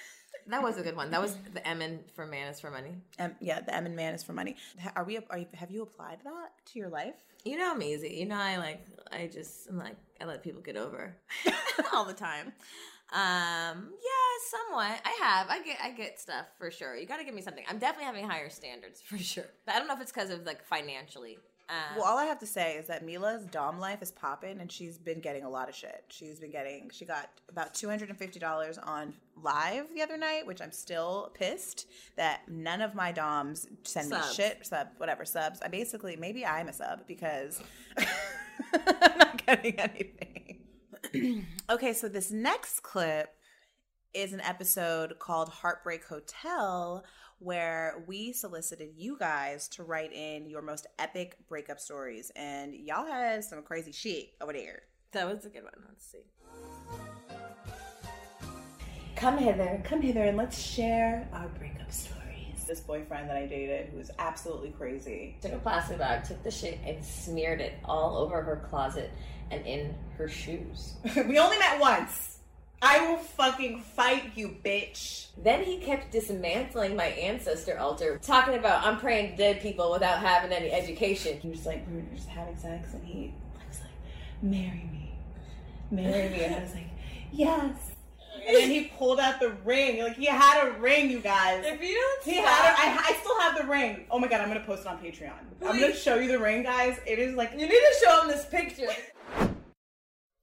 That 0.47 0.61
was 0.61 0.77
a 0.77 0.83
good 0.83 0.95
one. 0.95 1.11
That 1.11 1.21
was 1.21 1.35
the 1.53 1.65
M 1.67 1.81
in 1.81 1.99
for 2.15 2.25
man 2.25 2.47
is 2.49 2.59
for 2.59 2.71
money. 2.71 2.91
Um, 3.19 3.35
yeah, 3.39 3.59
the 3.61 3.75
M 3.75 3.85
and 3.85 3.95
man 3.95 4.13
is 4.13 4.23
for 4.23 4.33
money. 4.33 4.55
Are 4.95 5.03
we? 5.03 5.17
Are 5.29 5.39
you, 5.39 5.47
have 5.53 5.71
you 5.71 5.83
applied 5.83 6.19
that 6.23 6.51
to 6.67 6.79
your 6.79 6.89
life? 6.89 7.15
You 7.43 7.57
know 7.57 7.71
I'm 7.71 7.81
easy. 7.81 8.09
You 8.09 8.25
know 8.25 8.35
I 8.35 8.57
like 8.57 8.85
I 9.11 9.27
just 9.27 9.69
I'm 9.69 9.77
like 9.77 9.95
I 10.21 10.25
let 10.25 10.43
people 10.43 10.61
get 10.61 10.77
over 10.77 11.15
all 11.93 12.05
the 12.05 12.13
time. 12.13 12.53
Um, 13.13 13.93
yeah, 14.03 14.27
somewhat. 14.51 14.99
I 15.05 15.17
have. 15.21 15.47
I 15.49 15.61
get 15.63 15.77
I 15.81 15.91
get 15.91 16.19
stuff 16.19 16.45
for 16.57 16.71
sure. 16.71 16.95
You 16.95 17.05
got 17.05 17.17
to 17.17 17.23
give 17.23 17.33
me 17.33 17.41
something. 17.41 17.63
I'm 17.69 17.79
definitely 17.79 18.05
having 18.05 18.27
higher 18.27 18.49
standards 18.49 19.01
for 19.01 19.17
sure. 19.17 19.45
But 19.65 19.75
I 19.75 19.79
don't 19.79 19.87
know 19.87 19.93
if 19.93 20.01
it's 20.01 20.11
because 20.11 20.29
of 20.29 20.45
like 20.45 20.63
financially. 20.63 21.37
Um, 21.69 21.97
Well, 21.97 22.05
all 22.05 22.17
I 22.17 22.25
have 22.25 22.39
to 22.39 22.45
say 22.47 22.75
is 22.77 22.87
that 22.87 23.05
Milah's 23.05 23.45
dom 23.45 23.79
life 23.79 24.01
is 24.01 24.11
popping, 24.11 24.59
and 24.61 24.71
she's 24.71 24.97
been 24.97 25.19
getting 25.19 25.43
a 25.43 25.49
lot 25.49 25.67
of 25.67 25.75
shit. 25.75 26.05
She's 26.09 26.39
been 26.39 26.51
getting. 26.51 26.89
She 26.93 27.03
got 27.05 27.29
about 27.49 27.73
two 27.73 27.89
hundred 27.89 28.09
and 28.09 28.17
fifty 28.17 28.39
dollars 28.39 28.77
on 28.77 29.13
live 29.41 29.87
the 29.93 30.01
other 30.01 30.17
night, 30.17 30.47
which 30.47 30.61
I'm 30.61 30.71
still 30.71 31.31
pissed 31.33 31.87
that 32.15 32.41
none 32.47 32.81
of 32.81 32.95
my 32.95 33.11
doms 33.11 33.67
send 33.83 34.09
me 34.09 34.17
shit 34.33 34.65
sub 34.65 34.87
whatever 34.97 35.25
subs. 35.25 35.59
I 35.61 35.67
basically 35.67 36.15
maybe 36.15 36.45
I'm 36.45 36.69
a 36.69 36.73
sub 36.73 37.05
because 37.05 37.61
I'm 37.97 39.17
not 39.17 39.45
getting 39.45 39.79
anything. 39.79 41.45
okay, 41.69 41.93
so 41.93 42.07
this 42.07 42.31
next 42.31 42.81
clip 42.81 43.33
is 44.13 44.33
an 44.33 44.41
episode 44.41 45.19
called 45.19 45.49
Heartbreak 45.49 46.05
Hotel 46.05 47.03
where 47.39 48.03
we 48.07 48.33
solicited 48.33 48.89
you 48.95 49.17
guys 49.17 49.67
to 49.69 49.83
write 49.83 50.11
in 50.13 50.49
your 50.49 50.61
most 50.61 50.87
epic 50.97 51.37
breakup 51.47 51.79
stories 51.79 52.31
and 52.35 52.73
y'all 52.73 53.05
had 53.05 53.43
some 53.43 53.61
crazy 53.61 53.91
shit 53.91 54.29
over 54.41 54.53
there. 54.53 54.83
that 55.11 55.27
was 55.27 55.45
a 55.45 55.49
good 55.49 55.63
one. 55.63 55.73
Let's 55.87 56.05
see. 56.05 56.23
Come 59.15 59.37
hither, 59.37 59.81
come 59.83 60.01
hither 60.01 60.23
and 60.23 60.37
let's 60.37 60.59
share 60.59 61.27
our 61.33 61.47
breakup 61.59 61.91
stories. 61.91 62.65
This 62.67 62.79
boyfriend 62.81 63.29
that 63.29 63.37
I 63.37 63.45
dated 63.45 63.89
who 63.89 63.97
was 63.97 64.11
absolutely 64.19 64.69
crazy. 64.71 65.37
Took 65.41 65.53
a 65.53 65.57
plastic 65.57 65.97
bag, 65.97 66.23
took 66.23 66.43
the 66.43 66.51
shit, 66.51 66.79
and 66.85 67.03
smeared 67.03 67.61
it 67.61 67.79
all 67.85 68.17
over 68.17 68.41
her 68.41 68.67
closet 68.69 69.11
and 69.49 69.65
in 69.65 69.95
her 70.17 70.27
shoes. 70.27 70.95
we 71.15 71.39
only 71.39 71.57
met 71.57 71.79
once. 71.79 72.36
I 72.81 73.07
will 73.07 73.17
fucking 73.17 73.81
fight 73.81 74.31
you, 74.35 74.55
bitch. 74.63 75.27
Then 75.37 75.63
he 75.63 75.79
kept 75.79 76.11
dismantling 76.11 76.95
my 76.95 77.05
ancestor 77.05 77.79
altar, 77.79 78.19
talking 78.21 78.55
about 78.55 78.85
I'm 78.85 78.99
praying 78.99 79.31
to 79.31 79.37
dead 79.37 79.61
people 79.61 79.91
without 79.91 80.19
having 80.19 80.51
any 80.51 80.71
education. 80.71 81.39
He 81.39 81.49
was 81.49 81.65
like, 81.65 81.87
we 81.89 81.97
were 81.97 82.15
just 82.15 82.27
having 82.27 82.55
sex, 82.55 82.93
and 82.93 83.03
he 83.03 83.33
was 83.67 83.79
like, 83.79 83.89
marry 84.43 84.87
me, 84.91 85.15
marry 85.89 86.29
me. 86.29 86.43
And 86.43 86.55
I 86.55 86.59
was 86.59 86.73
like, 86.73 86.89
yes. 87.31 87.91
And 88.47 88.55
then 88.55 88.69
he 88.69 88.85
pulled 88.97 89.19
out 89.19 89.39
the 89.39 89.49
ring. 89.65 90.01
Like, 90.01 90.15
he 90.15 90.25
had 90.25 90.67
a 90.67 90.79
ring, 90.79 91.09
you 91.09 91.19
guys. 91.19 91.65
If 91.65 91.81
you 91.81 91.95
don't 91.95 92.23
He 92.23 92.39
had 92.39 92.71
it. 92.71 92.79
I, 92.79 93.09
I 93.09 93.17
still 93.19 93.37
have 93.41 93.57
the 93.57 93.65
ring. 93.65 94.05
Oh 94.11 94.19
my 94.19 94.27
god, 94.27 94.41
I'm 94.41 94.47
gonna 94.47 94.61
post 94.61 94.81
it 94.81 94.87
on 94.87 94.99
Patreon. 94.99 95.33
I'm 95.65 95.79
gonna 95.79 95.95
show 95.95 96.15
you 96.15 96.27
the 96.27 96.39
ring, 96.39 96.63
guys. 96.63 96.99
It 97.05 97.19
is 97.19 97.35
like 97.35 97.51
you 97.51 97.67
need 97.67 97.69
to 97.69 97.95
show 98.05 98.21
him 98.21 98.27
this 98.27 98.45
picture. 98.45 98.87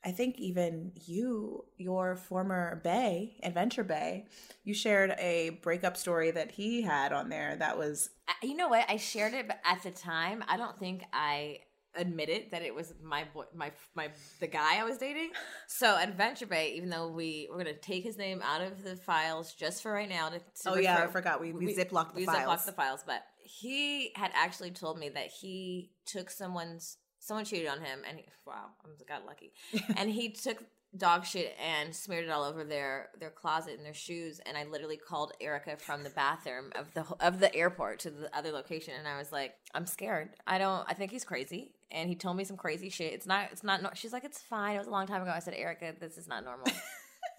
I 0.04 0.10
think 0.12 0.38
even 0.38 0.92
you, 1.06 1.64
your 1.78 2.16
former 2.16 2.80
Bay, 2.84 3.36
Adventure 3.42 3.84
Bay, 3.84 4.26
you 4.62 4.74
shared 4.74 5.14
a 5.18 5.58
breakup 5.62 5.96
story 5.96 6.30
that 6.30 6.50
he 6.52 6.82
had 6.82 7.12
on 7.12 7.28
there 7.30 7.56
that 7.56 7.78
was 7.78 8.10
You 8.42 8.54
know 8.56 8.68
what? 8.68 8.84
I 8.88 8.96
shared 8.98 9.32
it, 9.34 9.48
but 9.48 9.60
at 9.64 9.82
the 9.82 9.90
time, 9.90 10.44
I 10.46 10.56
don't 10.56 10.78
think 10.78 11.04
I 11.12 11.60
admitted 11.96 12.50
that 12.50 12.62
it 12.62 12.74
was 12.74 12.92
my 13.02 13.24
boy, 13.32 13.44
my 13.54 13.70
my 13.94 14.08
the 14.40 14.48
guy 14.48 14.78
I 14.80 14.84
was 14.84 14.98
dating. 14.98 15.30
So 15.68 15.96
Adventure 15.96 16.46
Bay, 16.46 16.74
even 16.76 16.90
though 16.90 17.08
we 17.08 17.48
we're 17.50 17.58
gonna 17.58 17.72
take 17.74 18.04
his 18.04 18.16
name 18.18 18.42
out 18.44 18.60
of 18.60 18.82
the 18.84 18.96
files 18.96 19.54
just 19.54 19.82
for 19.82 19.92
right 19.92 20.08
now 20.08 20.28
to, 20.28 20.38
to 20.38 20.44
Oh, 20.66 20.74
yeah, 20.76 20.96
I 20.96 21.00
refer- 21.02 21.12
forgot. 21.12 21.40
We- 21.40 21.52
we 21.52 21.74
ziplocked 21.74 22.10
the 22.14 22.16
we 22.20 22.26
files. 22.26 22.38
ziplocked 22.62 22.66
the 22.66 22.72
files, 22.72 23.04
but 23.06 23.22
he 23.42 24.12
had 24.16 24.32
actually 24.34 24.70
told 24.72 24.98
me 24.98 25.08
that 25.10 25.28
he 25.28 25.92
took 26.04 26.30
someone's 26.30 26.98
someone 27.24 27.44
cheated 27.44 27.68
on 27.68 27.78
him, 27.78 28.00
and 28.08 28.18
he, 28.18 28.24
wow, 28.46 28.66
I 28.84 29.04
got 29.08 29.26
lucky, 29.26 29.52
and 29.96 30.10
he 30.10 30.30
took 30.30 30.62
dog 30.96 31.24
shit 31.24 31.56
and 31.60 31.94
smeared 31.94 32.24
it 32.24 32.30
all 32.30 32.44
over 32.44 32.64
their 32.64 33.08
their 33.18 33.30
closet 33.30 33.76
and 33.76 33.84
their 33.84 33.94
shoes. 33.94 34.40
And 34.46 34.56
I 34.56 34.64
literally 34.64 34.96
called 34.96 35.32
Erica 35.40 35.76
from 35.76 36.02
the 36.02 36.10
bathroom 36.10 36.70
of 36.76 36.92
the 36.94 37.04
of 37.20 37.40
the 37.40 37.54
airport 37.54 37.98
to 38.00 38.10
the 38.10 38.36
other 38.36 38.52
location. 38.52 38.94
And 38.96 39.08
I 39.08 39.18
was 39.18 39.32
like 39.32 39.54
I'm 39.74 39.86
scared. 39.86 40.30
I 40.46 40.58
don't 40.58 40.84
I 40.88 40.94
think 40.94 41.10
he's 41.10 41.24
crazy. 41.24 41.72
And 41.90 42.08
he 42.08 42.14
told 42.14 42.36
me 42.36 42.44
some 42.44 42.56
crazy 42.56 42.90
shit. 42.90 43.12
It's 43.12 43.26
not 43.26 43.48
it's 43.50 43.64
not 43.64 43.96
she's 43.96 44.12
like 44.12 44.24
it's 44.24 44.40
fine. 44.40 44.76
It 44.76 44.78
was 44.78 44.86
a 44.86 44.92
long 44.92 45.06
time 45.06 45.22
ago. 45.22 45.32
I 45.34 45.40
said 45.40 45.54
Erica 45.54 45.94
this 45.98 46.18
is 46.18 46.28
not 46.28 46.44
normal. 46.44 46.66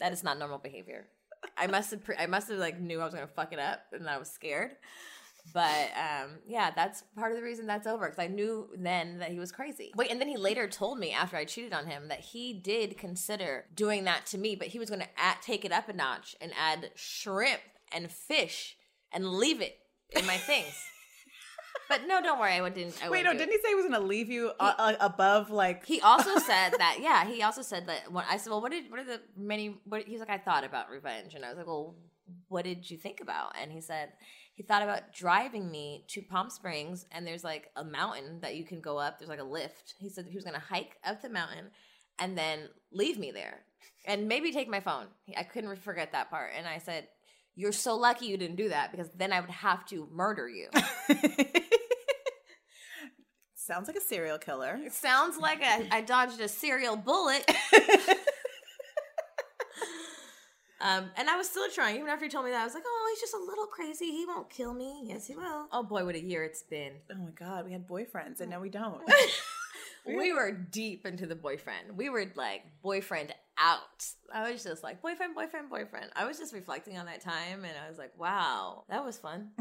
That 0.02 0.12
is 0.12 0.26
not 0.26 0.38
normal 0.38 0.58
behavior. 0.58 1.08
I 1.58 1.68
must 1.68 1.92
have 1.92 2.04
pre- 2.04 2.18
I 2.18 2.26
must 2.26 2.50
have 2.50 2.60
like 2.60 2.82
knew 2.82 3.00
I 3.00 3.06
was 3.06 3.14
gonna 3.14 3.28
fuck 3.28 3.54
it 3.54 3.60
up 3.60 3.80
and 3.94 4.10
I 4.10 4.18
was 4.18 4.30
scared 4.30 4.72
but 5.54 5.90
um, 5.96 6.32
yeah, 6.48 6.72
that's 6.76 7.04
part 7.18 7.32
of 7.32 7.38
the 7.38 7.44
reason 7.44 7.68
that's 7.68 7.88
over 7.88 8.06
because 8.06 8.20
I 8.20 8.28
knew 8.28 8.70
then 8.78 9.20
that 9.20 9.32
he 9.32 9.40
was 9.40 9.52
crazy. 9.52 9.92
Wait, 9.96 10.12
and 10.12 10.20
then 10.20 10.28
he 10.28 10.38
later 10.38 10.68
told 10.68 11.00
me 11.00 11.12
after 11.12 11.38
I 11.38 11.46
cheated 11.46 11.74
on 11.74 11.86
him 11.88 12.08
that 12.10 12.20
he 12.20 12.54
did 12.54 12.98
consider 12.98 13.66
doing 13.74 14.04
that 14.06 14.26
to 14.28 14.38
me, 14.38 14.56
but 14.56 14.68
he 14.68 14.80
was 14.80 14.90
going 14.90 15.02
to 15.02 15.08
take 15.42 15.64
it 15.64 15.72
up 15.72 15.88
a 15.88 15.94
notch 15.94 16.36
and 16.42 16.52
add 16.60 16.92
shrimp 16.96 17.62
and 17.94 18.12
fish 18.12 18.76
and 19.12 19.28
leave 19.30 19.62
it 19.62 19.78
in 20.16 20.26
my 20.26 20.38
things. 20.38 20.74
but 21.90 22.02
no, 22.08 22.22
don't 22.22 22.40
worry, 22.40 22.54
I 22.54 22.70
didn't. 22.70 23.00
I 23.04 23.10
Wait, 23.10 23.24
no, 23.24 23.32
do 23.32 23.40
didn't 23.40 23.54
it. 23.54 23.58
he 23.58 23.62
say 23.62 23.70
he 23.70 23.76
was 23.76 23.86
gonna 23.86 24.00
leave 24.00 24.30
you 24.30 24.52
uh, 24.60 24.74
uh, 24.78 24.94
above 25.00 25.52
like 25.52 25.86
He 25.86 26.02
also 26.02 26.38
said 26.40 26.72
that, 26.78 26.98
yeah. 27.02 27.26
He 27.26 27.44
also 27.44 27.62
said 27.62 27.88
that 27.88 28.12
when 28.12 28.26
I 28.30 28.38
said, 28.38 28.50
"Well, 28.50 28.62
what 28.62 28.72
did 28.72 28.90
what 28.90 29.00
are 29.00 29.06
the 29.06 29.22
many?" 29.38 29.80
What 29.86 30.04
he's 30.04 30.20
like, 30.20 30.30
I 30.30 30.38
thought 30.38 30.64
about 30.64 30.90
revenge, 30.90 31.36
and 31.36 31.46
I 31.46 31.50
was 31.50 31.58
like, 31.58 31.68
"Well, 31.68 31.96
what 32.48 32.66
did 32.66 32.90
you 32.90 32.98
think 32.98 33.22
about?" 33.22 33.56
And 33.62 33.72
he 33.72 33.82
said 33.82 34.10
he 34.56 34.64
thought 34.64 34.82
about 34.82 35.14
driving 35.14 35.70
me 35.70 36.06
to 36.08 36.22
Palm 36.22 36.50
Springs, 36.50 37.06
and 37.12 37.28
there's 37.28 37.44
like 37.44 37.70
a 37.76 37.84
mountain 37.84 38.40
that 38.42 38.56
you 38.56 38.64
can 38.64 38.82
go 38.82 38.98
up. 38.98 39.20
There's 39.20 39.30
like 39.30 39.40
a 39.40 39.44
lift. 39.44 39.94
He 40.00 40.10
said 40.10 40.26
he 40.26 40.36
was 40.36 40.44
going 40.44 40.56
to 40.56 40.66
hike 40.66 40.98
up 41.04 41.22
the 41.22 41.30
mountain 41.30 41.68
and 42.18 42.38
then 42.38 42.70
leave 42.92 43.20
me 43.20 43.32
there, 43.32 43.60
and 44.06 44.28
maybe 44.28 44.52
take 44.52 44.70
my 44.70 44.80
phone. 44.80 45.08
I 45.38 45.44
couldn't 45.44 45.78
forget 45.80 46.14
that 46.14 46.30
part, 46.30 46.52
and 46.58 46.68
I 46.68 46.80
said. 46.80 47.08
You're 47.58 47.72
so 47.72 47.96
lucky 47.96 48.26
you 48.26 48.36
didn't 48.36 48.58
do 48.58 48.68
that 48.68 48.92
because 48.92 49.10
then 49.16 49.32
I 49.32 49.40
would 49.40 49.50
have 49.50 49.86
to 49.86 50.10
murder 50.12 50.50
you. 50.50 50.68
Sounds 53.66 53.88
like 53.88 53.98
a 53.98 54.02
serial 54.02 54.38
killer. 54.38 54.80
It 54.84 54.94
sounds 54.94 55.40
like 55.40 55.60
a, 55.64 55.88
I 55.92 56.02
dodged 56.02 56.40
a 56.40 56.48
serial 56.48 56.96
bullet. 56.96 57.50
um, 60.82 61.10
and 61.16 61.30
I 61.30 61.38
was 61.38 61.50
still 61.50 61.70
trying. 61.70 61.96
Even 61.96 62.10
after 62.10 62.26
you 62.26 62.32
told 62.32 62.46
me 62.46 62.52
that, 62.52 62.62
I 62.62 62.66
was 62.66 62.74
like, 62.74 62.84
oh, 62.86 63.12
he's 63.14 63.22
just 63.22 63.34
a 63.34 63.44
little 63.46 63.66
crazy. 63.66 64.12
He 64.12 64.26
won't 64.26 64.50
kill 64.50 64.74
me. 64.74 65.04
Yes, 65.06 65.28
he 65.28 65.36
will. 65.36 65.68
Oh 65.72 65.84
boy, 65.84 66.06
what 66.06 66.16
a 66.16 66.22
year 66.22 66.44
it's 66.44 66.64
been. 66.64 66.94
Oh 67.12 67.16
my 67.16 67.32
god, 67.32 67.66
we 67.66 67.72
had 67.72 67.88
boyfriends 67.88 68.42
and 68.42 68.50
now 68.50 68.60
we 68.60 68.70
don't. 68.70 69.02
We 70.06 70.34
were 70.34 70.52
deep 70.52 71.06
into 71.06 71.26
the 71.26 71.36
boyfriend. 71.36 71.98
We 71.98 72.10
were 72.10 72.32
like 72.36 72.62
boyfriend 72.84 73.34
out. 73.58 74.06
I 74.32 74.52
was 74.52 74.64
just 74.64 74.84
like 74.84 75.02
boyfriend, 75.02 75.34
boyfriend, 75.34 75.70
boyfriend. 75.70 76.12
I 76.16 76.26
was 76.26 76.38
just 76.38 76.54
reflecting 76.54 76.98
on 76.98 77.08
that 77.08 77.22
time 77.22 77.66
and 77.66 77.74
I 77.84 77.90
was 77.90 77.98
like, 77.98 78.12
wow, 78.18 78.84
that 78.90 79.04
was 79.04 79.18
fun. 79.18 79.50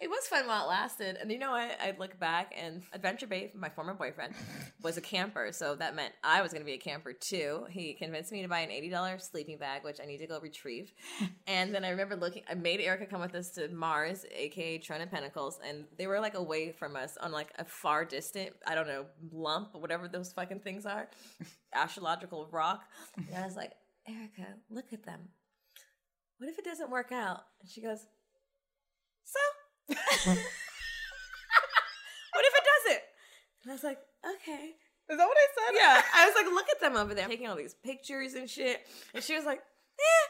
it 0.00 0.08
was 0.08 0.26
fun 0.26 0.46
while 0.46 0.64
it 0.64 0.68
lasted. 0.68 1.16
And 1.20 1.30
you 1.30 1.38
know 1.38 1.50
what? 1.50 1.76
I 1.80 1.94
look 1.98 2.18
back 2.18 2.54
and 2.56 2.82
Adventure 2.92 3.26
Bay, 3.26 3.52
my 3.54 3.68
former 3.68 3.94
boyfriend, 3.94 4.34
was 4.82 4.96
a 4.96 5.00
camper. 5.00 5.50
So 5.52 5.74
that 5.76 5.96
meant 5.96 6.14
I 6.22 6.42
was 6.42 6.52
going 6.52 6.62
to 6.62 6.66
be 6.66 6.74
a 6.74 6.78
camper 6.78 7.12
too. 7.12 7.66
He 7.70 7.94
convinced 7.94 8.30
me 8.30 8.42
to 8.42 8.48
buy 8.48 8.60
an 8.60 8.70
$80 8.70 9.20
sleeping 9.20 9.58
bag, 9.58 9.84
which 9.84 9.98
I 10.00 10.06
need 10.06 10.18
to 10.18 10.26
go 10.26 10.38
retrieve. 10.40 10.92
and 11.46 11.74
then 11.74 11.84
I 11.84 11.90
remember 11.90 12.16
looking, 12.16 12.42
I 12.48 12.54
made 12.54 12.80
Erica 12.80 13.06
come 13.06 13.20
with 13.20 13.34
us 13.34 13.50
to 13.50 13.68
Mars, 13.68 14.24
aka 14.34 14.78
Trent 14.78 15.02
and 15.02 15.10
Pentacles. 15.10 15.58
And 15.66 15.84
they 15.96 16.06
were 16.06 16.20
like 16.20 16.34
away 16.34 16.72
from 16.72 16.96
us 16.96 17.16
on 17.20 17.32
like 17.32 17.52
a 17.58 17.64
far 17.64 18.04
distant, 18.04 18.50
I 18.66 18.74
don't 18.74 18.88
know, 18.88 19.06
lump 19.32 19.70
or 19.74 19.80
whatever 19.80 20.08
those 20.08 20.32
fucking 20.32 20.60
things 20.60 20.86
are, 20.86 21.08
astrological 21.74 22.48
rock. 22.52 22.84
And 23.16 23.36
I 23.36 23.44
was 23.44 23.56
like, 23.56 23.72
Erica, 24.06 24.54
look 24.70 24.92
at 24.92 25.04
them. 25.04 25.20
what 26.38 26.48
if 26.48 26.58
it 26.58 26.64
doesn't 26.64 26.90
work 26.90 27.12
out? 27.12 27.40
And 27.60 27.68
she 27.68 27.82
goes, 27.82 28.06
so? 29.24 29.38
what 30.28 30.36
if 32.44 32.54
it 32.54 32.64
doesn't? 32.64 33.02
And 33.62 33.70
I 33.70 33.74
was 33.74 33.84
like, 33.84 33.98
okay. 34.24 34.74
Is 35.10 35.16
that 35.16 35.26
what 35.26 35.36
I 35.36 35.46
said? 35.54 35.74
Yeah. 35.74 36.02
I 36.14 36.26
was 36.26 36.34
like, 36.34 36.46
look 36.46 36.66
at 36.70 36.80
them 36.80 36.96
over 36.96 37.14
there 37.14 37.26
taking 37.26 37.48
all 37.48 37.56
these 37.56 37.74
pictures 37.74 38.34
and 38.34 38.48
shit. 38.48 38.86
And 39.14 39.24
she 39.24 39.34
was 39.34 39.44
like, 39.44 39.58
eh, 39.58 40.26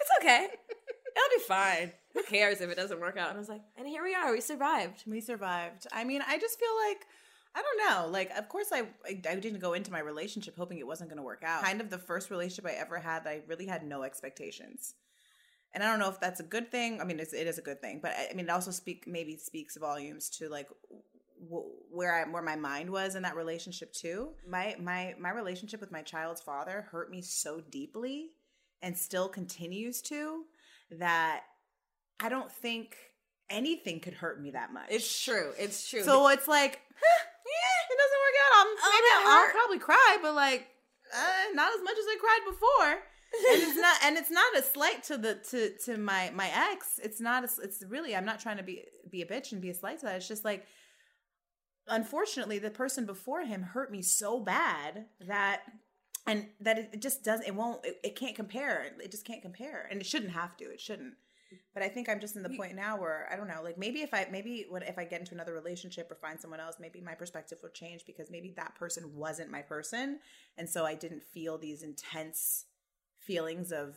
it's 0.00 0.10
okay. 0.20 0.46
It'll 0.46 1.38
be 1.38 1.44
fine. 1.46 1.92
Who 2.14 2.22
cares 2.22 2.60
if 2.60 2.70
it 2.70 2.76
doesn't 2.76 3.00
work 3.00 3.16
out? 3.16 3.28
And 3.28 3.36
I 3.36 3.40
was 3.40 3.48
like, 3.48 3.62
and 3.76 3.86
here 3.86 4.02
we 4.02 4.14
are. 4.14 4.32
We 4.32 4.40
survived. 4.40 5.02
We 5.06 5.20
survived. 5.20 5.86
I 5.92 6.04
mean, 6.04 6.22
I 6.26 6.38
just 6.38 6.58
feel 6.58 6.68
like 6.88 7.06
I 7.54 7.62
don't 7.62 7.90
know. 7.90 8.10
Like, 8.10 8.30
of 8.36 8.48
course, 8.48 8.68
I 8.72 8.80
I, 9.04 9.20
I 9.28 9.34
didn't 9.34 9.58
go 9.58 9.72
into 9.72 9.90
my 9.90 10.00
relationship 10.00 10.56
hoping 10.56 10.78
it 10.78 10.86
wasn't 10.86 11.10
going 11.10 11.18
to 11.18 11.24
work 11.24 11.42
out. 11.44 11.64
Kind 11.64 11.80
of 11.80 11.90
the 11.90 11.98
first 11.98 12.30
relationship 12.30 12.66
I 12.66 12.74
ever 12.74 12.98
had 12.98 13.24
that 13.24 13.30
I 13.30 13.42
really 13.46 13.66
had 13.66 13.84
no 13.84 14.02
expectations. 14.02 14.94
And 15.74 15.84
I 15.84 15.86
don't 15.86 15.98
know 15.98 16.08
if 16.08 16.18
that's 16.18 16.40
a 16.40 16.44
good 16.44 16.70
thing. 16.70 17.00
I 17.00 17.04
mean, 17.04 17.20
it's, 17.20 17.32
it 17.32 17.46
is 17.46 17.58
a 17.58 17.62
good 17.62 17.80
thing, 17.80 18.00
but 18.02 18.12
I, 18.12 18.28
I 18.30 18.34
mean, 18.34 18.46
it 18.46 18.50
also 18.50 18.70
speak 18.70 19.04
maybe 19.06 19.36
speaks 19.36 19.76
volumes 19.76 20.30
to 20.38 20.48
like 20.48 20.68
w- 21.42 21.68
where 21.90 22.14
I 22.14 22.24
where 22.30 22.42
my 22.42 22.56
mind 22.56 22.90
was 22.90 23.14
in 23.14 23.22
that 23.22 23.36
relationship 23.36 23.92
too. 23.92 24.30
My 24.48 24.76
my 24.80 25.14
my 25.20 25.30
relationship 25.30 25.80
with 25.80 25.92
my 25.92 26.02
child's 26.02 26.40
father 26.40 26.86
hurt 26.90 27.10
me 27.10 27.20
so 27.22 27.60
deeply, 27.60 28.30
and 28.82 28.96
still 28.96 29.28
continues 29.28 30.00
to. 30.02 30.44
That 30.90 31.42
I 32.18 32.30
don't 32.30 32.50
think 32.50 32.96
anything 33.50 34.00
could 34.00 34.14
hurt 34.14 34.40
me 34.40 34.52
that 34.52 34.72
much. 34.72 34.86
It's 34.88 35.22
true. 35.24 35.52
It's 35.58 35.88
true. 35.88 36.02
So 36.02 36.28
it's 36.28 36.48
like, 36.48 36.80
huh, 36.98 37.24
yeah, 37.46 37.94
it 37.94 37.98
doesn't 37.98 38.20
work 38.24 38.36
out. 38.44 38.52
I'm, 38.60 38.68
maybe 38.92 39.08
that 39.08 39.24
I'll 39.26 39.52
probably 39.52 39.78
cry, 39.78 40.18
but 40.22 40.34
like, 40.34 40.66
uh, 41.14 41.52
not 41.54 41.72
as 41.74 41.82
much 41.82 41.96
as 41.98 42.04
I 42.06 42.16
cried 42.18 42.40
before. 42.46 43.02
And 43.32 43.62
it's 43.62 43.76
not, 43.80 43.96
and 44.04 44.16
it's 44.16 44.30
not 44.30 44.56
a 44.56 44.62
slight 44.62 45.02
to 45.04 45.16
the 45.16 45.34
to 45.50 45.76
to 45.84 45.98
my 45.98 46.30
my 46.34 46.50
ex. 46.72 46.98
It's 47.02 47.20
not. 47.20 47.44
A, 47.44 47.48
it's 47.62 47.82
really. 47.88 48.14
I'm 48.14 48.24
not 48.24 48.40
trying 48.40 48.58
to 48.58 48.62
be 48.62 48.84
be 49.10 49.22
a 49.22 49.26
bitch 49.26 49.52
and 49.52 49.60
be 49.60 49.70
a 49.70 49.74
slight 49.74 50.00
to 50.00 50.06
that. 50.06 50.16
It's 50.16 50.28
just 50.28 50.44
like, 50.44 50.66
unfortunately, 51.86 52.58
the 52.58 52.70
person 52.70 53.06
before 53.06 53.42
him 53.42 53.62
hurt 53.62 53.90
me 53.90 54.02
so 54.02 54.40
bad 54.40 55.06
that. 55.26 55.62
And 56.26 56.48
that 56.60 56.76
it 56.78 57.00
just 57.00 57.24
doesn't. 57.24 57.46
it 57.46 57.54
won't 57.54 57.82
it, 57.86 58.00
it 58.04 58.16
can't 58.16 58.36
compare 58.36 58.92
it 59.02 59.10
just 59.10 59.24
can't 59.24 59.40
compare 59.40 59.88
and 59.90 59.98
it 59.98 60.04
shouldn't 60.04 60.32
have 60.32 60.58
to 60.58 60.64
it 60.66 60.78
shouldn't 60.78 61.14
but 61.74 61.82
I 61.82 61.88
think 61.88 62.08
I'm 62.08 62.20
just 62.20 62.36
in 62.36 62.42
the 62.42 62.50
point 62.50 62.74
now 62.74 62.98
where 62.98 63.28
I 63.32 63.36
don't 63.36 63.48
know, 63.48 63.62
like 63.62 63.78
maybe 63.78 64.00
if 64.00 64.12
I 64.12 64.26
maybe 64.30 64.66
when 64.68 64.82
if 64.82 64.98
I 64.98 65.04
get 65.04 65.20
into 65.20 65.34
another 65.34 65.54
relationship 65.54 66.10
or 66.10 66.14
find 66.16 66.40
someone 66.40 66.60
else, 66.60 66.76
maybe 66.80 67.00
my 67.00 67.14
perspective 67.14 67.58
will 67.62 67.70
change 67.70 68.04
because 68.06 68.30
maybe 68.30 68.52
that 68.56 68.74
person 68.74 69.14
wasn't 69.14 69.50
my 69.50 69.62
person, 69.62 70.18
and 70.56 70.68
so 70.68 70.84
I 70.84 70.94
didn't 70.94 71.22
feel 71.22 71.56
these 71.56 71.82
intense 71.82 72.66
feelings 73.28 73.70
of 73.70 73.94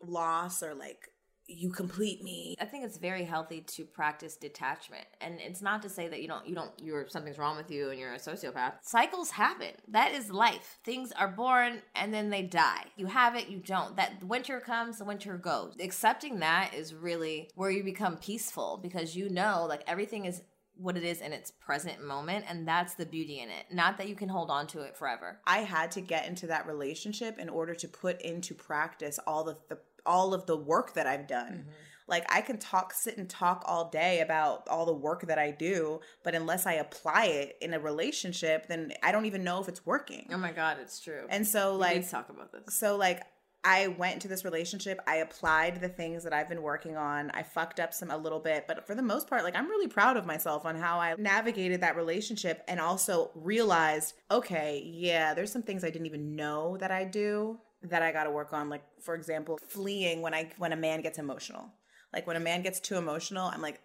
loss 0.00 0.62
or 0.62 0.74
like 0.74 1.10
you 1.48 1.70
complete 1.70 2.22
me. 2.22 2.54
I 2.60 2.64
think 2.64 2.84
it's 2.84 2.96
very 2.96 3.24
healthy 3.24 3.60
to 3.60 3.84
practice 3.84 4.36
detachment. 4.36 5.04
And 5.20 5.38
it's 5.40 5.60
not 5.60 5.82
to 5.82 5.88
say 5.88 6.08
that 6.08 6.22
you 6.22 6.28
don't 6.28 6.46
you 6.46 6.54
don't 6.54 6.70
you're 6.78 7.06
something's 7.08 7.38
wrong 7.38 7.56
with 7.56 7.70
you 7.70 7.90
and 7.90 7.98
you're 7.98 8.14
a 8.14 8.18
sociopath. 8.18 8.74
Cycles 8.82 9.30
happen. 9.32 9.72
That 9.88 10.12
is 10.12 10.30
life. 10.30 10.78
Things 10.84 11.12
are 11.12 11.28
born 11.28 11.82
and 11.94 12.14
then 12.14 12.30
they 12.30 12.42
die. 12.42 12.84
You 12.96 13.06
have 13.06 13.36
it, 13.36 13.48
you 13.48 13.58
don't. 13.58 13.96
That 13.96 14.22
winter 14.24 14.60
comes, 14.60 14.98
the 14.98 15.04
winter 15.04 15.36
goes. 15.36 15.74
Accepting 15.80 16.38
that 16.40 16.72
is 16.74 16.94
really 16.94 17.50
where 17.54 17.70
you 17.70 17.84
become 17.84 18.16
peaceful 18.16 18.78
because 18.82 19.14
you 19.14 19.28
know 19.28 19.66
like 19.68 19.82
everything 19.86 20.24
is 20.24 20.42
what 20.76 20.96
it 20.96 21.04
is 21.04 21.20
in 21.20 21.32
its 21.32 21.50
present 21.50 22.04
moment 22.04 22.44
and 22.48 22.66
that's 22.66 22.94
the 22.94 23.06
beauty 23.06 23.40
in 23.40 23.48
it. 23.48 23.66
Not 23.72 23.98
that 23.98 24.08
you 24.08 24.14
can 24.14 24.28
hold 24.28 24.50
on 24.50 24.66
to 24.68 24.82
it 24.82 24.96
forever. 24.96 25.40
I 25.46 25.58
had 25.58 25.90
to 25.92 26.00
get 26.00 26.26
into 26.26 26.46
that 26.48 26.66
relationship 26.66 27.38
in 27.38 27.48
order 27.48 27.74
to 27.74 27.88
put 27.88 28.20
into 28.22 28.54
practice 28.54 29.18
all 29.26 29.48
of 29.48 29.58
the 29.68 29.78
all 30.04 30.34
of 30.34 30.46
the 30.46 30.56
work 30.56 30.94
that 30.94 31.06
I've 31.06 31.26
done. 31.28 31.52
Mm-hmm. 31.52 31.70
Like 32.08 32.26
I 32.30 32.40
can 32.40 32.58
talk 32.58 32.92
sit 32.92 33.16
and 33.16 33.28
talk 33.28 33.62
all 33.66 33.88
day 33.88 34.20
about 34.20 34.68
all 34.68 34.84
the 34.84 34.92
work 34.92 35.26
that 35.28 35.38
I 35.38 35.50
do, 35.50 36.00
but 36.24 36.34
unless 36.34 36.66
I 36.66 36.74
apply 36.74 37.26
it 37.26 37.56
in 37.60 37.74
a 37.74 37.80
relationship, 37.80 38.66
then 38.66 38.92
I 39.02 39.12
don't 39.12 39.26
even 39.26 39.44
know 39.44 39.60
if 39.60 39.68
it's 39.68 39.86
working. 39.86 40.28
Oh 40.32 40.36
my 40.36 40.52
god, 40.52 40.78
it's 40.80 41.00
true. 41.00 41.24
And 41.28 41.46
so 41.46 41.76
like 41.76 42.04
to 42.04 42.10
talk 42.10 42.28
about 42.28 42.52
this. 42.52 42.76
so 42.76 42.96
like 42.96 43.22
I 43.64 43.88
went 43.88 44.14
into 44.14 44.28
this 44.28 44.44
relationship, 44.44 45.00
I 45.06 45.16
applied 45.16 45.80
the 45.80 45.88
things 45.88 46.24
that 46.24 46.32
I've 46.32 46.48
been 46.48 46.62
working 46.62 46.96
on. 46.96 47.30
I 47.30 47.42
fucked 47.44 47.78
up 47.78 47.94
some 47.94 48.10
a 48.10 48.16
little 48.16 48.40
bit, 48.40 48.64
but 48.66 48.86
for 48.86 48.94
the 48.96 49.02
most 49.02 49.28
part, 49.28 49.44
like 49.44 49.54
I'm 49.54 49.68
really 49.68 49.86
proud 49.88 50.16
of 50.16 50.26
myself 50.26 50.64
on 50.66 50.74
how 50.76 50.98
I 50.98 51.14
navigated 51.16 51.80
that 51.82 51.96
relationship 51.96 52.64
and 52.66 52.80
also 52.80 53.30
realized, 53.34 54.14
okay, 54.30 54.82
yeah, 54.84 55.32
there's 55.32 55.52
some 55.52 55.62
things 55.62 55.84
I 55.84 55.90
didn't 55.90 56.06
even 56.06 56.34
know 56.34 56.76
that 56.78 56.90
I 56.90 57.04
do 57.04 57.58
that 57.84 58.02
I 58.02 58.12
got 58.12 58.24
to 58.24 58.30
work 58.30 58.52
on 58.52 58.68
like 58.68 58.82
for 59.00 59.14
example, 59.14 59.58
fleeing 59.68 60.22
when 60.22 60.34
I 60.34 60.50
when 60.58 60.72
a 60.72 60.76
man 60.76 61.00
gets 61.02 61.18
emotional. 61.18 61.66
Like 62.12 62.26
when 62.26 62.36
a 62.36 62.40
man 62.40 62.62
gets 62.62 62.78
too 62.80 62.96
emotional, 62.96 63.46
I'm 63.48 63.62
like, 63.62 63.80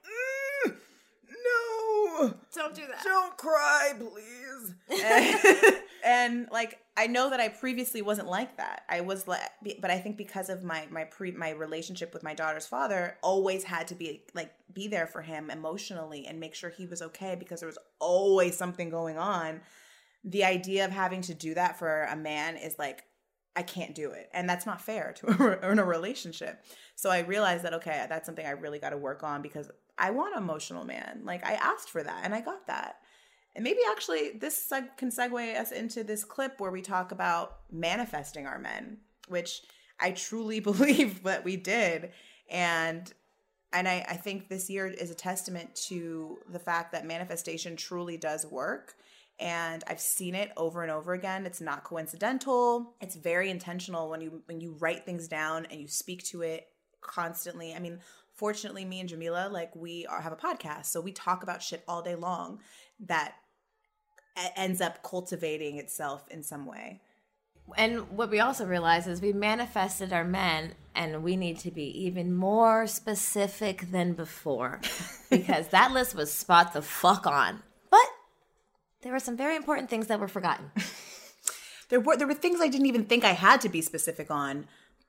"Mm, 0.65 0.75
no, 1.45 2.34
Don't 2.53 2.75
do 2.75 2.82
that. 2.88 3.03
don't 3.03 3.38
cry, 3.38 3.93
please. 3.97 4.73
and, 5.03 5.75
and, 6.05 6.47
like 6.51 6.80
I 6.98 7.06
know 7.06 7.30
that 7.30 7.39
I 7.39 7.50
previously 7.50 8.02
wasn't 8.02 8.28
like 8.28 8.58
that. 8.58 8.82
I 8.89 9.02
was 9.02 9.28
like, 9.28 9.41
but 9.80 9.91
I 9.91 10.00
think 10.00 10.18
because 10.18 10.50
of 10.50 10.64
my 10.64 10.88
my 10.89 11.04
pre 11.04 11.32
my 11.32 11.52
relationship 11.52 12.12
with 12.12 12.24
my 12.24 12.34
daughter's 12.34 12.66
father, 12.66 13.18
always 13.22 13.64
had 13.64 13.88
to 13.89 13.95
be 13.95 14.24
like 14.34 14.52
be 14.74 14.88
there 14.88 15.06
for 15.06 15.22
him 15.22 15.52
emotionally 15.52 16.26
and 16.26 16.39
make 16.39 16.56
sure 16.56 16.72
he 16.72 16.88
was 16.88 17.04
okay 17.04 17.36
because 17.38 17.60
there 17.60 17.68
was 17.68 17.78
always 18.00 18.58
something 18.58 18.89
going 18.89 19.20
on. 19.20 19.62
The 20.24 20.43
idea 20.43 20.86
of 20.86 20.91
having 20.91 21.22
to 21.22 21.36
do 21.36 21.54
that 21.54 21.78
for 21.78 22.04
a 22.06 22.16
man 22.16 22.58
is 22.58 22.80
like 22.80 23.04
I 23.56 23.62
can't 23.62 23.93
do 23.93 24.12
it. 24.12 24.30
And 24.34 24.50
that's 24.50 24.66
not 24.66 24.82
fair 24.82 25.14
to 25.18 25.60
in 25.72 25.78
a 25.78 25.86
relationship. 25.86 26.64
So 26.95 27.12
I 27.12 27.20
realized 27.20 27.64
that 27.64 27.76
okay, 27.76 28.08
that's 28.10 28.26
something 28.26 28.45
I 28.45 28.52
really 28.52 28.80
got 28.80 28.89
to 28.89 28.98
work 28.98 29.22
on 29.22 29.43
because 29.43 29.70
I 30.00 30.10
want 30.10 30.36
an 30.36 30.41
emotional 30.41 30.84
man. 30.84 31.22
Like 31.24 31.45
I 31.45 31.54
asked 31.54 31.91
for 31.91 32.02
that 32.02 32.22
and 32.24 32.34
I 32.34 32.41
got 32.41 32.66
that. 32.66 33.02
And 33.58 33.64
maybe 33.64 33.80
actually 33.89 34.38
this 34.39 34.70
seg- 34.72 34.95
can 34.97 35.10
segue 35.10 35.60
us 35.60 35.72
into 35.72 36.03
this 36.03 36.24
clip 36.24 36.60
where 36.60 36.70
we 36.70 36.84
talk 36.84 37.12
about 37.12 37.58
manifesting 37.72 38.45
our 38.45 38.60
men, 38.60 38.99
which 39.28 39.64
I 39.99 40.12
truly 40.12 40.60
believe 40.62 41.24
that 41.24 41.43
we 41.43 41.58
did. 41.58 42.12
And 42.49 43.12
and 43.74 43.88
I, 43.88 44.05
I 44.08 44.16
think 44.16 44.47
this 44.47 44.70
year 44.70 44.88
is 44.88 45.12
a 45.12 45.16
testament 45.16 45.76
to 45.88 46.38
the 46.49 46.60
fact 46.60 46.93
that 46.93 47.05
manifestation 47.05 47.76
truly 47.76 48.16
does 48.16 48.45
work 48.45 48.95
and 49.39 49.84
I've 49.88 49.99
seen 49.99 50.36
it 50.36 50.51
over 50.58 50.82
and 50.82 50.91
over 50.91 51.14
again. 51.14 51.45
It's 51.45 51.62
not 51.62 51.84
coincidental. 51.84 52.95
It's 53.01 53.16
very 53.16 53.49
intentional 53.49 54.10
when 54.10 54.22
you 54.22 54.41
when 54.45 54.62
you 54.62 54.76
write 54.80 55.05
things 55.05 55.28
down 55.28 55.66
and 55.70 55.82
you 55.82 55.88
speak 55.88 56.24
to 56.26 56.41
it 56.41 56.68
constantly. 57.01 57.74
I 57.74 57.80
mean, 57.80 57.99
fortunately, 58.34 58.86
me 58.86 58.99
and 58.99 59.10
Jamilah 59.10 59.51
like 59.51 59.76
we 59.76 60.05
are, 60.08 60.22
have 60.22 60.34
a 60.34 60.38
podcast, 60.38 60.86
so 60.86 61.01
we 61.01 61.12
talk 61.12 61.43
about 61.43 61.62
shit 61.62 61.84
all 61.88 62.01
day 62.01 62.16
long 62.16 62.60
that 63.01 63.36
ends 64.56 64.82
up 64.82 65.04
cultivating 65.04 65.78
itself 65.78 66.28
in 66.30 66.44
some 66.44 66.66
way. 66.66 67.02
And 67.76 68.10
what 68.12 68.30
we 68.30 68.40
also 68.40 68.66
realize 68.66 69.08
is 69.08 69.22
we 69.22 69.34
manifested 69.34 70.14
our 70.14 70.24
men, 70.24 70.74
and 70.96 71.22
we 71.22 71.36
need 71.36 71.60
to 71.60 71.72
be 71.72 71.84
even 72.06 72.34
more 72.34 72.88
specific 72.88 73.92
than 73.92 74.14
before 74.14 74.80
because 75.30 75.68
that 75.70 75.92
list 75.92 76.16
was 76.16 76.32
spot 76.32 76.72
the 76.74 76.82
fuck 76.82 77.28
on. 77.28 77.62
But 77.92 78.08
there 79.02 79.12
were 79.12 79.20
some 79.20 79.36
very 79.36 79.58
important 79.58 79.90
things 79.90 80.08
that 80.08 80.20
were 80.20 80.28
forgotten. 80.30 80.72
There 81.90 82.02
were 82.02 82.18
there 82.18 82.28
were 82.28 82.34
things 82.34 82.60
I 82.60 82.68
didn't 82.68 82.88
even 82.88 83.06
think 83.06 83.24
I 83.24 83.32
had 83.32 83.62
to 83.62 83.70
be 83.70 83.82
specific 83.82 84.30
on, 84.30 84.66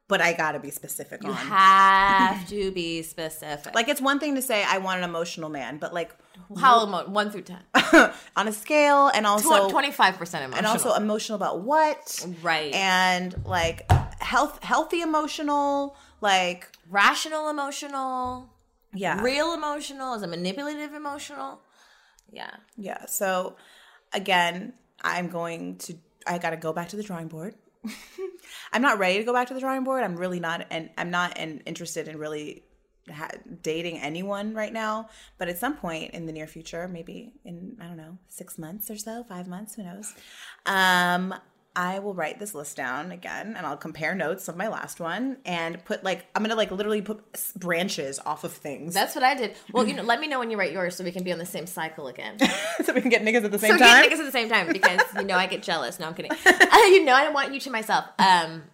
but 0.06 0.20
I 0.20 0.32
got 0.32 0.52
to 0.52 0.60
be 0.60 0.70
specific 0.70 1.24
You 1.24 1.30
on. 1.30 1.34
have 1.34 2.48
to 2.50 2.70
be 2.70 3.02
specific. 3.02 3.74
like 3.74 3.88
it's 3.88 4.00
one 4.00 4.20
thing 4.20 4.36
to 4.36 4.42
say 4.42 4.62
I 4.62 4.78
want 4.78 4.98
an 4.98 5.04
emotional 5.04 5.48
man, 5.50 5.78
but 5.78 5.92
like 5.92 6.14
how 6.58 6.86
emo- 6.86 7.08
one 7.08 7.30
through 7.30 7.42
ten, 7.42 7.60
on 8.36 8.48
a 8.48 8.52
scale 8.52 9.08
and 9.08 9.26
also 9.26 9.68
twenty 9.68 9.92
five 9.92 10.16
percent 10.18 10.44
emotional, 10.44 10.58
and 10.58 10.66
also 10.66 10.94
emotional. 10.94 11.36
about 11.36 11.60
what 11.60 12.26
right? 12.42 12.74
and 12.74 13.34
like 13.44 13.90
health 14.20 14.62
healthy 14.62 15.00
emotional 15.00 15.96
like 16.20 16.68
rational 16.90 17.48
emotional, 17.48 18.50
yeah. 18.94 19.22
Real 19.22 19.54
emotional, 19.54 20.14
is 20.14 20.22
a 20.22 20.26
manipulative 20.26 20.94
emotional. 20.94 21.60
Yeah, 22.30 22.50
yeah 22.76 23.06
so 23.06 23.56
again 24.12 24.72
i'm 25.02 25.28
going 25.28 25.76
to 25.76 25.94
i 26.26 26.38
gotta 26.38 26.56
go 26.56 26.72
back 26.72 26.88
to 26.90 26.96
the 26.96 27.02
drawing 27.02 27.28
board. 27.28 27.54
I'm 28.72 28.82
not 28.82 28.98
ready 28.98 29.18
to 29.18 29.24
go 29.24 29.32
back 29.32 29.48
to 29.48 29.54
the 29.54 29.60
drawing 29.60 29.84
board. 29.84 30.02
I'm 30.02 30.16
really 30.16 30.40
not 30.40 30.66
and 30.70 30.90
i'm 30.98 31.10
not 31.10 31.38
and 31.38 31.62
interested 31.66 32.08
in 32.08 32.18
really 32.18 32.64
ha- 33.10 33.30
dating 33.62 33.98
anyone 33.98 34.54
right 34.54 34.72
now 34.72 35.08
but 35.38 35.48
at 35.48 35.58
some 35.58 35.76
point 35.76 36.12
in 36.12 36.26
the 36.26 36.32
near 36.32 36.46
future 36.46 36.88
maybe 36.88 37.32
in 37.44 37.76
i 37.80 37.86
don't 37.86 37.96
know 37.96 38.18
six 38.28 38.58
months 38.58 38.90
or 38.90 38.96
so 38.96 39.24
five 39.28 39.46
months 39.46 39.74
who 39.74 39.82
knows 39.82 40.14
um 40.66 41.34
I 41.78 42.00
will 42.00 42.12
write 42.12 42.40
this 42.40 42.56
list 42.56 42.76
down 42.76 43.12
again 43.12 43.54
and 43.56 43.64
I'll 43.64 43.76
compare 43.76 44.12
notes 44.12 44.48
of 44.48 44.56
my 44.56 44.66
last 44.66 44.98
one 44.98 45.36
and 45.46 45.84
put 45.84 46.02
like 46.02 46.26
I'm 46.34 46.42
gonna 46.42 46.56
like 46.56 46.72
literally 46.72 47.02
put 47.02 47.22
branches 47.54 48.18
off 48.26 48.42
of 48.42 48.52
things 48.52 48.94
that's 48.94 49.14
what 49.14 49.22
I 49.22 49.36
did. 49.36 49.54
Well, 49.72 49.86
you 49.86 49.94
know, 49.96 50.02
let 50.02 50.18
me 50.18 50.26
know 50.26 50.40
when 50.40 50.50
you 50.50 50.58
write 50.58 50.72
yours 50.72 50.96
so 50.96 51.04
we 51.04 51.12
can 51.12 51.22
be 51.22 51.32
on 51.32 51.38
the 51.38 51.46
same 51.46 51.68
cycle 51.68 52.08
again. 52.08 52.36
so 52.84 52.92
we 52.92 53.00
can 53.00 53.10
get 53.10 53.22
niggas 53.22 53.44
at 53.44 53.52
the 53.52 53.60
same 53.60 53.74
so 53.74 53.78
time. 53.78 54.02
get 54.02 54.10
niggas 54.10 54.18
at 54.18 54.26
the 54.26 54.32
same 54.32 54.48
time 54.48 54.72
because 54.72 55.00
you 55.14 55.22
know 55.22 55.36
I 55.36 55.46
get 55.46 55.62
jealous. 55.62 56.00
No, 56.00 56.08
I'm 56.08 56.14
kidding. 56.14 56.32
Uh, 56.78 56.84
you 56.86 57.04
know 57.04 57.14
I 57.14 57.22
don't 57.24 57.34
want 57.34 57.54
you 57.54 57.60
to 57.60 57.70
myself. 57.70 58.04
Um, 58.18 58.64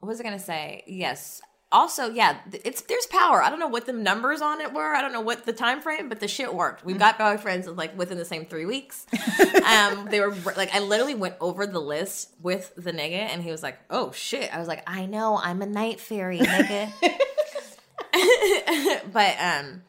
what 0.00 0.08
was 0.08 0.18
I 0.20 0.24
gonna 0.24 0.38
say? 0.38 0.84
Yes, 0.86 1.42
also, 1.70 2.10
yeah, 2.10 2.38
it's 2.64 2.80
there's 2.82 3.06
power. 3.06 3.42
I 3.42 3.50
don't 3.50 3.58
know 3.58 3.68
what 3.68 3.84
the 3.84 3.92
numbers 3.92 4.40
on 4.40 4.60
it 4.60 4.72
were. 4.72 4.94
I 4.94 5.02
don't 5.02 5.12
know 5.12 5.20
what 5.20 5.44
the 5.44 5.52
time 5.52 5.82
frame, 5.82 6.08
but 6.08 6.18
the 6.18 6.28
shit 6.28 6.54
worked. 6.54 6.84
We've 6.84 6.98
got 6.98 7.18
boyfriends 7.18 7.74
like 7.76 7.96
within 7.96 8.16
the 8.16 8.24
same 8.24 8.46
three 8.46 8.64
weeks. 8.64 9.06
um, 9.66 10.08
they 10.10 10.20
were 10.20 10.34
like, 10.56 10.74
I 10.74 10.78
literally 10.78 11.14
went 11.14 11.34
over 11.40 11.66
the 11.66 11.80
list 11.80 12.34
with 12.40 12.72
the 12.76 12.92
nigga, 12.92 13.18
and 13.18 13.42
he 13.42 13.50
was 13.50 13.62
like, 13.62 13.78
"Oh 13.90 14.12
shit!" 14.12 14.54
I 14.54 14.58
was 14.58 14.68
like, 14.68 14.82
"I 14.86 15.04
know, 15.04 15.36
I'm 15.36 15.60
a 15.60 15.66
night 15.66 16.00
fairy, 16.00 16.38
nigga." 16.38 16.90
but 19.12 19.36
um, 19.38 19.82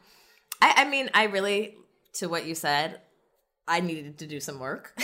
I, 0.60 0.74
I 0.76 0.88
mean, 0.88 1.08
I 1.14 1.24
really, 1.24 1.76
to 2.14 2.28
what 2.28 2.44
you 2.44 2.54
said, 2.54 3.00
I 3.66 3.80
needed 3.80 4.18
to 4.18 4.26
do 4.26 4.40
some 4.40 4.58
work. 4.58 4.92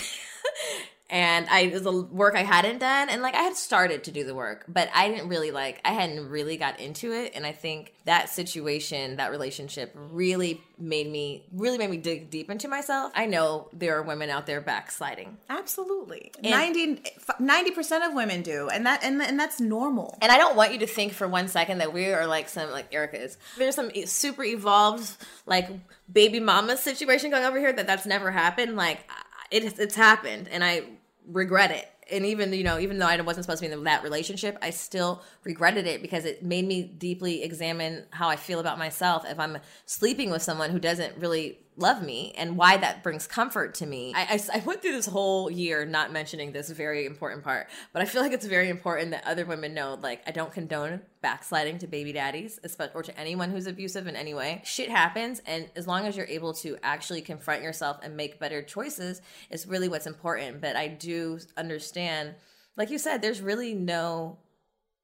and 1.09 1.47
I 1.49 1.61
it 1.61 1.73
was 1.73 1.87
a 1.87 1.93
work 1.93 2.35
I 2.35 2.43
hadn't 2.43 2.79
done, 2.79 3.09
and 3.09 3.23
like 3.23 3.35
I 3.35 3.43
had 3.43 3.57
started 3.57 4.05
to 4.05 4.11
do 4.11 4.25
the 4.25 4.35
work, 4.35 4.65
but 4.69 4.89
I 4.95 5.09
didn't 5.09 5.29
really 5.29 5.51
like 5.51 5.81
I 5.85 5.93
hadn't 5.93 6.29
really 6.29 6.57
got 6.57 6.81
into 6.81 7.13
it, 7.13 7.33
and 7.35 7.47
I 7.47 7.53
think 7.53 7.93
that 8.05 8.29
situation, 8.29 9.17
that 9.17 9.31
relationship, 9.31 9.93
really 9.95 10.61
made 10.79 11.11
me 11.11 11.45
really 11.53 11.79
made 11.79 11.91
me 11.91 11.97
dig 11.97 12.31
deep 12.31 12.51
into 12.51 12.69
myself. 12.69 13.13
I 13.15 13.27
know 13.27 13.69
there 13.73 13.97
are 13.97 14.03
women 14.03 14.31
out 14.31 14.47
there 14.47 14.61
backsliding, 14.61 15.37
Absolutely. 15.49 16.33
And- 16.43 17.01
90 17.39 17.71
percent 17.73 18.05
of 18.05 18.15
women 18.15 18.43
do, 18.43 18.69
and 18.69 18.87
that 18.87 19.03
and, 19.05 19.21
and 19.23 19.39
that's 19.39 19.61
normal. 19.61 20.19
and 20.21 20.31
I 20.33 20.39
don't 20.39 20.57
want 20.57 20.73
you 20.73 20.79
to 20.81 20.87
think 20.87 21.13
for 21.13 21.29
one 21.29 21.49
second 21.49 21.79
that 21.79 21.93
we 21.93 22.07
are 22.13 22.27
like 22.27 22.49
some 22.49 22.71
like 22.71 22.93
Erica 22.93 23.23
is. 23.23 23.39
There's 23.59 23.75
some 23.75 23.91
super 24.07 24.45
evolved 24.45 25.17
like 25.47 25.69
baby 26.13 26.41
mama 26.41 26.77
situation 26.77 27.31
going 27.31 27.45
over 27.45 27.59
here 27.59 27.73
that 27.73 27.87
that's 27.87 28.07
never 28.07 28.31
happened. 28.31 28.77
Like 28.77 28.99
I- 29.09 29.23
it 29.65 29.79
it's 29.79 29.95
happened, 29.95 30.49
and 30.49 30.63
I 30.63 30.83
regret 31.27 31.71
it. 31.71 31.91
And 32.11 32.25
even 32.25 32.53
you 32.53 32.65
know, 32.65 32.79
even 32.79 32.99
though 32.99 33.07
I 33.07 33.21
wasn't 33.21 33.45
supposed 33.45 33.63
to 33.63 33.69
be 33.69 33.73
in 33.73 33.85
that 33.85 34.03
relationship, 34.03 34.57
I 34.63 34.71
still 34.71 35.23
regretted 35.45 35.87
it 35.87 36.03
because 36.03 36.25
it 36.25 36.43
made 36.43 36.67
me 36.67 36.83
deeply 36.83 37.43
examine 37.43 38.05
how 38.11 38.29
I 38.29 38.37
feel 38.37 38.61
about 38.61 38.79
myself. 38.79 39.25
If 39.27 39.39
I'm 39.41 39.59
sleeping 39.87 40.31
with 40.31 40.43
someone 40.43 40.71
who 40.71 40.79
doesn't 40.79 41.17
really 41.19 41.59
love 41.79 42.03
me 42.03 42.33
and 42.37 42.57
why 42.57 42.77
that 42.77 43.03
brings 43.03 43.27
comfort 43.27 43.75
to 43.75 43.87
me. 43.87 44.13
I, 44.15 44.41
I, 44.53 44.59
I 44.59 44.59
went 44.65 44.83
through 44.83 44.93
this 44.93 45.07
whole 45.07 45.51
year 45.51 45.85
not 45.85 46.13
mentioning 46.13 46.53
this 46.53 46.71
very 46.71 47.07
important 47.07 47.45
part, 47.45 47.69
but 47.93 48.03
I 48.03 48.07
feel 48.07 48.23
like 48.23 48.33
it's 48.33 48.47
very 48.47 48.71
important 48.71 49.11
that 49.11 49.27
other 49.27 49.45
women 49.45 49.75
know, 49.75 49.99
like, 50.01 50.23
I 50.27 50.31
don't 50.31 50.53
condone 50.53 51.03
backsliding 51.21 51.79
to 51.79 51.87
baby 51.87 52.13
daddies, 52.13 52.59
or 52.95 53.03
to 53.03 53.19
anyone 53.19 53.51
who's 53.51 53.67
abusive 53.67 54.07
in 54.07 54.17
any 54.17 54.33
way. 54.33 54.63
Shit 54.65 54.91
happens, 54.91 55.43
and 55.47 55.69
as 55.77 55.87
long 55.87 56.07
as 56.07 56.17
you're 56.17 56.27
able 56.27 56.55
to 56.55 56.77
actually 56.83 57.21
confront 57.21 57.63
yourself 57.63 57.99
and 58.03 58.17
make 58.17 58.39
better 58.39 58.63
choices, 58.63 59.21
is 59.51 59.67
really 59.67 59.89
what's 59.89 60.07
important. 60.07 60.61
But 60.61 60.77
I 60.77 60.89
do 60.89 61.39
understand, 61.57 62.35
like 62.77 62.91
you 62.91 62.99
said, 62.99 63.21
there's 63.21 63.41
really 63.41 63.75
no 63.75 64.39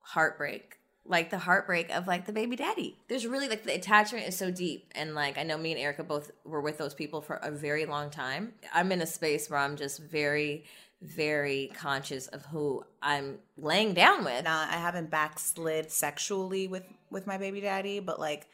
heartbreak 0.01 0.79
like 1.05 1.31
the 1.31 1.39
heartbreak 1.39 1.91
of 1.91 2.07
like 2.07 2.27
the 2.27 2.33
baby 2.33 2.57
daddy. 2.57 2.97
There's 3.09 3.27
really 3.27 3.49
like 3.49 3.65
the 3.65 3.75
attachment 3.75 4.27
is 4.27 4.37
so 4.37 4.51
deep. 4.51 4.93
And 4.95 5.15
like 5.15 5.37
I 5.39 5.43
know 5.43 5.59
me 5.59 5.73
and 5.73 5.81
Erica 5.81 6.05
both 6.05 6.31
were 6.45 6.61
with 6.61 6.79
those 6.79 6.95
people 6.95 7.21
for 7.21 7.37
a 7.37 7.51
very 7.51 7.87
long 7.87 8.11
time. 8.11 8.53
I'm 8.73 8.93
in 8.93 9.03
a 9.03 9.07
space 9.07 9.51
where 9.51 9.59
I'm 9.59 9.77
just 9.77 10.01
very, 10.01 10.65
very 11.01 11.71
conscious 11.75 12.29
of 12.29 12.45
who 12.47 12.85
I'm 13.03 13.39
laying 13.57 13.95
down 13.95 14.25
with. 14.25 14.45
Now, 14.45 14.61
I 14.61 14.77
haven't 14.77 15.11
backslid 15.11 15.91
sexually 15.91 16.69
with 16.69 16.85
with 17.11 17.27
my 17.27 17.37
baby 17.37 17.61
daddy, 17.61 18.01
but 18.01 18.21
like 18.21 18.47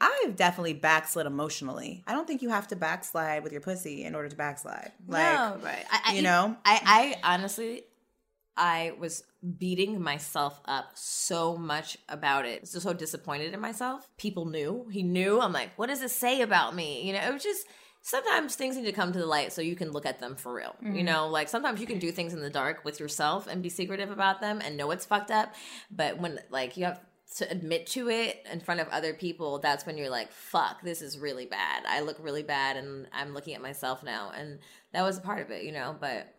I've 0.00 0.36
definitely 0.36 0.74
backslid 0.74 1.26
emotionally. 1.26 2.04
I 2.06 2.12
don't 2.12 2.26
think 2.26 2.40
you 2.40 2.50
have 2.50 2.68
to 2.68 2.76
backslide 2.76 3.42
with 3.42 3.50
your 3.50 3.60
pussy 3.60 4.04
in 4.04 4.14
order 4.14 4.28
to 4.28 4.36
backslide. 4.36 4.92
Like, 5.08 5.34
no, 5.34 5.58
right. 5.64 5.84
I, 5.90 6.00
I, 6.06 6.14
you 6.14 6.22
know? 6.22 6.56
I, 6.64 7.16
I 7.24 7.34
honestly, 7.34 7.82
I 8.58 8.92
was 8.98 9.22
beating 9.58 10.02
myself 10.02 10.60
up 10.64 10.90
so 10.94 11.56
much 11.56 11.96
about 12.08 12.44
it. 12.44 12.66
So, 12.66 12.80
so 12.80 12.92
disappointed 12.92 13.54
in 13.54 13.60
myself. 13.60 14.10
People 14.18 14.46
knew. 14.46 14.88
He 14.90 15.04
knew. 15.04 15.40
I'm 15.40 15.52
like, 15.52 15.70
what 15.76 15.86
does 15.86 16.00
this 16.00 16.14
say 16.14 16.42
about 16.42 16.74
me? 16.74 17.06
You 17.06 17.12
know, 17.12 17.20
it 17.20 17.32
was 17.32 17.44
just 17.44 17.66
sometimes 18.02 18.56
things 18.56 18.76
need 18.76 18.84
to 18.86 18.92
come 18.92 19.12
to 19.12 19.18
the 19.18 19.26
light 19.26 19.52
so 19.52 19.62
you 19.62 19.76
can 19.76 19.92
look 19.92 20.06
at 20.06 20.18
them 20.18 20.34
for 20.34 20.52
real. 20.52 20.74
You 20.82 20.88
mm-hmm. 20.88 21.04
know, 21.04 21.28
like 21.28 21.48
sometimes 21.48 21.80
you 21.80 21.86
can 21.86 22.00
do 22.00 22.10
things 22.10 22.34
in 22.34 22.40
the 22.40 22.50
dark 22.50 22.84
with 22.84 22.98
yourself 22.98 23.46
and 23.46 23.62
be 23.62 23.68
secretive 23.68 24.10
about 24.10 24.40
them 24.40 24.60
and 24.64 24.76
know 24.76 24.90
it's 24.90 25.06
fucked 25.06 25.30
up. 25.30 25.54
But 25.90 26.18
when 26.18 26.40
like 26.50 26.76
you 26.76 26.84
have 26.84 27.00
to 27.36 27.50
admit 27.50 27.86
to 27.86 28.08
it 28.08 28.44
in 28.50 28.60
front 28.60 28.80
of 28.80 28.88
other 28.88 29.14
people, 29.14 29.60
that's 29.60 29.86
when 29.86 29.96
you're 29.96 30.10
like, 30.10 30.32
fuck, 30.32 30.82
this 30.82 31.00
is 31.00 31.18
really 31.18 31.46
bad. 31.46 31.84
I 31.86 32.00
look 32.00 32.16
really 32.20 32.42
bad 32.42 32.76
and 32.76 33.06
I'm 33.12 33.34
looking 33.34 33.54
at 33.54 33.62
myself 33.62 34.02
now. 34.02 34.32
And 34.36 34.58
that 34.92 35.02
was 35.02 35.18
a 35.18 35.20
part 35.20 35.42
of 35.42 35.50
it, 35.50 35.62
you 35.62 35.72
know, 35.72 35.94
but 36.00 36.34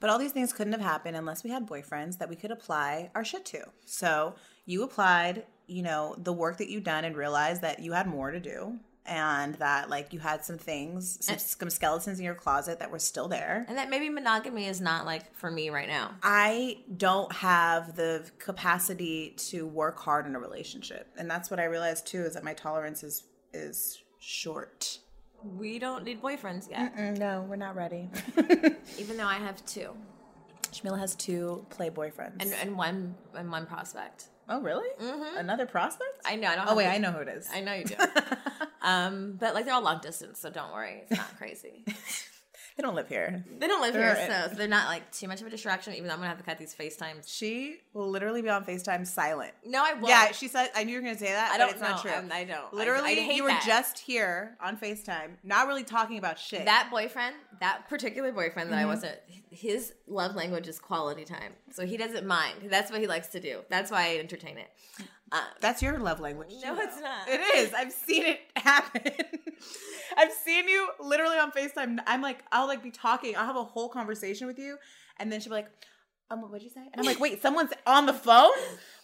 But 0.00 0.10
all 0.10 0.18
these 0.18 0.32
things 0.32 0.52
couldn't 0.52 0.72
have 0.72 0.80
happened 0.80 1.16
unless 1.16 1.44
we 1.44 1.50
had 1.50 1.66
boyfriends 1.68 2.18
that 2.18 2.28
we 2.28 2.36
could 2.36 2.50
apply 2.50 3.10
our 3.14 3.24
shit 3.24 3.44
to. 3.46 3.64
So 3.84 4.34
you 4.64 4.82
applied, 4.82 5.44
you 5.66 5.82
know, 5.82 6.14
the 6.18 6.32
work 6.32 6.56
that 6.58 6.68
you've 6.70 6.84
done 6.84 7.04
and 7.04 7.16
realized 7.16 7.60
that 7.62 7.80
you 7.80 7.92
had 7.92 8.06
more 8.06 8.30
to 8.30 8.40
do 8.40 8.78
and 9.06 9.54
that 9.56 9.90
like 9.90 10.12
you 10.12 10.20
had 10.20 10.44
some 10.44 10.56
things, 10.58 11.18
some, 11.24 11.38
some 11.38 11.70
skeletons 11.70 12.18
in 12.18 12.24
your 12.24 12.34
closet 12.34 12.78
that 12.78 12.90
were 12.90 12.98
still 12.98 13.28
there. 13.28 13.64
and 13.68 13.76
that 13.76 13.90
maybe 13.90 14.08
monogamy 14.08 14.66
is 14.66 14.80
not 14.80 15.04
like 15.04 15.34
for 15.34 15.50
me 15.50 15.68
right 15.70 15.88
now. 15.88 16.14
I 16.22 16.78
don't 16.96 17.32
have 17.32 17.96
the 17.96 18.30
capacity 18.38 19.34
to 19.48 19.66
work 19.66 19.98
hard 19.98 20.26
in 20.26 20.34
a 20.34 20.38
relationship. 20.38 21.08
And 21.18 21.30
that's 21.30 21.50
what 21.50 21.60
I 21.60 21.64
realized 21.64 22.06
too 22.06 22.22
is 22.22 22.34
that 22.34 22.44
my 22.44 22.54
tolerance 22.54 23.02
is 23.02 23.24
is 23.52 24.02
short. 24.20 24.98
We 25.56 25.78
don't 25.78 26.04
need 26.04 26.20
boyfriends 26.22 26.70
yet, 26.70 26.96
No, 27.18 27.46
we're 27.48 27.56
not 27.56 27.74
ready. 27.76 28.08
even 28.98 29.16
though 29.16 29.26
I 29.26 29.34
have 29.34 29.64
two 29.66 29.90
Jamilah 30.72 30.98
has 31.00 31.14
two 31.16 31.64
play 31.70 31.90
boyfriends. 31.90 32.36
and 32.40 32.52
and 32.62 32.76
one 32.76 33.14
and 33.34 33.50
one 33.50 33.66
prospect. 33.66 34.26
oh, 34.48 34.60
really? 34.60 34.88
Another 35.36 35.66
prospect? 35.66 36.10
I 36.24 36.36
know. 36.36 36.48
I 36.48 36.56
don't. 36.56 36.68
oh, 36.68 36.76
wait, 36.76 36.84
the- 36.84 36.92
I 36.92 36.98
know 36.98 37.10
who 37.12 37.20
it 37.20 37.28
is. 37.28 37.48
I 37.52 37.60
know 37.60 37.72
you 37.74 37.84
do. 37.84 37.94
um, 38.82 39.36
but 39.40 39.54
like 39.54 39.64
they're 39.64 39.74
all 39.74 39.82
long 39.82 40.00
distance, 40.00 40.38
so 40.38 40.48
don't 40.50 40.72
worry, 40.72 41.02
it's 41.08 41.18
not 41.18 41.36
crazy. 41.38 41.84
they 42.80 42.86
don't 42.86 42.94
live 42.94 43.08
here. 43.08 43.44
They 43.58 43.68
don't 43.68 43.82
live 43.82 43.94
here, 43.94 44.14
Right. 44.14 44.48
so 44.48 44.54
they're 44.54 44.66
not 44.66 44.88
like 44.88 45.10
too 45.12 45.28
much 45.28 45.42
of 45.42 45.46
a 45.46 45.50
distraction. 45.50 45.92
Even 45.92 46.06
though 46.06 46.14
I'm 46.14 46.18
gonna 46.20 46.30
have 46.30 46.38
to 46.38 46.44
cut 46.44 46.56
these 46.56 46.74
FaceTimes. 46.74 47.24
She 47.26 47.76
will 47.92 48.08
literally 48.08 48.40
be 48.40 48.48
on 48.48 48.64
FaceTime 48.64 49.06
silent. 49.06 49.52
No, 49.66 49.84
I 49.84 49.92
won't. 49.92 50.08
Yeah, 50.08 50.32
she 50.32 50.48
said. 50.48 50.70
I 50.74 50.84
knew 50.84 50.94
you 50.94 51.02
were 51.02 51.12
to 51.12 51.18
say 51.18 51.26
that. 51.26 51.50
I 51.52 51.58
but 51.58 51.64
don't 51.64 51.70
it's 51.72 51.80
not 51.82 52.00
true. 52.00 52.10
I'm- 52.10 52.30
I 52.32 52.44
don't. 52.44 52.72
Literally, 52.72 53.10
I 53.12 53.14
hate 53.16 53.36
you 53.36 53.42
were 53.42 53.50
that. 53.50 53.64
just 53.66 53.98
here 53.98 54.56
on 54.62 54.78
FaceTime, 54.78 55.32
not 55.44 55.66
really 55.66 55.84
talking 55.84 56.16
about 56.16 56.38
shit. 56.38 56.64
that 56.64 56.88
boyfriend, 56.90 57.36
that 57.60 57.86
particular 57.90 58.32
boyfriend 58.32 58.70
that 58.72 58.76
Mm-hmm. 58.76 58.84
I 58.84 58.86
wasn't, 58.94 59.18
his 59.50 59.92
love 60.06 60.34
language 60.34 60.66
is 60.66 60.78
quality 60.78 61.26
time. 61.26 61.52
So 61.72 61.84
he 61.84 61.98
doesn't 61.98 62.26
mind. 62.26 62.54
That's 62.70 62.90
what 62.90 63.00
he 63.02 63.06
likes 63.06 63.28
to 63.28 63.40
do. 63.40 63.60
That's 63.68 63.90
why 63.90 64.12
I 64.12 64.16
entertain 64.18 64.56
it. 64.56 64.70
Um, 65.32 65.40
That's 65.60 65.80
your 65.80 65.98
love 65.98 66.18
language. 66.20 66.52
No, 66.64 66.76
it's 66.80 67.00
not. 67.00 67.28
It 67.28 67.40
is. 67.56 67.72
I've 67.72 67.92
seen 67.92 68.24
it 68.26 68.40
happen. 68.56 69.02
I've 70.16 70.32
seen 70.32 70.68
you 70.68 70.88
literally 71.00 71.38
on 71.38 71.52
FaceTime. 71.52 71.98
I'm 72.06 72.20
like, 72.20 72.44
I'll 72.50 72.66
like 72.66 72.82
be 72.82 72.90
talking. 72.90 73.36
I'll 73.36 73.46
have 73.46 73.56
a 73.56 73.62
whole 73.64 73.88
conversation 73.88 74.46
with 74.46 74.58
you, 74.58 74.76
and 75.18 75.30
then 75.30 75.40
she'll 75.40 75.50
be 75.50 75.54
like, 75.56 75.70
um, 76.32 76.42
what'd 76.42 76.62
you 76.62 76.70
say? 76.70 76.80
And 76.80 77.00
I'm 77.00 77.04
like, 77.06 77.20
wait, 77.20 77.42
someone's 77.42 77.70
on 77.86 78.06
the 78.06 78.12
phone? 78.12 78.50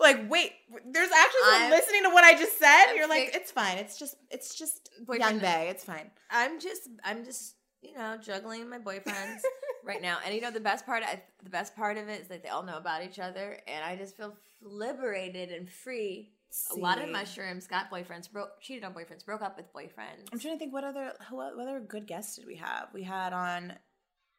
Like, 0.00 0.28
wait, 0.30 0.52
there's 0.90 1.10
actually 1.10 1.40
someone 1.42 1.62
I'm- 1.62 1.70
listening 1.70 2.02
to 2.04 2.10
what 2.10 2.24
I 2.24 2.34
just 2.34 2.58
said. 2.58 2.86
I'm 2.90 2.96
You're 2.96 3.08
like, 3.08 3.30
it's 3.34 3.50
fine. 3.52 3.78
It's 3.78 3.98
just, 3.98 4.16
it's 4.30 4.54
just 4.56 4.90
young 4.96 5.06
Boyfriend- 5.06 5.40
bay. 5.40 5.68
It's 5.70 5.84
fine. 5.84 6.10
I'm 6.30 6.60
just, 6.60 6.88
I'm 7.04 7.24
just, 7.24 7.54
you 7.82 7.94
know, 7.96 8.16
juggling 8.20 8.68
my 8.68 8.78
boyfriends 8.78 9.40
right 9.86 10.02
now. 10.02 10.18
And 10.24 10.34
you 10.34 10.40
know, 10.40 10.50
the 10.50 10.60
best 10.60 10.84
part, 10.84 11.02
I, 11.02 11.22
the 11.42 11.50
best 11.50 11.76
part 11.76 11.96
of 11.96 12.08
it 12.08 12.20
is 12.20 12.28
that 12.28 12.42
they 12.42 12.48
all 12.48 12.62
know 12.62 12.76
about 12.76 13.04
each 13.04 13.18
other, 13.18 13.58
and 13.66 13.84
I 13.84 13.96
just 13.96 14.16
feel 14.16 14.34
liberated 14.60 15.50
and 15.50 15.70
free. 15.70 16.32
A 16.74 16.78
lot 16.78 17.02
of 17.02 17.10
mushrooms 17.10 17.66
got 17.66 17.90
boyfriends, 17.90 18.30
broke, 18.30 18.60
cheated 18.60 18.84
on 18.84 18.94
boyfriends, 18.94 19.24
broke 19.24 19.42
up 19.42 19.56
with 19.56 19.72
boyfriends. 19.72 20.26
I'm 20.32 20.38
trying 20.38 20.54
to 20.54 20.58
think 20.58 20.72
what 20.72 20.84
other 20.84 21.12
what 21.30 21.58
other 21.58 21.80
good 21.80 22.06
guests 22.06 22.36
did 22.36 22.46
we 22.46 22.56
have? 22.56 22.88
We 22.94 23.02
had 23.02 23.32
on 23.32 23.74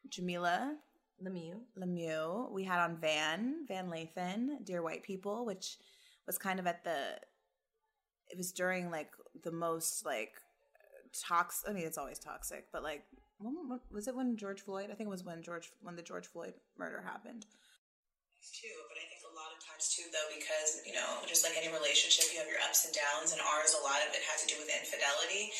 Jamilah 0.08 0.74
Lemieux. 1.24 1.60
Lemieux. 1.78 2.50
We 2.50 2.64
had 2.64 2.80
on 2.80 2.96
Van 2.96 3.66
Van 3.66 3.88
Lathan, 3.88 4.64
Dear 4.64 4.82
White 4.82 5.02
People, 5.02 5.44
which 5.44 5.76
was 6.26 6.38
kind 6.38 6.58
of 6.58 6.66
at 6.66 6.84
the. 6.84 6.96
It 8.30 8.36
was 8.36 8.52
during 8.52 8.90
like 8.90 9.10
the 9.42 9.52
most 9.52 10.04
like 10.04 10.32
toxic. 11.12 11.68
I 11.68 11.72
mean, 11.72 11.86
it's 11.86 11.98
always 11.98 12.18
toxic, 12.18 12.66
but 12.72 12.82
like, 12.82 13.04
when, 13.38 13.54
when- 13.68 13.80
was 13.90 14.08
it 14.08 14.14
when 14.16 14.36
George 14.36 14.60
Floyd? 14.62 14.90
I 14.90 14.94
think 14.94 15.06
it 15.08 15.14
was 15.14 15.24
when 15.24 15.42
George 15.42 15.70
when 15.82 15.96
the 15.96 16.02
George 16.02 16.26
Floyd 16.26 16.54
murder 16.76 17.00
happened. 17.02 17.46
too, 18.54 18.76
but 18.88 18.96
I 18.98 19.04
think 19.10 19.22
a 19.28 19.34
lot 19.36 19.50
of 19.54 19.58
times 19.62 19.90
too, 19.92 20.06
though, 20.14 20.30
because 20.34 20.82
you 20.86 20.94
know, 20.94 21.22
just 21.28 21.42
like 21.46 21.54
any 21.58 21.68
relationship, 21.70 22.30
you 22.32 22.38
have 22.42 22.48
your 22.50 22.58
ups 22.66 22.86
and 22.86 22.94
downs, 22.94 23.30
and 23.34 23.38
ours, 23.42 23.74
a 23.76 23.82
lot 23.86 23.98
of 24.02 24.10
it 24.14 24.22
had 24.26 24.38
to 24.42 24.48
do 24.50 24.56
with 24.58 24.70
infidelity. 24.70 25.50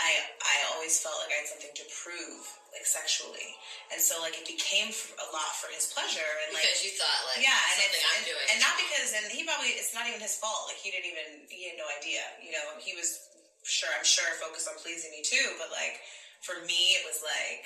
I 0.00 0.10
I 0.42 0.56
always 0.74 0.98
felt 0.98 1.18
like 1.22 1.30
I 1.34 1.42
had 1.44 1.50
something 1.50 1.74
to 1.78 1.84
prove, 1.92 2.42
like 2.74 2.86
sexually, 2.88 3.54
and 3.94 3.98
so 4.02 4.18
like 4.24 4.34
it 4.38 4.46
became 4.48 4.90
a 5.22 5.26
lot 5.34 5.50
for 5.58 5.68
his 5.74 5.90
pleasure, 5.94 6.30
and 6.46 6.54
like 6.56 6.62
Because 6.66 6.82
you 6.86 6.94
thought 6.98 7.20
like 7.30 7.42
yeah, 7.44 7.54
and 7.54 7.76
something 7.78 8.02
it's, 8.02 8.10
I'm 8.16 8.24
doing. 8.26 8.46
and 8.54 8.58
not 8.64 8.74
because, 8.80 9.08
and 9.18 9.26
he 9.30 9.42
probably 9.46 9.74
it's 9.78 9.92
not 9.94 10.06
even 10.10 10.18
his 10.22 10.34
fault. 10.38 10.70
Like 10.70 10.78
he 10.80 10.90
didn't 10.94 11.10
even 11.10 11.26
he 11.52 11.70
had 11.70 11.76
no 11.78 11.86
idea. 11.94 12.22
You 12.42 12.54
know, 12.54 12.64
he 12.82 12.94
was 12.98 13.18
sure 13.66 13.90
I'm 13.94 14.06
sure 14.06 14.24
focused 14.40 14.66
on 14.70 14.78
pleasing 14.82 15.10
me 15.14 15.20
too, 15.26 15.52
but 15.60 15.68
like 15.74 16.00
for 16.44 16.56
me, 16.66 16.96
it 16.98 17.04
was 17.06 17.20
like, 17.22 17.64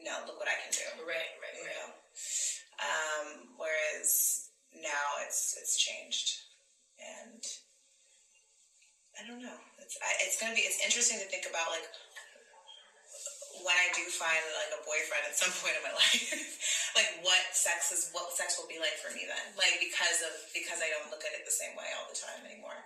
no, 0.00 0.24
look 0.26 0.38
what 0.40 0.48
I 0.48 0.56
can 0.64 0.72
do 0.72 0.86
right, 1.04 1.32
right, 1.42 1.56
you 1.58 1.66
right. 1.66 1.76
know. 1.76 1.88
Um, 2.80 3.26
whereas 3.60 4.48
now 4.72 5.20
it's 5.28 5.52
it's 5.60 5.76
changed, 5.76 6.40
and 6.96 7.42
I 9.20 9.28
don't 9.28 9.42
know. 9.44 9.58
it's, 9.84 9.98
I- 10.00 10.20
it's 10.24 10.40
gonna 10.40 10.56
be 10.56 10.64
it's 10.64 10.80
interesting 10.80 11.20
to 11.20 11.28
think 11.28 11.44
about 11.44 11.68
like 11.68 11.84
when 13.60 13.76
I 13.76 13.92
do 13.92 14.00
find 14.08 14.40
like 14.56 14.72
a 14.72 14.80
boyfriend 14.88 15.28
at 15.28 15.36
some 15.36 15.52
point 15.60 15.76
in 15.76 15.84
my 15.84 15.92
life, 15.92 16.32
like 16.96 17.20
what 17.20 17.42
sex 17.52 17.92
is 17.92 18.08
what 18.16 18.32
sex 18.32 18.56
will 18.56 18.70
be 18.70 18.80
like 18.80 18.96
for 19.04 19.12
me 19.12 19.28
then, 19.28 19.44
like 19.60 19.76
because 19.76 20.24
of 20.24 20.32
because 20.56 20.80
I 20.80 20.88
don't 20.88 21.12
look 21.12 21.20
at 21.28 21.36
it 21.36 21.44
the 21.44 21.52
same 21.52 21.76
way 21.76 21.92
all 22.00 22.08
the 22.08 22.16
time 22.16 22.40
anymore. 22.48 22.80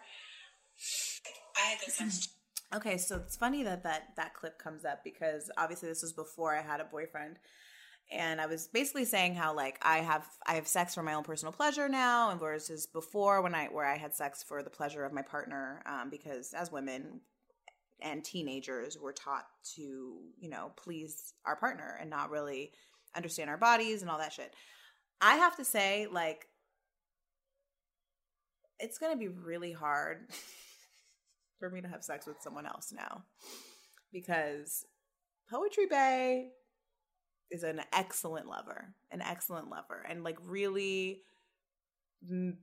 I 1.55 1.79
had 1.79 1.79
good 1.79 1.95
sex. 1.95 2.35
Okay, 2.73 2.99
so 2.99 3.17
it's 3.17 3.37
funny 3.37 3.63
that 3.63 3.83
that 3.85 4.09
that 4.17 4.35
clip 4.35 4.59
comes 4.59 4.85
up 4.85 5.05
because 5.05 5.51
obviously 5.57 5.89
this 5.89 6.03
was 6.03 6.13
before 6.13 6.57
I 6.57 6.63
had 6.63 6.81
a 6.81 6.85
boyfriend, 6.85 7.39
and 8.11 8.41
I 8.41 8.47
was 8.47 8.69
basically 8.69 9.05
saying 9.05 9.35
how 9.35 9.55
like 9.55 9.79
I 9.83 9.99
have 9.99 10.27
I 10.47 10.55
have 10.55 10.67
sex 10.67 10.95
for 10.95 11.03
my 11.03 11.15
own 11.15 11.25
personal 11.25 11.53
pleasure 11.53 11.89
now, 11.89 12.31
and 12.31 12.41
versus 12.41 12.87
before 12.87 13.43
when 13.43 13.55
I 13.55 13.67
where 13.67 13.87
I 13.87 13.97
had 13.97 14.15
sex 14.15 14.43
for 14.43 14.63
the 14.63 14.71
pleasure 14.71 15.05
of 15.05 15.13
my 15.13 15.23
partner, 15.23 15.83
um, 15.87 16.11
because 16.11 16.53
as 16.53 16.73
women 16.73 17.21
and 18.03 18.25
teenagers 18.25 18.99
we're 19.01 19.13
taught 19.13 19.47
to 19.77 20.19
you 20.39 20.51
know 20.51 20.73
please 20.77 21.35
our 21.47 21.57
partner 21.57 21.97
and 22.01 22.11
not 22.11 22.31
really 22.31 22.73
understand 23.17 23.49
our 23.49 23.57
bodies 23.57 24.03
and 24.03 24.11
all 24.11 24.19
that 24.19 24.33
shit. 24.33 24.55
I 25.21 25.37
have 25.37 25.57
to 25.57 25.65
say 25.65 26.07
like 26.11 26.49
it's 28.81 28.99
gonna 28.99 29.17
be 29.17 29.29
really 29.29 29.73
hard 29.73 30.29
for 31.59 31.71
me 31.71 31.81
to 31.81 31.89
have 31.89 32.05
sex 32.05 32.27
with 32.27 32.41
someone 32.41 32.67
else 32.67 32.93
now 32.95 33.23
because 34.13 34.85
Poetry 35.51 35.87
Bay 35.87 36.51
is 37.51 37.63
an 37.63 37.81
excellent 37.93 38.49
lover, 38.49 38.95
an 39.11 39.21
excellent 39.21 39.69
lover, 39.69 40.05
and 40.09 40.25
like 40.25 40.39
really 40.47 41.21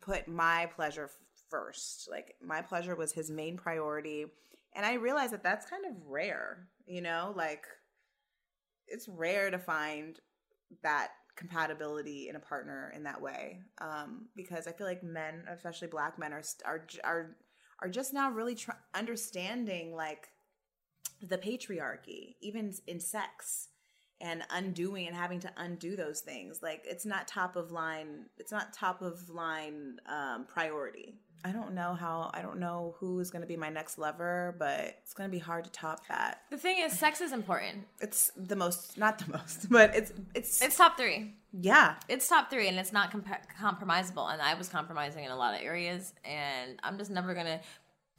put 0.02 0.28
my 0.28 0.70
pleasure 0.76 1.10
first. 1.50 2.08
Like 2.10 2.36
my 2.42 2.62
pleasure 2.62 2.96
was 2.96 3.12
his 3.12 3.30
main 3.30 3.58
priority, 3.58 4.26
and 4.74 4.86
I 4.86 4.94
realized 4.94 5.34
that 5.34 5.44
that's 5.44 5.70
kind 5.70 5.86
of 5.86 5.94
rare. 6.08 6.68
You 6.88 7.02
know, 7.02 7.34
like 7.36 7.66
it's 8.88 9.08
rare 9.08 9.52
to 9.52 9.60
find 9.60 10.20
that 10.84 11.10
compatibility 11.36 12.28
in 12.30 12.36
a 12.36 12.40
partner 12.40 12.92
in 12.96 13.04
that 13.04 13.22
way 13.22 13.62
um, 13.80 14.28
because 14.36 14.68
I 14.68 14.72
feel 14.72 14.88
like 14.88 15.04
men, 15.04 15.44
especially 15.50 15.88
black 15.88 16.20
men, 16.20 16.34
are 16.34 16.44
are 16.66 16.88
are 17.04 17.36
are 17.82 17.90
just 17.90 18.14
now 18.14 18.30
really 18.32 18.56
tr- 18.56 18.72
understanding 18.94 19.96
like 19.96 20.30
the 21.22 21.38
patriarchy, 21.38 22.36
even 22.42 22.74
in 22.88 23.00
sex, 23.00 23.68
and 24.20 24.44
undoing 24.52 25.08
and 25.08 25.16
having 25.16 25.40
to 25.40 25.52
undo 25.58 25.96
those 25.96 26.22
things. 26.22 26.60
Like 26.62 26.84
it's 26.86 27.06
not 27.06 27.28
top 27.28 27.56
of 27.56 27.72
line. 27.72 28.26
It's 28.38 28.52
not 28.52 28.74
top 28.74 29.02
of 29.02 29.30
line 29.30 30.00
um, 30.08 30.46
priority. 30.48 31.16
I 31.44 31.52
don't 31.52 31.74
know 31.74 31.96
how. 31.96 32.30
I 32.34 32.42
don't 32.44 32.60
know 32.60 32.96
who 33.00 33.20
is 33.20 33.32
going 33.32 33.42
to 33.42 33.48
be 33.48 33.58
my 33.58 33.70
next 33.70 33.98
lover, 33.98 34.56
but 34.60 34.96
it's 35.02 35.14
going 35.14 35.28
to 35.28 35.32
be 35.32 35.40
hard 35.40 35.64
to 35.64 35.72
top 35.72 36.08
that. 36.08 36.42
The 36.52 36.58
thing 36.58 36.78
is, 36.80 36.98
sex 36.98 37.20
is 37.20 37.32
important. 37.32 37.88
It's 38.00 38.32
the 38.38 38.56
most, 38.56 38.98
not 38.98 39.18
the 39.18 39.32
most, 39.32 39.68
but 39.72 39.96
it's 39.96 40.14
it's 40.36 40.62
It's 40.62 40.78
top 40.78 40.98
three. 40.98 41.34
Yeah. 41.54 41.96
It's 42.08 42.28
top 42.28 42.50
three, 42.50 42.68
and 42.68 42.78
it's 42.78 42.94
not 42.94 43.12
comp- 43.12 43.28
compromisable. 43.60 44.32
And 44.32 44.42
I 44.42 44.54
was 44.54 44.70
compromising 44.70 45.26
in 45.26 45.32
a 45.32 45.36
lot 45.36 45.54
of 45.54 45.62
areas, 45.62 46.14
and 46.24 46.80
I'm 46.84 46.98
just 46.98 47.12
never 47.12 47.34
gonna 47.34 47.62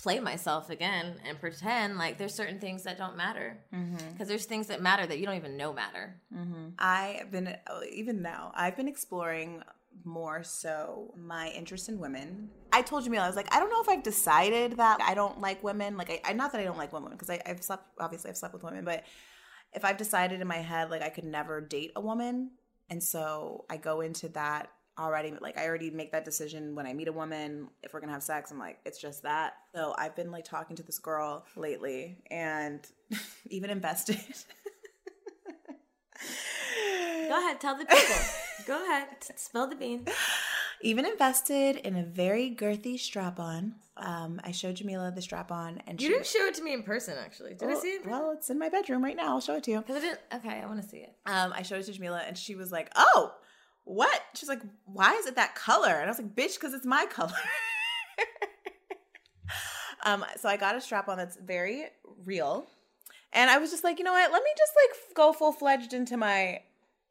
play 0.02 0.18
myself 0.18 0.68
again 0.68 1.14
and 1.24 1.38
pretend 1.38 1.96
like 1.96 2.18
there's 2.18 2.34
certain 2.34 2.58
things 2.58 2.82
that 2.82 2.98
don't 2.98 3.16
matter 3.16 3.56
mm-hmm. 3.72 4.10
because 4.10 4.26
there's 4.26 4.46
things 4.46 4.66
that 4.66 4.82
matter 4.82 5.06
that 5.06 5.18
you 5.18 5.26
don't 5.26 5.36
even 5.36 5.56
know 5.56 5.72
matter. 5.72 6.16
Mm-hmm. 6.36 6.70
I 6.78 7.16
have 7.20 7.30
been 7.30 7.56
oh, 7.68 7.82
even 7.90 8.20
now. 8.20 8.50
I've 8.54 8.76
been 8.76 8.88
exploring 8.88 9.62
more 10.04 10.42
so 10.42 11.14
my 11.16 11.50
interest 11.50 11.88
in 11.88 12.00
women. 12.00 12.50
I 12.72 12.82
told 12.82 13.06
Jamilah, 13.06 13.20
I 13.20 13.26
was 13.28 13.36
like, 13.36 13.54
I 13.54 13.60
don't 13.60 13.70
know 13.70 13.80
if 13.80 13.88
I've 13.88 14.02
decided 14.02 14.78
that 14.78 15.00
I 15.00 15.14
don't 15.14 15.40
like 15.40 15.62
women. 15.62 15.96
Like, 15.96 16.10
I, 16.10 16.30
I 16.30 16.32
not 16.32 16.50
that 16.52 16.60
I 16.60 16.64
don't 16.64 16.78
like 16.78 16.92
women 16.92 17.12
because 17.12 17.30
I've 17.30 17.62
slept. 17.62 17.84
Obviously, 18.00 18.30
I've 18.30 18.36
slept 18.36 18.54
with 18.54 18.64
women, 18.64 18.84
but 18.84 19.04
if 19.72 19.84
I've 19.84 19.96
decided 19.96 20.40
in 20.40 20.48
my 20.48 20.56
head 20.56 20.90
like 20.90 21.02
I 21.02 21.10
could 21.10 21.24
never 21.24 21.60
date 21.60 21.92
a 21.94 22.00
woman, 22.00 22.50
and 22.92 23.02
so 23.02 23.64
I 23.70 23.78
go 23.78 24.02
into 24.02 24.28
that 24.30 24.68
already. 24.98 25.32
Like, 25.40 25.56
I 25.56 25.66
already 25.66 25.90
make 25.90 26.12
that 26.12 26.26
decision 26.26 26.74
when 26.74 26.86
I 26.86 26.92
meet 26.92 27.08
a 27.08 27.12
woman. 27.12 27.68
If 27.82 27.94
we're 27.94 28.00
gonna 28.00 28.12
have 28.12 28.22
sex, 28.22 28.50
I'm 28.50 28.58
like, 28.58 28.80
it's 28.84 29.00
just 29.00 29.22
that. 29.22 29.54
So 29.74 29.94
I've 29.96 30.14
been 30.14 30.30
like 30.30 30.44
talking 30.44 30.76
to 30.76 30.82
this 30.82 30.98
girl 30.98 31.46
lately, 31.56 32.18
and 32.30 32.86
even 33.48 33.70
invested. 33.70 34.20
Go 37.28 37.38
ahead, 37.38 37.62
tell 37.62 37.78
the 37.78 37.86
people. 37.86 38.16
Go 38.66 38.84
ahead, 38.84 39.08
spill 39.36 39.68
the 39.68 39.76
beans. 39.76 40.06
Even 40.82 41.06
invested 41.06 41.76
in 41.76 41.96
a 41.96 42.02
very 42.02 42.54
girthy 42.54 42.98
strap 42.98 43.38
on. 43.38 43.74
Um, 43.96 44.40
I 44.42 44.50
showed 44.52 44.76
Jamilah 44.76 45.14
the 45.14 45.22
strap 45.22 45.52
on, 45.52 45.80
and 45.86 46.00
she 46.00 46.06
You 46.06 46.12
she 46.12 46.14
didn't 46.14 46.26
show 46.26 46.46
it 46.46 46.54
to 46.54 46.62
me 46.62 46.72
in 46.72 46.82
person, 46.82 47.14
actually. 47.22 47.54
Did 47.54 47.70
I 47.70 47.74
see 47.74 47.88
it? 47.88 48.06
well, 48.06 48.32
it's 48.32 48.50
in 48.50 48.58
my 48.58 48.68
bedroom 48.68 49.04
right 49.04 49.16
now. 49.16 49.28
I'll 49.28 49.40
show 49.40 49.56
it 49.56 49.64
to 49.64 49.70
you. 49.70 49.78
I 49.78 49.92
didn't. 49.92 50.18
Okay, 50.34 50.60
I 50.60 50.66
want 50.66 50.82
to 50.82 50.88
see 50.88 50.98
it. 50.98 51.14
Um, 51.26 51.52
I 51.54 51.62
showed 51.62 51.80
it 51.80 51.86
to 51.86 51.92
Jamilah, 51.92 52.26
and 52.26 52.36
she 52.36 52.54
was 52.54 52.72
like, 52.72 52.90
"Oh, 52.96 53.32
what?" 53.84 54.20
She's 54.34 54.48
like, 54.48 54.62
"Why 54.86 55.12
is 55.14 55.26
it 55.26 55.36
that 55.36 55.54
color?" 55.54 55.90
And 55.92 56.04
I 56.04 56.08
was 56.08 56.18
like, 56.18 56.34
"Bitch, 56.34 56.54
because 56.54 56.74
it's 56.74 56.86
my 56.86 57.06
color." 57.06 57.32
um, 60.04 60.24
so 60.36 60.48
I 60.48 60.56
got 60.56 60.74
a 60.74 60.80
strap 60.80 61.08
on 61.08 61.16
that's 61.18 61.36
very 61.36 61.84
real, 62.24 62.66
and 63.32 63.50
I 63.50 63.58
was 63.58 63.70
just 63.70 63.84
like, 63.84 63.98
you 63.98 64.04
know 64.04 64.12
what? 64.12 64.32
Let 64.32 64.42
me 64.42 64.50
just 64.56 64.72
like 64.74 65.16
go 65.16 65.32
full 65.32 65.52
fledged 65.52 65.92
into 65.92 66.16
my 66.16 66.60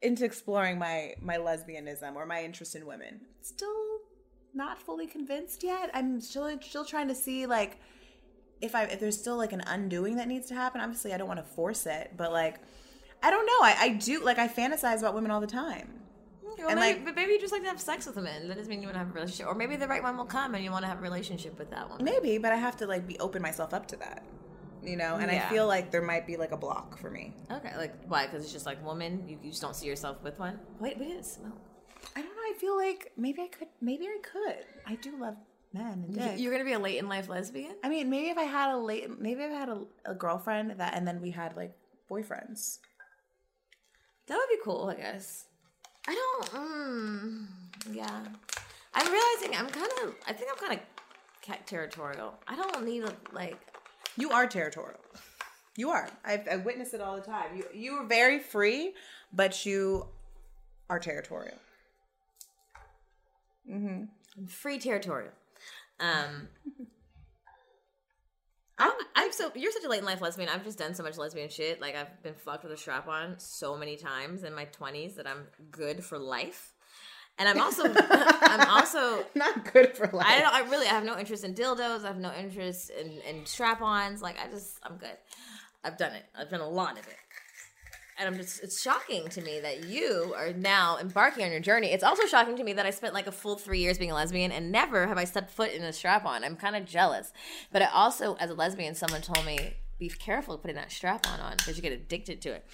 into 0.02 0.24
exploring 0.24 0.78
my 0.78 1.14
my 1.20 1.36
lesbianism 1.36 2.14
or 2.16 2.26
my 2.26 2.42
interest 2.44 2.74
in 2.74 2.86
women. 2.86 3.20
Still 3.40 4.00
not 4.54 4.78
fully 4.78 5.06
convinced 5.06 5.62
yet. 5.62 5.90
I'm 5.94 6.20
still 6.20 6.50
still 6.60 6.84
trying 6.84 7.08
to 7.08 7.14
see 7.14 7.46
like 7.46 7.78
if 8.60 8.74
I 8.74 8.84
if 8.84 9.00
there's 9.00 9.18
still 9.18 9.36
like 9.36 9.52
an 9.52 9.62
undoing 9.66 10.16
that 10.16 10.28
needs 10.28 10.48
to 10.48 10.54
happen. 10.54 10.80
Obviously, 10.80 11.12
I 11.12 11.18
don't 11.18 11.28
want 11.28 11.40
to 11.40 11.44
force 11.54 11.86
it, 11.86 12.12
but 12.16 12.32
like 12.32 12.60
I 13.22 13.30
don't 13.30 13.46
know. 13.46 13.58
I, 13.62 13.76
I 13.80 13.88
do 13.90 14.22
like 14.24 14.38
I 14.38 14.48
fantasize 14.48 14.98
about 14.98 15.14
women 15.14 15.30
all 15.30 15.40
the 15.40 15.46
time. 15.46 16.00
Well, 16.42 16.68
And, 16.68 16.78
maybe, 16.80 16.98
like- 16.98 17.04
but 17.06 17.14
maybe 17.16 17.32
you 17.32 17.40
just 17.40 17.52
like 17.52 17.62
to 17.62 17.68
have 17.68 17.80
sex 17.80 18.04
with 18.06 18.16
a 18.18 18.22
man. 18.22 18.48
That 18.48 18.56
doesn't 18.56 18.68
mean 18.68 18.82
you 18.82 18.86
want 18.88 18.96
to 18.96 18.98
have 18.98 19.10
a 19.10 19.12
relationship. 19.12 19.46
Or 19.46 19.54
maybe 19.54 19.76
the 19.76 19.88
right 19.88 20.02
one 20.02 20.16
will 20.18 20.26
come 20.26 20.54
and 20.54 20.62
you 20.62 20.70
want 20.70 20.82
to 20.82 20.88
have 20.88 20.98
a 20.98 21.02
relationship 21.02 21.58
with 21.58 21.70
that 21.70 21.88
one. 21.88 22.04
Maybe, 22.04 22.36
but 22.38 22.52
I 22.52 22.56
have 22.56 22.76
to 22.78 22.86
like 22.86 23.06
be 23.06 23.18
open 23.20 23.40
myself 23.40 23.72
up 23.72 23.86
to 23.88 23.96
that. 23.96 24.22
You 24.82 24.96
know, 24.96 25.16
and 25.16 25.30
I 25.30 25.48
feel 25.48 25.66
like 25.66 25.90
there 25.90 26.02
might 26.02 26.26
be 26.26 26.36
like 26.36 26.52
a 26.52 26.56
block 26.56 26.98
for 26.98 27.10
me. 27.10 27.34
Okay, 27.50 27.72
like 27.76 27.94
why? 28.06 28.26
Because 28.26 28.42
it's 28.42 28.52
just 28.52 28.66
like 28.66 28.84
woman. 28.84 29.24
You, 29.28 29.38
you 29.42 29.50
just 29.50 29.62
don't 29.62 29.76
see 29.76 29.86
yourself 29.86 30.22
with 30.22 30.38
one. 30.38 30.58
Wait, 30.80 30.98
we 30.98 31.06
didn't 31.06 31.24
smell. 31.24 31.56
I 32.16 32.22
don't 32.22 32.34
know. 32.34 32.42
I 32.42 32.54
feel 32.58 32.76
like 32.76 33.12
maybe 33.16 33.42
I 33.42 33.48
could. 33.48 33.68
Maybe 33.80 34.06
I 34.06 34.18
could. 34.22 34.64
I 34.86 34.96
do 34.96 35.16
love 35.18 35.36
men 35.72 36.04
and 36.06 36.14
dick. 36.14 36.38
You're 36.38 36.52
gonna 36.52 36.64
be 36.64 36.72
a 36.72 36.78
late 36.78 36.98
in 36.98 37.08
life 37.08 37.28
lesbian. 37.28 37.76
I 37.84 37.88
mean, 37.88 38.10
maybe 38.10 38.28
if 38.28 38.38
I 38.38 38.42
had 38.42 38.74
a 38.74 38.76
late, 38.76 39.20
maybe 39.20 39.42
if 39.42 39.52
I 39.52 39.54
had 39.54 39.68
a, 39.68 39.82
a 40.04 40.14
girlfriend 40.14 40.72
that, 40.78 40.94
and 40.94 41.06
then 41.06 41.20
we 41.20 41.30
had 41.30 41.56
like 41.56 41.76
boyfriends. 42.10 42.78
That 44.26 44.36
would 44.36 44.48
be 44.48 44.62
cool, 44.64 44.88
I 44.90 44.94
guess. 44.94 45.46
I 46.08 46.14
don't. 46.14 46.50
Mm, 46.50 47.46
yeah, 47.92 48.24
I'm 48.94 49.12
realizing 49.12 49.56
I'm 49.56 49.68
kind 49.68 49.92
of. 50.02 50.14
I 50.26 50.32
think 50.32 50.50
I'm 50.50 50.58
kind 50.58 50.80
of 50.80 51.66
territorial. 51.66 52.34
I 52.48 52.56
don't 52.56 52.84
need 52.84 53.04
a 53.04 53.14
like. 53.32 53.58
You 54.16 54.30
are 54.30 54.46
territorial. 54.46 55.00
You 55.76 55.90
are. 55.90 56.08
I've, 56.24 56.46
I 56.48 56.56
witness 56.56 56.92
it 56.92 57.00
all 57.00 57.16
the 57.16 57.22
time. 57.22 57.56
You 57.56 57.64
you 57.72 57.92
are 57.94 58.06
very 58.06 58.38
free, 58.38 58.92
but 59.32 59.64
you 59.64 60.06
are 60.90 60.98
territorial. 60.98 61.56
I'm 64.36 64.46
free 64.46 64.78
territorial. 64.78 65.32
Um, 65.98 66.48
I'm, 68.78 68.92
I'm 69.14 69.32
so 69.32 69.52
you're 69.54 69.72
such 69.72 69.84
a 69.84 69.88
late 69.88 70.00
in 70.00 70.04
life 70.04 70.20
lesbian. 70.20 70.48
I've 70.48 70.64
just 70.64 70.78
done 70.78 70.94
so 70.94 71.02
much 71.02 71.16
lesbian 71.16 71.48
shit. 71.48 71.80
Like 71.80 71.94
I've 71.94 72.22
been 72.22 72.34
fucked 72.34 72.64
with 72.64 72.72
a 72.72 72.76
strap 72.76 73.08
on 73.08 73.36
so 73.38 73.76
many 73.76 73.96
times 73.96 74.42
in 74.42 74.54
my 74.54 74.66
20s 74.66 75.14
that 75.16 75.26
I'm 75.26 75.46
good 75.70 76.04
for 76.04 76.18
life. 76.18 76.71
And 77.42 77.48
I'm 77.48 77.60
also 77.60 77.92
I'm 77.92 78.68
also 78.68 79.24
Not 79.34 79.72
good 79.72 79.96
for 79.96 80.06
life. 80.06 80.26
I 80.28 80.38
don't 80.38 80.54
I 80.54 80.60
really 80.70 80.86
I 80.86 80.90
have 80.90 81.04
no 81.04 81.18
interest 81.18 81.42
in 81.42 81.54
dildos. 81.54 82.04
I 82.04 82.06
have 82.06 82.18
no 82.18 82.32
interest 82.32 82.90
in, 82.90 83.18
in 83.28 83.44
strap-ons. 83.46 84.22
Like 84.22 84.38
I 84.38 84.48
just 84.48 84.78
I'm 84.84 84.96
good. 84.96 85.16
I've 85.82 85.98
done 85.98 86.12
it. 86.12 86.24
I've 86.38 86.50
done 86.50 86.60
a 86.60 86.68
lot 86.68 86.92
of 86.92 87.06
it. 87.08 87.16
And 88.16 88.28
I'm 88.28 88.36
just 88.36 88.62
it's 88.62 88.80
shocking 88.80 89.28
to 89.30 89.40
me 89.40 89.58
that 89.58 89.86
you 89.86 90.32
are 90.36 90.52
now 90.52 90.98
embarking 90.98 91.44
on 91.44 91.50
your 91.50 91.58
journey. 91.58 91.88
It's 91.88 92.04
also 92.04 92.26
shocking 92.26 92.56
to 92.58 92.62
me 92.62 92.74
that 92.74 92.86
I 92.86 92.90
spent 92.90 93.12
like 93.12 93.26
a 93.26 93.32
full 93.32 93.56
three 93.56 93.80
years 93.80 93.98
being 93.98 94.12
a 94.12 94.14
lesbian 94.14 94.52
and 94.52 94.70
never 94.70 95.08
have 95.08 95.18
I 95.18 95.24
stepped 95.24 95.50
foot 95.50 95.72
in 95.72 95.82
a 95.82 95.92
strap 95.92 96.24
on. 96.24 96.44
I'm 96.44 96.54
kind 96.54 96.76
of 96.76 96.84
jealous. 96.86 97.32
But 97.72 97.82
I 97.82 97.86
also, 97.86 98.36
as 98.36 98.50
a 98.50 98.54
lesbian, 98.54 98.94
someone 98.94 99.20
told 99.22 99.44
me, 99.44 99.74
be 99.98 100.08
careful 100.10 100.56
putting 100.58 100.76
that 100.76 100.92
strap 100.92 101.26
on 101.26 101.40
on 101.40 101.56
because 101.56 101.76
you 101.76 101.82
get 101.82 101.92
addicted 101.92 102.40
to 102.42 102.50
it. 102.50 102.64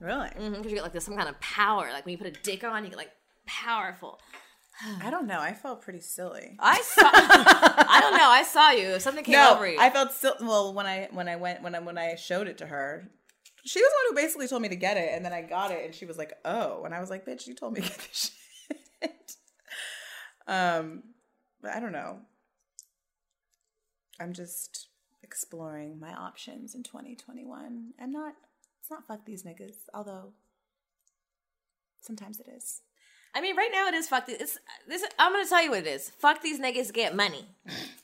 really. 0.00 0.28
Mm-hmm, 0.28 0.52
because 0.52 0.66
you 0.70 0.76
get 0.76 0.84
like 0.84 0.94
this 0.94 1.04
some 1.04 1.16
kind 1.16 1.28
of 1.28 1.38
power. 1.40 1.90
Like 1.92 2.06
when 2.06 2.12
you 2.12 2.18
put 2.18 2.28
a 2.28 2.42
dick 2.42 2.64
on, 2.64 2.84
you 2.84 2.90
get 2.90 2.96
like 2.98 3.12
powerful. 3.48 4.20
I 5.02 5.10
don't 5.10 5.26
know. 5.26 5.40
I 5.40 5.54
felt 5.54 5.82
pretty 5.82 6.00
silly. 6.00 6.56
I 6.60 6.80
saw. 6.82 7.02
I 7.12 7.98
don't 8.00 8.16
know. 8.16 8.28
I 8.28 8.44
saw 8.44 8.70
you. 8.70 9.00
Something 9.00 9.24
came 9.24 9.32
no, 9.32 9.56
over 9.56 9.68
you. 9.68 9.76
I 9.78 9.90
felt 9.90 10.12
still. 10.12 10.36
Well, 10.40 10.72
when 10.72 10.86
I 10.86 11.08
when 11.10 11.28
I 11.28 11.34
went 11.34 11.62
when 11.62 11.74
I 11.74 11.80
when 11.80 11.98
I 11.98 12.14
showed 12.14 12.46
it 12.46 12.58
to 12.58 12.66
her, 12.66 13.10
she 13.64 13.80
was 13.80 13.90
the 13.90 13.96
one 13.96 14.04
who 14.10 14.22
basically 14.22 14.46
told 14.46 14.62
me 14.62 14.68
to 14.68 14.76
get 14.76 14.96
it, 14.96 15.10
and 15.12 15.24
then 15.24 15.32
I 15.32 15.42
got 15.42 15.72
it, 15.72 15.84
and 15.84 15.94
she 15.94 16.06
was 16.06 16.16
like, 16.16 16.32
"Oh," 16.44 16.84
and 16.84 16.94
I 16.94 17.00
was 17.00 17.10
like, 17.10 17.26
"Bitch, 17.26 17.48
you 17.48 17.56
told 17.56 17.72
me 17.72 17.80
to 17.80 17.88
get 17.88 17.98
this 17.98 18.30
shit." 19.02 19.32
um, 20.46 21.02
but 21.60 21.72
I 21.72 21.80
don't 21.80 21.92
know. 21.92 22.20
I'm 24.20 24.32
just 24.32 24.88
exploring 25.22 25.98
my 26.00 26.12
options 26.12 26.74
in 26.74 26.82
2021 26.82 27.92
and 27.98 28.12
not 28.12 28.32
it's 28.80 28.90
not 28.90 29.06
fuck 29.06 29.26
these 29.26 29.42
niggas, 29.42 29.76
although 29.92 30.32
sometimes 32.00 32.40
it 32.40 32.46
is. 32.48 32.80
I 33.34 33.40
mean, 33.40 33.56
right 33.56 33.70
now 33.72 33.86
it 33.88 33.94
is 33.94 34.08
fuck 34.08 34.26
these. 34.26 34.38
It's, 34.40 34.58
this. 34.88 35.04
I'm 35.18 35.32
gonna 35.32 35.46
tell 35.46 35.62
you 35.62 35.70
what 35.70 35.80
it 35.80 35.86
is. 35.86 36.10
Fuck 36.10 36.42
these 36.42 36.58
niggas 36.60 36.92
get 36.92 37.14
money. 37.14 37.46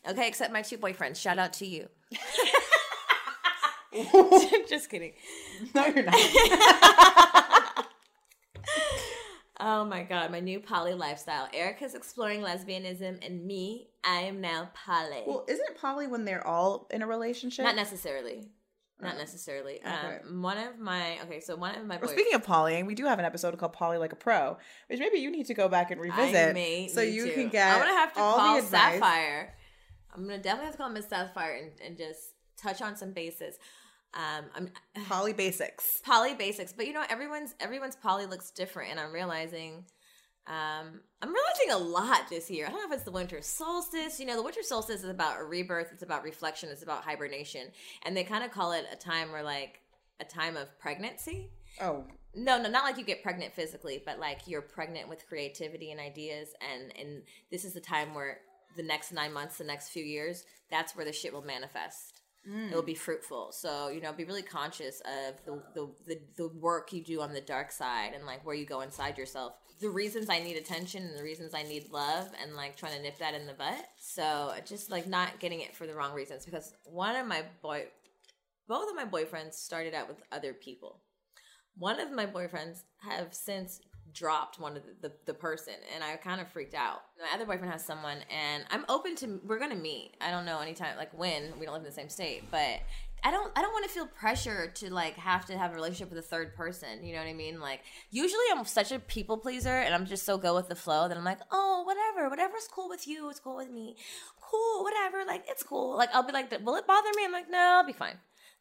Okay, 0.08 0.28
except 0.28 0.52
my 0.52 0.62
two 0.62 0.78
boyfriends. 0.78 1.16
Shout 1.16 1.38
out 1.38 1.52
to 1.54 1.66
you. 1.66 1.88
Just 4.68 4.90
kidding. 4.90 5.12
No, 5.74 5.86
you're 5.86 6.04
not. 6.04 6.14
Oh 9.60 9.84
my 9.84 10.02
god, 10.02 10.30
my 10.32 10.40
new 10.40 10.58
poly 10.60 10.94
lifestyle. 10.94 11.48
Erica's 11.54 11.94
exploring 11.94 12.40
lesbianism, 12.40 13.24
and 13.24 13.46
me, 13.46 13.88
I 14.04 14.22
am 14.22 14.40
now 14.40 14.68
poly. 14.74 15.22
well, 15.26 15.46
isn't 15.48 15.64
it 15.70 15.78
probably 15.78 16.06
when 16.06 16.24
they're 16.24 16.46
all 16.46 16.88
in 16.90 17.02
a 17.02 17.06
relationship? 17.06 17.64
Not 17.64 17.76
necessarily. 17.76 18.48
Not 19.00 19.16
necessarily. 19.18 19.80
Okay. 19.84 20.18
Um, 20.28 20.40
one 20.42 20.56
of 20.56 20.78
my 20.78 21.18
okay, 21.24 21.40
so 21.40 21.56
one 21.56 21.74
of 21.74 21.84
my 21.84 21.96
Well, 21.96 22.06
boys. 22.06 22.12
speaking 22.12 22.34
of 22.34 22.44
polying, 22.44 22.86
we 22.86 22.94
do 22.94 23.04
have 23.06 23.18
an 23.18 23.24
episode 23.24 23.56
called 23.58 23.72
"Poly 23.72 23.98
Like 23.98 24.12
a 24.12 24.16
Pro," 24.16 24.56
which 24.88 24.98
maybe 25.00 25.18
you 25.18 25.30
need 25.30 25.46
to 25.46 25.54
go 25.54 25.68
back 25.68 25.90
and 25.90 26.00
revisit, 26.00 26.90
so 26.90 27.00
you 27.02 27.26
to. 27.26 27.34
can 27.34 27.48
get 27.48 27.74
I'm 27.74 27.80
gonna 27.80 27.92
have 27.92 28.12
to 28.14 28.20
call. 28.20 28.62
Sapphire. 28.62 29.54
I'm 30.14 30.22
gonna 30.22 30.38
definitely 30.38 30.66
have 30.66 30.74
to 30.74 30.78
call 30.78 30.90
Miss 30.90 31.08
Sapphire 31.08 31.54
and, 31.54 31.72
and 31.84 31.96
just 31.98 32.20
touch 32.56 32.80
on 32.80 32.96
some 32.96 33.12
bases. 33.12 33.58
Um, 34.14 34.44
I'm 34.54 34.70
Poly 35.08 35.32
basics. 35.32 36.00
poly 36.04 36.34
basics, 36.34 36.72
but 36.72 36.86
you 36.86 36.92
know 36.92 37.02
everyone's 37.10 37.54
everyone's 37.60 37.96
poly 37.96 38.26
looks 38.26 38.50
different, 38.52 38.90
and 38.92 39.00
I'm 39.00 39.12
realizing. 39.12 39.84
Um, 40.46 41.00
I'm 41.22 41.32
realizing 41.32 41.70
a 41.72 41.78
lot 41.78 42.28
this 42.28 42.50
year. 42.50 42.66
I 42.66 42.70
don't 42.70 42.80
know 42.80 42.86
if 42.88 42.92
it's 42.92 43.04
the 43.04 43.10
winter 43.10 43.40
solstice. 43.40 44.20
You 44.20 44.26
know, 44.26 44.36
the 44.36 44.42
winter 44.42 44.62
solstice 44.62 45.02
is 45.02 45.08
about 45.08 45.40
a 45.40 45.44
rebirth. 45.44 45.88
It's 45.92 46.02
about 46.02 46.22
reflection. 46.22 46.68
It's 46.68 46.82
about 46.82 47.02
hibernation, 47.02 47.68
and 48.02 48.16
they 48.16 48.24
kind 48.24 48.44
of 48.44 48.50
call 48.50 48.72
it 48.72 48.84
a 48.92 48.96
time 48.96 49.32
where 49.32 49.42
like 49.42 49.80
a 50.20 50.24
time 50.24 50.56
of 50.56 50.78
pregnancy. 50.78 51.50
Oh, 51.80 52.04
No, 52.34 52.60
no, 52.60 52.68
not 52.68 52.84
like 52.84 52.98
you 52.98 53.04
get 53.04 53.22
pregnant 53.22 53.54
physically, 53.54 54.02
but 54.04 54.18
like 54.18 54.40
you're 54.46 54.62
pregnant 54.62 55.08
with 55.08 55.26
creativity 55.26 55.90
and 55.90 56.00
ideas, 56.00 56.48
and 56.60 56.92
and 56.98 57.22
this 57.50 57.64
is 57.64 57.72
the 57.72 57.80
time 57.80 58.14
where 58.14 58.38
the 58.76 58.82
next 58.82 59.12
nine 59.12 59.32
months, 59.32 59.58
the 59.58 59.64
next 59.64 59.90
few 59.90 60.04
years, 60.04 60.44
that's 60.70 60.94
where 60.96 61.04
the 61.04 61.12
shit 61.12 61.32
will 61.32 61.42
manifest. 61.42 62.20
It 62.46 62.74
will 62.74 62.82
mm. 62.82 62.86
be 62.86 62.94
fruitful. 62.94 63.52
So 63.52 63.88
you 63.88 64.00
know, 64.00 64.12
be 64.12 64.24
really 64.24 64.42
conscious 64.42 65.00
of 65.00 65.44
the, 65.44 65.62
the 65.74 65.90
the 66.06 66.20
the 66.36 66.48
work 66.58 66.92
you 66.92 67.02
do 67.02 67.20
on 67.20 67.32
the 67.32 67.40
dark 67.40 67.72
side 67.72 68.12
and 68.14 68.26
like 68.26 68.44
where 68.44 68.54
you 68.54 68.66
go 68.66 68.82
inside 68.82 69.16
yourself. 69.18 69.54
The 69.80 69.90
reasons 69.90 70.28
I 70.30 70.38
need 70.38 70.56
attention 70.56 71.02
and 71.02 71.18
the 71.18 71.22
reasons 71.22 71.52
I 71.54 71.62
need 71.62 71.90
love, 71.90 72.28
and 72.40 72.54
like 72.54 72.76
trying 72.76 72.96
to 72.96 73.02
nip 73.02 73.18
that 73.18 73.34
in 73.34 73.46
the 73.46 73.54
butt. 73.54 73.86
So 73.98 74.52
just 74.64 74.90
like 74.90 75.06
not 75.06 75.40
getting 75.40 75.60
it 75.60 75.74
for 75.74 75.86
the 75.86 75.94
wrong 75.94 76.14
reasons 76.14 76.44
because 76.44 76.74
one 76.84 77.16
of 77.16 77.26
my 77.26 77.42
boy, 77.62 77.86
both 78.68 78.88
of 78.88 78.96
my 78.96 79.04
boyfriends 79.04 79.54
started 79.54 79.94
out 79.94 80.08
with 80.08 80.22
other 80.30 80.52
people 80.52 81.00
one 81.76 82.00
of 82.00 82.12
my 82.12 82.26
boyfriends 82.26 82.82
have 82.98 83.34
since 83.34 83.80
dropped 84.14 84.58
one 84.60 84.76
of 84.76 84.82
the, 84.84 85.08
the, 85.08 85.14
the 85.26 85.34
person 85.34 85.74
and 85.94 86.02
i 86.02 86.16
kind 86.16 86.40
of 86.40 86.48
freaked 86.48 86.74
out. 86.74 87.02
My 87.20 87.34
other 87.34 87.44
boyfriend 87.44 87.72
has 87.72 87.84
someone 87.84 88.18
and 88.30 88.64
i'm 88.70 88.84
open 88.88 89.16
to 89.16 89.40
we're 89.44 89.58
gonna 89.58 89.74
meet. 89.74 90.12
I 90.20 90.30
don't 90.30 90.44
know 90.44 90.60
anytime 90.60 90.96
like 90.96 91.16
when 91.18 91.58
we 91.58 91.66
don't 91.66 91.74
live 91.74 91.82
in 91.82 91.88
the 91.88 91.92
same 91.92 92.08
state 92.08 92.44
but 92.50 92.80
i 93.22 93.30
don't 93.30 93.50
i 93.56 93.62
don't 93.62 93.72
want 93.72 93.84
to 93.84 93.90
feel 93.90 94.06
pressure 94.06 94.70
to 94.74 94.92
like 94.92 95.16
have 95.16 95.46
to 95.46 95.58
have 95.58 95.72
a 95.72 95.74
relationship 95.74 96.10
with 96.10 96.18
a 96.18 96.22
third 96.26 96.54
person 96.54 97.02
you 97.02 97.12
know 97.12 97.18
what 97.20 97.28
i 97.28 97.32
mean? 97.32 97.60
Like 97.60 97.80
usually 98.10 98.44
i'm 98.52 98.64
such 98.64 98.92
a 98.92 98.98
people 98.98 99.36
pleaser 99.36 99.76
and 99.76 99.94
i'm 99.94 100.06
just 100.06 100.24
so 100.24 100.38
go 100.38 100.54
with 100.54 100.68
the 100.68 100.76
flow 100.76 101.08
that 101.08 101.16
i'm 101.16 101.24
like 101.24 101.40
oh 101.50 101.82
whatever 101.84 102.28
whatever's 102.30 102.68
cool 102.70 102.88
with 102.88 103.06
you 103.08 103.28
it's 103.28 103.40
cool 103.40 103.56
with 103.56 103.70
me. 103.70 103.96
Cool 104.40 104.84
whatever 104.84 105.24
like 105.26 105.44
it's 105.48 105.62
cool. 105.62 105.96
Like 105.96 106.10
i'll 106.14 106.22
be 106.22 106.32
like 106.32 106.50
will 106.64 106.76
it 106.76 106.86
bother 106.86 107.10
me? 107.16 107.24
I'm 107.24 107.32
like 107.32 107.50
no 107.50 107.58
i'll 107.58 107.86
be 107.86 107.92
fine. 107.92 108.18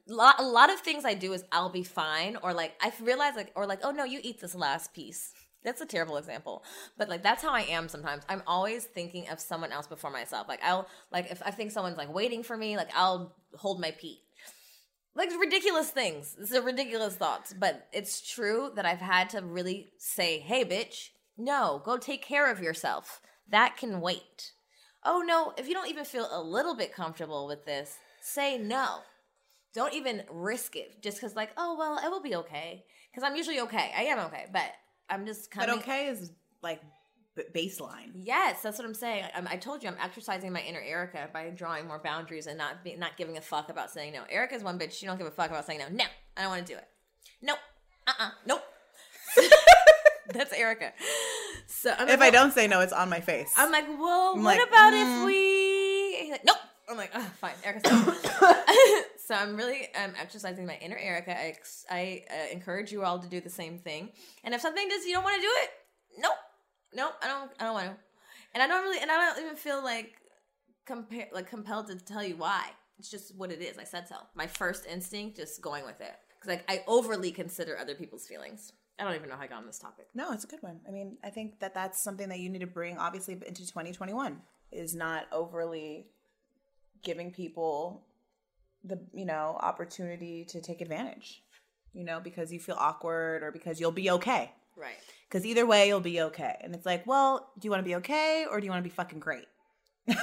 A 0.10 0.44
lot 0.44 0.70
of 0.70 0.82
things 0.82 1.06
I 1.06 1.14
do 1.14 1.32
is 1.32 1.46
I'll 1.50 1.70
be 1.70 1.84
fine, 1.84 2.38
or 2.44 2.54
like 2.54 2.74
I've 2.82 3.00
realized 3.00 3.38
like, 3.38 3.54
or 3.56 3.66
like, 3.66 3.80
oh 3.84 3.92
no, 3.92 4.04
you 4.04 4.20
eat 4.22 4.42
this 4.42 4.54
last 4.54 4.94
piece. 4.94 5.34
That's 5.64 5.82
a 5.82 5.86
terrible 5.86 6.18
example, 6.18 6.64
but 6.98 7.10
like 7.10 7.24
that's 7.24 7.42
how 7.42 7.52
I 7.52 7.62
am 7.62 7.88
sometimes. 7.88 8.24
I'm 8.28 8.44
always 8.46 8.84
thinking 8.84 9.30
of 9.30 9.40
someone 9.40 9.72
else 9.72 9.88
before 9.88 10.12
myself. 10.12 10.48
Like 10.48 10.62
I'll 10.64 10.88
like 11.12 11.32
if 11.32 11.42
I 11.46 11.52
think 11.52 11.72
someone's 11.72 11.98
like 11.98 12.14
waiting 12.14 12.44
for 12.44 12.58
me, 12.58 12.78
like 12.78 12.90
I'll 12.96 13.36
hold 13.56 13.80
my 13.80 13.92
pee. 13.92 14.22
Like 15.16 15.30
ridiculous 15.40 15.90
things. 15.90 16.36
These 16.38 16.54
are 16.56 16.62
ridiculous 16.62 17.16
thoughts, 17.16 17.54
but 17.54 17.88
it's 17.94 18.28
true 18.28 18.72
that 18.76 18.86
I've 18.86 19.00
had 19.00 19.30
to 19.32 19.42
really 19.42 19.92
say, 19.98 20.40
"Hey, 20.40 20.66
bitch, 20.66 21.10
no, 21.38 21.82
go 21.86 21.98
take 21.98 22.24
care 22.24 22.52
of 22.52 22.60
yourself. 22.60 23.22
That 23.50 23.78
can 23.78 24.02
wait." 24.02 24.54
Oh 25.06 25.22
no, 25.26 25.54
if 25.58 25.68
you 25.68 25.74
don't 25.74 25.90
even 25.90 26.06
feel 26.06 26.28
a 26.32 26.42
little 26.42 26.76
bit 26.76 26.94
comfortable 26.94 27.46
with 27.46 27.66
this, 27.66 27.98
say 28.22 28.58
no 28.58 29.02
don't 29.74 29.94
even 29.94 30.24
risk 30.30 30.76
it 30.76 31.02
just 31.02 31.18
because 31.18 31.36
like 31.36 31.52
oh 31.58 31.76
well 31.78 32.00
it 32.04 32.10
will 32.10 32.22
be 32.22 32.36
okay 32.36 32.86
because 33.12 33.28
i'm 33.28 33.36
usually 33.36 33.60
okay 33.60 33.92
i 33.98 34.04
am 34.04 34.20
okay 34.20 34.46
but 34.52 34.72
i'm 35.10 35.26
just 35.26 35.50
but 35.54 35.68
coming 35.68 35.82
okay 35.82 36.08
is 36.08 36.32
like 36.62 36.82
baseline. 37.56 38.12
yes 38.14 38.62
that's 38.62 38.78
what 38.78 38.86
i'm 38.86 38.94
saying 38.94 39.26
I'm, 39.36 39.48
i 39.48 39.56
told 39.56 39.82
you 39.82 39.90
i'm 39.90 39.98
exercising 40.00 40.54
my 40.54 40.62
inner 40.62 40.82
erica 40.82 41.30
by 41.34 41.50
drawing 41.50 41.88
more 41.88 42.00
boundaries 42.00 42.46
and 42.46 42.58
not 42.58 42.84
be, 42.84 42.96
not 42.96 43.18
giving 43.18 43.38
a 43.38 43.42
fuck 43.42 43.70
about 43.70 43.90
saying 43.90 44.14
no 44.14 44.22
erica's 44.30 44.64
one 44.64 44.78
bitch 44.78 44.92
she 44.92 45.08
don't 45.08 45.18
give 45.18 45.26
a 45.26 45.32
fuck 45.32 45.50
about 45.50 45.66
saying 45.66 45.80
no 45.80 45.86
no 45.90 46.06
i 46.38 46.42
don't 46.42 46.52
want 46.52 46.66
to 46.66 46.74
do 46.74 46.78
it 46.78 46.88
nope 47.42 47.58
uh-uh 48.06 48.30
nope 48.46 48.62
that's 50.34 50.54
erica 50.54 50.94
so 51.68 51.94
I'm 51.98 52.08
If 52.08 52.20
like, 52.20 52.28
I 52.28 52.30
don't 52.32 52.54
say 52.54 52.68
no, 52.68 52.80
it's 52.82 52.94
on 52.94 53.10
my 53.10 53.20
face. 53.20 53.52
I'm 53.58 53.72
like, 53.72 53.88
well, 53.88 54.34
I'm 54.36 54.44
what 54.44 54.58
like, 54.58 54.68
about 54.68 54.94
mm. 54.94 55.22
if 55.22 55.26
we? 55.26 56.18
He's 56.22 56.32
like, 56.32 56.46
nope. 56.46 56.58
I'm 56.90 56.98
like, 56.98 57.12
oh, 57.16 57.32
fine, 57.40 57.54
Erica. 57.64 57.90
so 59.26 59.36
I'm 59.36 59.56
really 59.56 59.88
um, 59.96 60.12
exercising 60.20 60.66
my 60.66 60.78
inner 60.82 60.98
Erica. 60.98 61.32
I, 61.32 61.46
ex- 61.46 61.86
I 61.90 62.24
uh, 62.30 62.52
encourage 62.52 62.92
you 62.92 63.04
all 63.04 63.20
to 63.20 63.28
do 63.28 63.40
the 63.40 63.50
same 63.50 63.80
thing. 63.80 64.10
And 64.44 64.54
if 64.54 64.60
something 64.60 64.88
does, 64.90 65.06
you 65.06 65.14
don't 65.14 65.24
want 65.24 65.36
to 65.36 65.42
do 65.42 65.52
it. 65.64 65.70
Nope, 66.20 66.34
nope. 66.94 67.14
I 67.24 67.28
don't. 67.28 67.52
I 67.60 67.64
don't 67.64 67.74
want 67.74 67.86
to. 67.88 67.96
And 68.54 68.62
I 68.62 68.68
don't 68.68 68.84
really. 68.84 69.00
And 69.00 69.10
I 69.10 69.16
don't 69.16 69.44
even 69.44 69.56
feel 69.56 69.82
like 69.82 70.16
compare 70.86 71.28
like 71.32 71.50
compelled 71.50 71.88
to 71.88 71.96
tell 71.96 72.24
you 72.24 72.36
why. 72.36 72.68
It's 73.00 73.10
just 73.10 73.36
what 73.38 73.50
it 73.50 73.62
is. 73.62 73.78
I 73.78 73.86
said 73.86 74.10
so. 74.10 74.16
My 74.36 74.46
first 74.46 74.86
instinct, 74.86 75.38
just 75.38 75.62
going 75.62 75.86
with 75.86 76.02
it, 76.02 76.14
because 76.40 76.58
like 76.58 76.66
I 76.70 76.84
overly 76.86 77.32
consider 77.32 77.78
other 77.78 77.96
people's 77.96 78.28
feelings. 78.28 78.74
I 79.00 79.06
don't 79.06 79.16
even 79.16 79.30
know 79.30 79.36
how 79.36 79.44
I 79.44 79.48
got 79.48 79.60
on 79.60 79.66
this 79.66 79.80
topic. 79.80 80.08
No, 80.14 80.34
it's 80.34 80.44
a 80.44 80.48
good 80.48 80.62
one. 80.62 80.82
I 80.88 80.92
mean, 80.92 81.18
I 81.24 81.30
think 81.30 81.60
that 81.62 81.74
that's 81.74 82.04
something 82.04 82.30
that 82.30 82.40
you 82.40 82.50
need 82.50 82.60
to 82.60 82.68
bring, 82.68 82.98
obviously, 82.98 83.34
into 83.34 83.62
2021 83.62 84.40
is 84.72 84.94
not 84.94 85.26
overly 85.32 86.06
giving 87.02 87.32
people 87.32 88.04
the 88.84 89.00
you 89.14 89.26
know 89.26 89.58
opportunity 89.62 90.46
to 90.50 90.62
take 90.62 90.82
advantage. 90.82 91.42
You 91.94 92.06
know, 92.06 92.20
because 92.20 92.52
you 92.52 92.60
feel 92.60 92.76
awkward 92.80 93.44
or 93.44 93.52
because 93.52 93.80
you'll 93.80 93.92
be 93.92 94.10
okay. 94.10 94.52
Right. 94.76 94.98
Because 95.30 95.46
either 95.46 95.66
way, 95.66 95.88
you'll 95.88 96.00
be 96.00 96.22
okay. 96.22 96.58
And 96.62 96.74
it's 96.74 96.88
like, 96.88 97.06
well, 97.06 97.52
do 97.60 97.68
you 97.68 97.70
want 97.72 97.82
to 97.82 97.88
be 97.88 97.96
okay 97.98 98.46
or 98.50 98.60
do 98.60 98.66
you 98.66 98.72
want 98.72 98.84
to 98.84 98.90
be 98.90 98.94
fucking 98.94 99.20
great? 99.20 99.46
Yeah. 100.08 100.16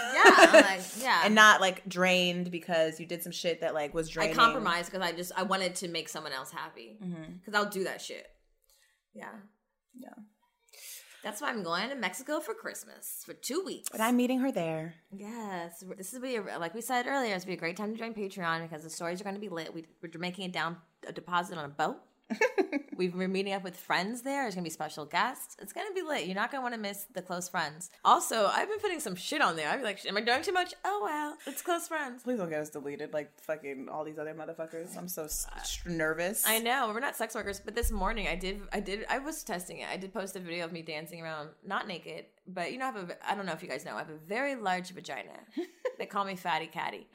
Like, 0.52 0.82
yeah. 1.00 1.22
and 1.24 1.34
not 1.34 1.60
like 1.60 1.88
drained 1.88 2.50
because 2.50 3.00
you 3.00 3.06
did 3.06 3.22
some 3.22 3.32
shit 3.32 3.60
that 3.60 3.74
like 3.74 3.94
was 3.94 4.08
draining. 4.08 4.38
I 4.38 4.42
compromised 4.42 4.90
because 4.90 5.06
I 5.06 5.12
just 5.12 5.32
I 5.36 5.44
wanted 5.44 5.74
to 5.76 5.88
make 5.88 6.08
someone 6.08 6.32
else 6.32 6.50
happy 6.50 6.98
mm-hmm. 7.02 7.34
because 7.38 7.54
I'll 7.54 7.70
do 7.70 7.84
that 7.84 8.00
shit. 8.00 8.26
Yeah, 9.14 9.32
Yeah. 9.98 10.14
That's 11.22 11.40
why 11.40 11.48
I'm 11.48 11.62
going 11.62 11.88
to 11.90 11.94
Mexico 11.94 12.40
for 12.40 12.54
Christmas 12.54 13.22
for 13.24 13.34
two 13.34 13.62
weeks. 13.64 13.88
But 13.90 14.00
I'm 14.00 14.16
meeting 14.16 14.40
her 14.40 14.52
there. 14.52 14.94
yes, 15.16 15.84
this 15.96 16.12
is 16.12 16.20
be 16.20 16.36
a, 16.36 16.58
like 16.58 16.74
we 16.74 16.80
said 16.80 17.06
earlier. 17.06 17.34
It's 17.34 17.44
be 17.44 17.52
a 17.52 17.56
great 17.56 17.76
time 17.76 17.92
to 17.92 17.98
join 17.98 18.14
Patreon 18.14 18.62
because 18.62 18.82
the 18.82 18.90
stories 18.90 19.20
are 19.20 19.24
going 19.24 19.36
to 19.36 19.40
be 19.40 19.48
lit. 19.48 19.74
We, 19.74 19.86
we're 20.02 20.10
making 20.18 20.46
it 20.46 20.52
down 20.52 20.76
a 21.06 21.12
deposit 21.12 21.58
on 21.58 21.64
a 21.64 21.68
boat. 21.68 21.96
We've 22.96 23.16
been 23.16 23.32
meeting 23.32 23.54
up 23.54 23.64
with 23.64 23.76
friends 23.76 24.22
there. 24.22 24.42
There's 24.42 24.54
gonna 24.54 24.64
be 24.64 24.70
special 24.70 25.06
guests. 25.06 25.56
It's 25.60 25.72
gonna 25.72 25.92
be 25.94 26.02
lit. 26.02 26.26
You're 26.26 26.34
not 26.34 26.50
gonna 26.52 26.62
want 26.62 26.74
to 26.74 26.80
miss 26.80 27.06
the 27.14 27.22
close 27.22 27.48
friends. 27.48 27.90
Also, 28.04 28.46
I've 28.46 28.68
been 28.68 28.78
putting 28.78 29.00
some 29.00 29.14
shit 29.14 29.40
on 29.40 29.56
there. 29.56 29.68
I'd 29.70 29.78
be 29.78 29.84
like, 29.84 30.04
"Am 30.06 30.16
I 30.16 30.20
doing 30.20 30.42
too 30.42 30.52
much?" 30.52 30.74
Oh 30.84 31.00
well, 31.02 31.36
it's 31.46 31.62
close 31.62 31.88
friends. 31.88 32.22
Please 32.22 32.38
don't 32.38 32.50
get 32.50 32.60
us 32.60 32.68
deleted 32.70 33.12
like 33.14 33.30
fucking 33.40 33.88
all 33.90 34.04
these 34.04 34.18
other 34.18 34.34
motherfuckers. 34.34 34.96
I'm 34.98 35.08
so 35.08 35.24
s- 35.24 35.46
uh, 35.50 35.90
nervous. 35.90 36.44
I 36.46 36.58
know 36.58 36.90
we're 36.92 37.00
not 37.00 37.16
sex 37.16 37.34
workers, 37.34 37.60
but 37.64 37.74
this 37.74 37.90
morning 37.90 38.28
I 38.28 38.34
did, 38.36 38.60
I 38.72 38.80
did, 38.80 39.06
I 39.08 39.18
was 39.18 39.42
testing 39.42 39.78
it. 39.78 39.88
I 39.90 39.96
did 39.96 40.12
post 40.12 40.36
a 40.36 40.40
video 40.40 40.66
of 40.66 40.72
me 40.72 40.82
dancing 40.82 41.22
around, 41.22 41.50
not 41.66 41.88
naked, 41.88 42.26
but 42.46 42.70
you 42.72 42.78
know, 42.78 42.84
I 42.84 42.92
have 42.92 43.10
a, 43.10 43.30
I 43.30 43.34
don't 43.34 43.46
know 43.46 43.52
if 43.52 43.62
you 43.62 43.68
guys 43.68 43.84
know, 43.84 43.94
I 43.94 43.98
have 44.00 44.10
a 44.10 44.16
very 44.28 44.56
large 44.56 44.90
vagina. 44.90 45.32
they 45.98 46.06
call 46.06 46.24
me 46.26 46.36
Fatty 46.36 46.66
Catty. 46.66 47.08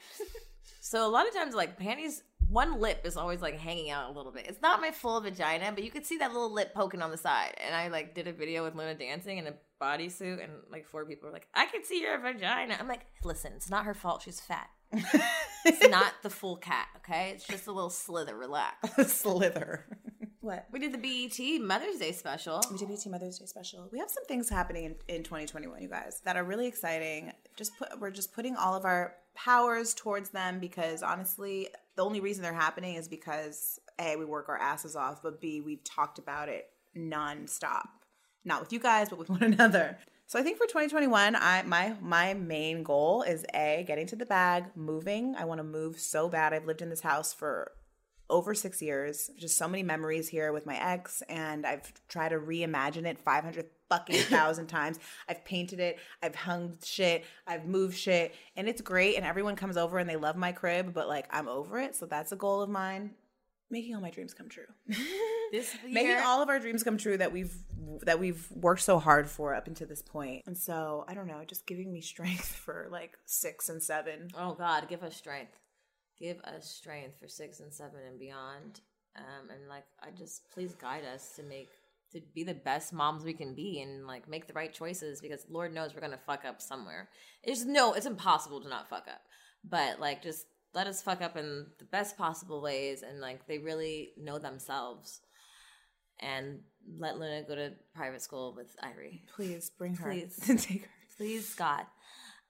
So 0.81 1.07
a 1.07 1.09
lot 1.09 1.27
of 1.27 1.33
times, 1.33 1.55
like 1.55 1.77
panties, 1.77 2.21
one 2.49 2.79
lip 2.79 3.01
is 3.05 3.17
always 3.17 3.41
like 3.41 3.57
hanging 3.57 3.89
out 3.89 4.09
a 4.09 4.13
little 4.13 4.31
bit. 4.31 4.45
It's 4.47 4.61
not 4.61 4.81
my 4.81 4.91
full 4.91 5.19
vagina, 5.21 5.71
but 5.73 5.83
you 5.83 5.91
could 5.91 6.05
see 6.05 6.17
that 6.17 6.31
little 6.31 6.51
lip 6.51 6.73
poking 6.73 7.01
on 7.01 7.11
the 7.11 7.17
side. 7.17 7.55
And 7.65 7.75
I 7.75 7.87
like 7.87 8.13
did 8.13 8.27
a 8.27 8.33
video 8.33 8.63
with 8.63 8.75
Luna 8.75 8.95
dancing 8.95 9.37
in 9.37 9.47
a 9.47 9.53
bodysuit, 9.81 10.43
and 10.43 10.53
like 10.71 10.85
four 10.87 11.05
people 11.05 11.27
were 11.27 11.33
like, 11.33 11.47
"I 11.53 11.65
can 11.65 11.83
see 11.83 12.01
your 12.01 12.17
vagina." 12.19 12.77
I'm 12.79 12.87
like, 12.87 13.05
"Listen, 13.23 13.53
it's 13.55 13.69
not 13.69 13.85
her 13.85 13.93
fault. 13.93 14.21
She's 14.21 14.39
fat. 14.39 14.69
it's 14.91 15.87
not 15.89 16.13
the 16.23 16.29
full 16.29 16.57
cat. 16.57 16.87
Okay, 16.97 17.31
it's 17.35 17.47
just 17.47 17.67
a 17.67 17.71
little 17.71 17.89
slither. 17.89 18.35
Relax." 18.35 18.77
Slither. 19.13 19.85
what? 20.41 20.67
We 20.71 20.79
did 20.79 20.93
the 20.93 20.97
BET 20.97 21.61
Mother's 21.61 21.97
Day 21.97 22.11
special. 22.11 22.61
We 22.71 22.77
did 22.77 22.87
BT 22.87 23.09
Mother's 23.09 23.39
Day 23.39 23.45
special. 23.45 23.89
We 23.91 23.99
have 23.99 24.09
some 24.09 24.25
things 24.25 24.49
happening 24.49 24.85
in, 24.85 24.95
in 25.07 25.23
2021, 25.23 25.81
you 25.81 25.89
guys, 25.89 26.21
that 26.25 26.37
are 26.37 26.43
really 26.43 26.67
exciting. 26.67 27.31
Just 27.55 27.77
put 27.77 27.99
we're 27.99 28.11
just 28.11 28.33
putting 28.33 28.55
all 28.55 28.75
of 28.75 28.85
our 28.85 29.15
powers 29.33 29.93
towards 29.93 30.29
them 30.29 30.59
because 30.59 31.03
honestly, 31.03 31.67
the 31.95 32.03
only 32.03 32.19
reason 32.19 32.43
they're 32.43 32.53
happening 32.53 32.95
is 32.95 33.07
because 33.07 33.79
A, 33.99 34.15
we 34.15 34.25
work 34.25 34.49
our 34.49 34.57
asses 34.57 34.95
off, 34.95 35.21
but 35.23 35.39
B, 35.39 35.61
we've 35.61 35.83
talked 35.83 36.19
about 36.19 36.49
it 36.49 36.69
nonstop. 36.95 37.87
Not 38.43 38.61
with 38.61 38.73
you 38.73 38.79
guys, 38.79 39.09
but 39.09 39.19
with 39.19 39.29
one 39.29 39.43
another. 39.43 39.97
So 40.27 40.39
I 40.39 40.43
think 40.43 40.57
for 40.57 40.65
2021, 40.65 41.35
I 41.35 41.63
my 41.63 41.95
my 42.01 42.33
main 42.33 42.83
goal 42.83 43.21
is 43.21 43.45
A, 43.53 43.83
getting 43.87 44.07
to 44.07 44.15
the 44.15 44.25
bag, 44.25 44.65
moving. 44.75 45.35
I 45.35 45.45
want 45.45 45.59
to 45.59 45.63
move 45.63 45.99
so 45.99 46.29
bad. 46.29 46.53
I've 46.53 46.65
lived 46.65 46.81
in 46.81 46.89
this 46.89 47.01
house 47.01 47.31
for 47.31 47.71
over 48.29 48.53
six 48.53 48.81
years. 48.81 49.29
Just 49.37 49.57
so 49.57 49.67
many 49.67 49.83
memories 49.83 50.27
here 50.27 50.51
with 50.51 50.65
my 50.65 50.75
ex, 50.77 51.21
and 51.29 51.65
I've 51.65 51.91
tried 52.07 52.29
to 52.29 52.37
reimagine 52.37 53.05
it 53.05 53.19
500 53.19 53.65
fucking 53.89 54.15
thousand 54.23 54.67
times. 54.67 54.99
I've 55.27 55.43
painted 55.45 55.79
it, 55.79 55.99
I've 56.21 56.35
hung 56.35 56.77
shit, 56.83 57.25
I've 57.47 57.65
moved 57.65 57.97
shit, 57.97 58.33
and 58.55 58.67
it's 58.67 58.81
great. 58.81 59.15
And 59.15 59.25
everyone 59.25 59.55
comes 59.55 59.77
over 59.77 59.97
and 59.97 60.09
they 60.09 60.15
love 60.15 60.35
my 60.35 60.51
crib, 60.51 60.93
but 60.93 61.07
like 61.07 61.27
I'm 61.31 61.47
over 61.47 61.79
it. 61.79 61.95
So 61.95 62.05
that's 62.05 62.31
a 62.31 62.35
goal 62.35 62.61
of 62.61 62.69
mine. 62.69 63.11
Making 63.71 63.95
all 63.95 64.01
my 64.01 64.11
dreams 64.11 64.33
come 64.33 64.49
true. 64.49 64.65
This 65.51 65.75
Making 65.87 66.17
all 66.17 66.41
of 66.41 66.49
our 66.49 66.59
dreams 66.59 66.83
come 66.83 66.97
true 66.97 67.17
that 67.17 67.31
we've 67.31 67.55
that 68.01 68.19
we've 68.19 68.49
worked 68.51 68.81
so 68.81 68.97
hard 68.97 69.29
for 69.29 69.53
up 69.53 69.67
until 69.67 69.87
this 69.87 70.01
point. 70.01 70.43
And 70.47 70.57
so 70.57 71.05
I 71.07 71.13
don't 71.13 71.27
know, 71.27 71.43
just 71.45 71.67
giving 71.67 71.93
me 71.93 72.01
strength 72.01 72.47
for 72.47 72.87
like 72.91 73.17
six 73.25 73.69
and 73.69 73.81
seven. 73.81 74.29
Oh 74.37 74.55
God, 74.55 74.87
give 74.89 75.03
us 75.03 75.15
strength. 75.15 75.57
Give 76.19 76.39
us 76.41 76.69
strength 76.69 77.19
for 77.19 77.27
six 77.27 77.59
and 77.59 77.73
seven 77.73 77.99
and 78.07 78.19
beyond. 78.19 78.81
Um, 79.15 79.49
and 79.49 79.69
like, 79.69 79.85
I 80.01 80.11
just 80.11 80.51
please 80.51 80.73
guide 80.73 81.03
us 81.05 81.35
to 81.35 81.43
make 81.43 81.69
to 82.11 82.21
be 82.33 82.43
the 82.43 82.53
best 82.53 82.93
moms 82.93 83.23
we 83.23 83.33
can 83.33 83.53
be 83.55 83.81
and 83.81 84.05
like 84.05 84.29
make 84.29 84.47
the 84.47 84.53
right 84.53 84.73
choices 84.73 85.19
because 85.19 85.45
Lord 85.49 85.73
knows 85.73 85.93
we're 85.93 86.01
gonna 86.01 86.19
fuck 86.25 86.45
up 86.45 86.61
somewhere. 86.61 87.09
It's 87.43 87.65
no, 87.65 87.93
it's 87.93 88.05
impossible 88.05 88.61
to 88.61 88.69
not 88.69 88.89
fuck 88.89 89.07
up. 89.07 89.21
But 89.67 89.99
like, 89.99 90.21
just 90.21 90.45
let 90.73 90.87
us 90.87 91.01
fuck 91.01 91.21
up 91.21 91.37
in 91.37 91.65
the 91.79 91.85
best 91.85 92.17
possible 92.17 92.61
ways 92.61 93.01
and 93.01 93.19
like 93.19 93.47
they 93.47 93.57
really 93.57 94.11
know 94.17 94.37
themselves. 94.37 95.21
And 96.19 96.59
let 96.97 97.17
Luna 97.17 97.43
go 97.45 97.55
to 97.55 97.73
private 97.93 98.21
school 98.21 98.53
with 98.55 98.75
Irie. 98.81 99.21
Please 99.35 99.69
bring 99.69 99.95
her. 99.95 100.09
Please. 100.09 100.37
Take 100.65 100.83
her. 100.83 100.89
Please, 101.17 101.53
God. 101.55 101.85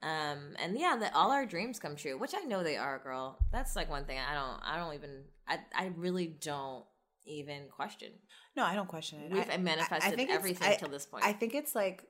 Um, 0.06 0.56
and 0.62 0.78
yeah, 0.78 0.95
that 0.99 1.16
all 1.16 1.32
our 1.32 1.45
dreams 1.47 1.80
come 1.80 1.95
true, 1.95 2.18
which 2.20 2.34
I 2.36 2.45
know 2.45 2.64
they 2.64 2.78
are, 2.78 2.99
girl. 2.99 3.39
That's 3.51 3.76
like 3.76 3.89
one 3.89 4.06
thing 4.06 4.20
I 4.20 4.36
don't, 4.36 4.60
I 4.64 4.78
don't 4.78 4.93
even, 4.93 5.24
I, 5.47 5.60
I 5.76 5.91
really 5.95 6.28
don't 6.28 6.86
even 7.26 7.64
question. 7.76 8.12
No, 8.56 8.64
I 8.64 8.76
don't 8.76 8.88
question 8.88 9.20
it. 9.22 9.32
We've 9.34 9.49
I- 9.49 9.58
manifested 9.58 10.14
I 10.14 10.16
think 10.16 10.30
everything 10.30 10.68
I- 10.74 10.76
till 10.76 10.89
this 10.89 11.08
point. 11.08 11.26
I 11.26 11.34
think 11.34 11.56
it's 11.56 11.74
like, 11.74 12.06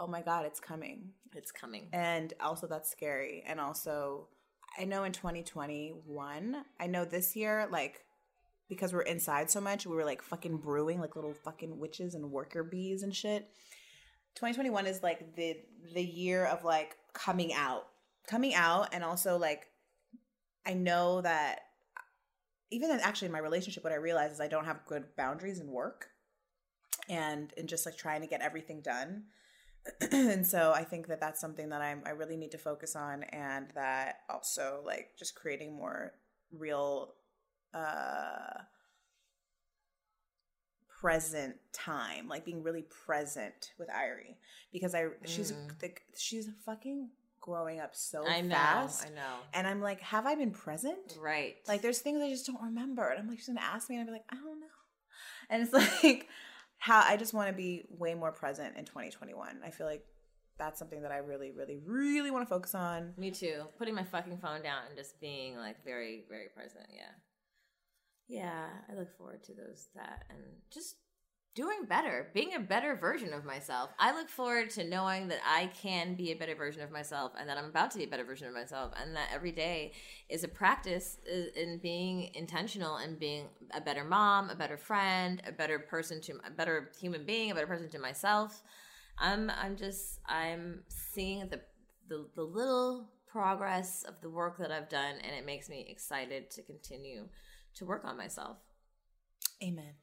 oh 0.00 0.08
my 0.08 0.22
god, 0.22 0.44
it's 0.44 0.58
coming, 0.58 1.10
it's 1.36 1.52
coming. 1.52 1.88
and 1.92 2.34
also 2.40 2.66
that's 2.66 2.90
scary. 2.90 3.44
And 3.46 3.60
also, 3.60 4.26
I 4.78 4.84
know 4.84 5.04
in 5.04 5.12
2021, 5.12 6.56
I 6.80 6.86
know 6.88 7.04
this 7.04 7.36
year, 7.36 7.68
like 7.70 8.00
because 8.68 8.92
we're 8.92 9.02
inside 9.02 9.50
so 9.50 9.60
much, 9.60 9.86
we 9.86 9.94
were 9.94 10.04
like 10.04 10.20
fucking 10.20 10.56
brewing 10.58 11.00
like 11.00 11.14
little 11.14 11.34
fucking 11.44 11.78
witches 11.78 12.14
and 12.14 12.32
worker 12.32 12.64
bees 12.64 13.02
and 13.04 13.14
shit. 13.14 13.48
2021 14.36 14.86
is 14.86 15.02
like 15.02 15.34
the 15.34 15.56
the 15.94 16.02
year 16.02 16.44
of 16.44 16.62
like 16.62 16.96
coming 17.12 17.52
out, 17.52 17.86
coming 18.28 18.54
out, 18.54 18.90
and 18.92 19.02
also 19.02 19.36
like 19.38 19.66
I 20.66 20.74
know 20.74 21.22
that 21.22 21.60
even 22.70 22.90
in, 22.90 23.00
actually 23.00 23.26
in 23.26 23.32
my 23.32 23.38
relationship, 23.38 23.82
what 23.82 23.92
I 23.92 23.96
realize 23.96 24.32
is 24.32 24.40
I 24.40 24.48
don't 24.48 24.66
have 24.66 24.84
good 24.86 25.04
boundaries 25.16 25.58
in 25.58 25.70
work, 25.70 26.08
and 27.08 27.52
and 27.56 27.68
just 27.68 27.86
like 27.86 27.96
trying 27.96 28.20
to 28.20 28.26
get 28.26 28.42
everything 28.42 28.82
done. 28.82 29.24
and 30.12 30.46
so 30.46 30.72
I 30.72 30.84
think 30.84 31.06
that 31.06 31.20
that's 31.20 31.40
something 31.40 31.70
that 31.70 31.80
I'm 31.80 32.02
I 32.04 32.10
really 32.10 32.36
need 32.36 32.50
to 32.52 32.58
focus 32.58 32.94
on, 32.94 33.22
and 33.24 33.68
that 33.74 34.18
also 34.28 34.82
like 34.84 35.10
just 35.18 35.34
creating 35.34 35.74
more 35.74 36.12
real 36.52 37.14
uh 37.74 38.62
present 41.00 41.56
time 41.72 42.26
like 42.28 42.44
being 42.44 42.62
really 42.62 42.82
present 43.06 43.72
with 43.78 43.88
Irie 43.88 44.36
because 44.72 44.94
I 44.94 45.06
she's 45.24 45.52
Mm. 45.52 45.78
the, 45.80 45.90
she's 46.16 46.48
fucking 46.64 47.10
growing 47.40 47.80
up 47.80 47.94
so 47.94 48.26
I 48.26 48.40
know, 48.40 48.54
fast 48.54 49.06
I 49.06 49.10
know. 49.10 49.34
and 49.54 49.66
I'm 49.66 49.80
like 49.80 50.00
have 50.00 50.26
I 50.26 50.34
been 50.34 50.50
present 50.50 51.16
Right. 51.20 51.56
like 51.68 51.82
there's 51.82 51.98
things 52.00 52.20
I 52.22 52.28
just 52.30 52.46
don't 52.46 52.62
remember 52.62 53.08
and 53.10 53.18
I'm 53.20 53.28
like 53.28 53.38
she's 53.38 53.46
gonna 53.48 53.60
ask 53.60 53.88
me 53.90 53.96
and 53.96 54.00
I'll 54.00 54.06
be 54.06 54.12
like 54.12 54.24
I 54.30 54.36
don't 54.36 54.58
know 54.60 54.66
and 55.50 55.62
it's 55.62 55.72
like 56.04 56.28
how 56.78 57.00
I 57.06 57.16
just 57.16 57.34
want 57.34 57.48
to 57.50 57.54
be 57.54 57.84
way 57.90 58.14
more 58.14 58.32
present 58.32 58.76
in 58.76 58.84
2021 58.84 59.58
I 59.64 59.70
feel 59.70 59.86
like 59.86 60.04
that's 60.58 60.78
something 60.78 61.02
that 61.02 61.12
I 61.12 61.18
really 61.18 61.50
really 61.50 61.76
really 61.76 62.30
want 62.30 62.46
to 62.46 62.48
focus 62.48 62.74
on 62.74 63.12
Me 63.18 63.30
too. 63.30 63.64
Putting 63.78 63.94
my 63.94 64.04
fucking 64.04 64.38
phone 64.38 64.62
down 64.62 64.82
and 64.88 64.96
just 64.96 65.20
being 65.20 65.56
like 65.58 65.84
very, 65.84 66.24
very 66.30 66.48
present. 66.48 66.86
Yeah. 66.94 67.12
Yeah, 68.28 68.66
I 68.90 68.94
look 68.94 69.16
forward 69.16 69.44
to 69.44 69.54
those 69.54 69.88
that 69.94 70.24
and 70.30 70.38
just 70.70 70.96
doing 71.54 71.86
better, 71.88 72.28
being 72.34 72.54
a 72.54 72.60
better 72.60 72.94
version 72.96 73.32
of 73.32 73.44
myself. 73.44 73.90
I 73.98 74.12
look 74.12 74.28
forward 74.28 74.68
to 74.70 74.84
knowing 74.84 75.28
that 75.28 75.38
I 75.44 75.68
can 75.68 76.14
be 76.14 76.30
a 76.30 76.36
better 76.36 76.54
version 76.54 76.82
of 76.82 76.90
myself 76.90 77.32
and 77.38 77.48
that 77.48 77.56
I'm 77.56 77.64
about 77.64 77.90
to 77.92 77.98
be 77.98 78.04
a 78.04 78.08
better 78.08 78.24
version 78.24 78.46
of 78.46 78.52
myself 78.52 78.92
and 79.00 79.16
that 79.16 79.30
every 79.32 79.52
day 79.52 79.92
is 80.28 80.44
a 80.44 80.48
practice 80.48 81.16
uh, 81.26 81.58
in 81.58 81.78
being 81.78 82.30
intentional 82.34 82.96
and 82.96 83.18
being 83.18 83.46
a 83.72 83.80
better 83.80 84.04
mom, 84.04 84.50
a 84.50 84.54
better 84.54 84.76
friend, 84.76 85.40
a 85.46 85.52
better 85.52 85.78
person 85.78 86.20
to 86.22 86.34
a 86.46 86.50
better 86.50 86.90
human 87.00 87.24
being, 87.24 87.50
a 87.50 87.54
better 87.54 87.66
person 87.66 87.88
to 87.88 87.98
myself. 87.98 88.62
I'm 89.18 89.50
I'm 89.50 89.76
just 89.76 90.20
I'm 90.26 90.82
seeing 90.88 91.48
the 91.48 91.60
the, 92.08 92.26
the 92.34 92.42
little 92.42 93.08
progress 93.26 94.04
of 94.06 94.20
the 94.20 94.28
work 94.28 94.58
that 94.58 94.70
I've 94.70 94.90
done 94.90 95.14
and 95.22 95.34
it 95.34 95.46
makes 95.46 95.70
me 95.70 95.86
excited 95.88 96.50
to 96.50 96.62
continue 96.62 97.28
to 97.76 97.84
work 97.86 98.04
on 98.04 98.16
myself. 98.16 98.58
amen 99.62 99.94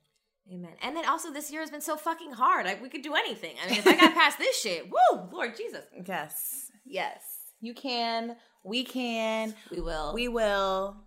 Amen. 0.51 0.71
And 0.81 0.93
then 0.97 1.05
also 1.07 1.31
this 1.31 1.49
year 1.51 1.61
has 1.61 1.71
been 1.71 1.79
so 1.79 1.95
fucking 1.95 2.33
hard. 2.33 2.65
Like 2.65 2.81
we 2.81 2.89
could 2.89 3.01
do 3.01 3.13
anything. 3.15 3.55
I 3.63 3.69
mean, 3.69 3.79
if 3.79 3.87
I 3.87 3.95
got 3.95 4.13
past 4.13 4.37
this 4.37 4.59
shit, 4.59 4.89
woo, 4.91 5.29
Lord 5.31 5.55
Jesus, 5.55 5.85
yes 6.05 6.69
yes 6.85 7.21
you 7.61 7.73
can 7.73 8.35
we 8.65 8.83
can 8.83 9.55
we 9.71 9.79
will. 9.79 10.13
we 10.13 10.27
will 10.27 10.97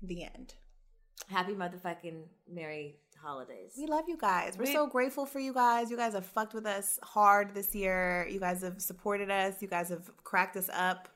the 0.00 0.24
end 0.24 0.54
happy 1.28 1.52
motherfucking 1.52 2.22
merry 2.50 2.96
holidays. 3.22 3.74
We 3.76 3.86
love 3.86 4.04
you 4.08 4.16
guys. 4.16 4.56
We're 4.58 4.64
We- 4.64 4.72
so 4.72 4.86
grateful 4.86 5.26
for 5.26 5.38
you 5.38 5.52
guys. 5.52 5.90
You 5.90 5.98
guys 5.98 6.14
have 6.14 6.24
fucked 6.26 6.54
with 6.54 6.64
us 6.66 6.98
hard 7.02 7.54
this 7.54 7.74
year. 7.74 8.26
You 8.30 8.40
guys 8.40 8.62
have 8.62 8.80
supported 8.80 9.30
us. 9.30 9.60
You 9.60 9.68
guys 9.68 9.90
have 9.90 10.10
cracked 10.24 10.56
us 10.56 10.70
up, 10.72 11.08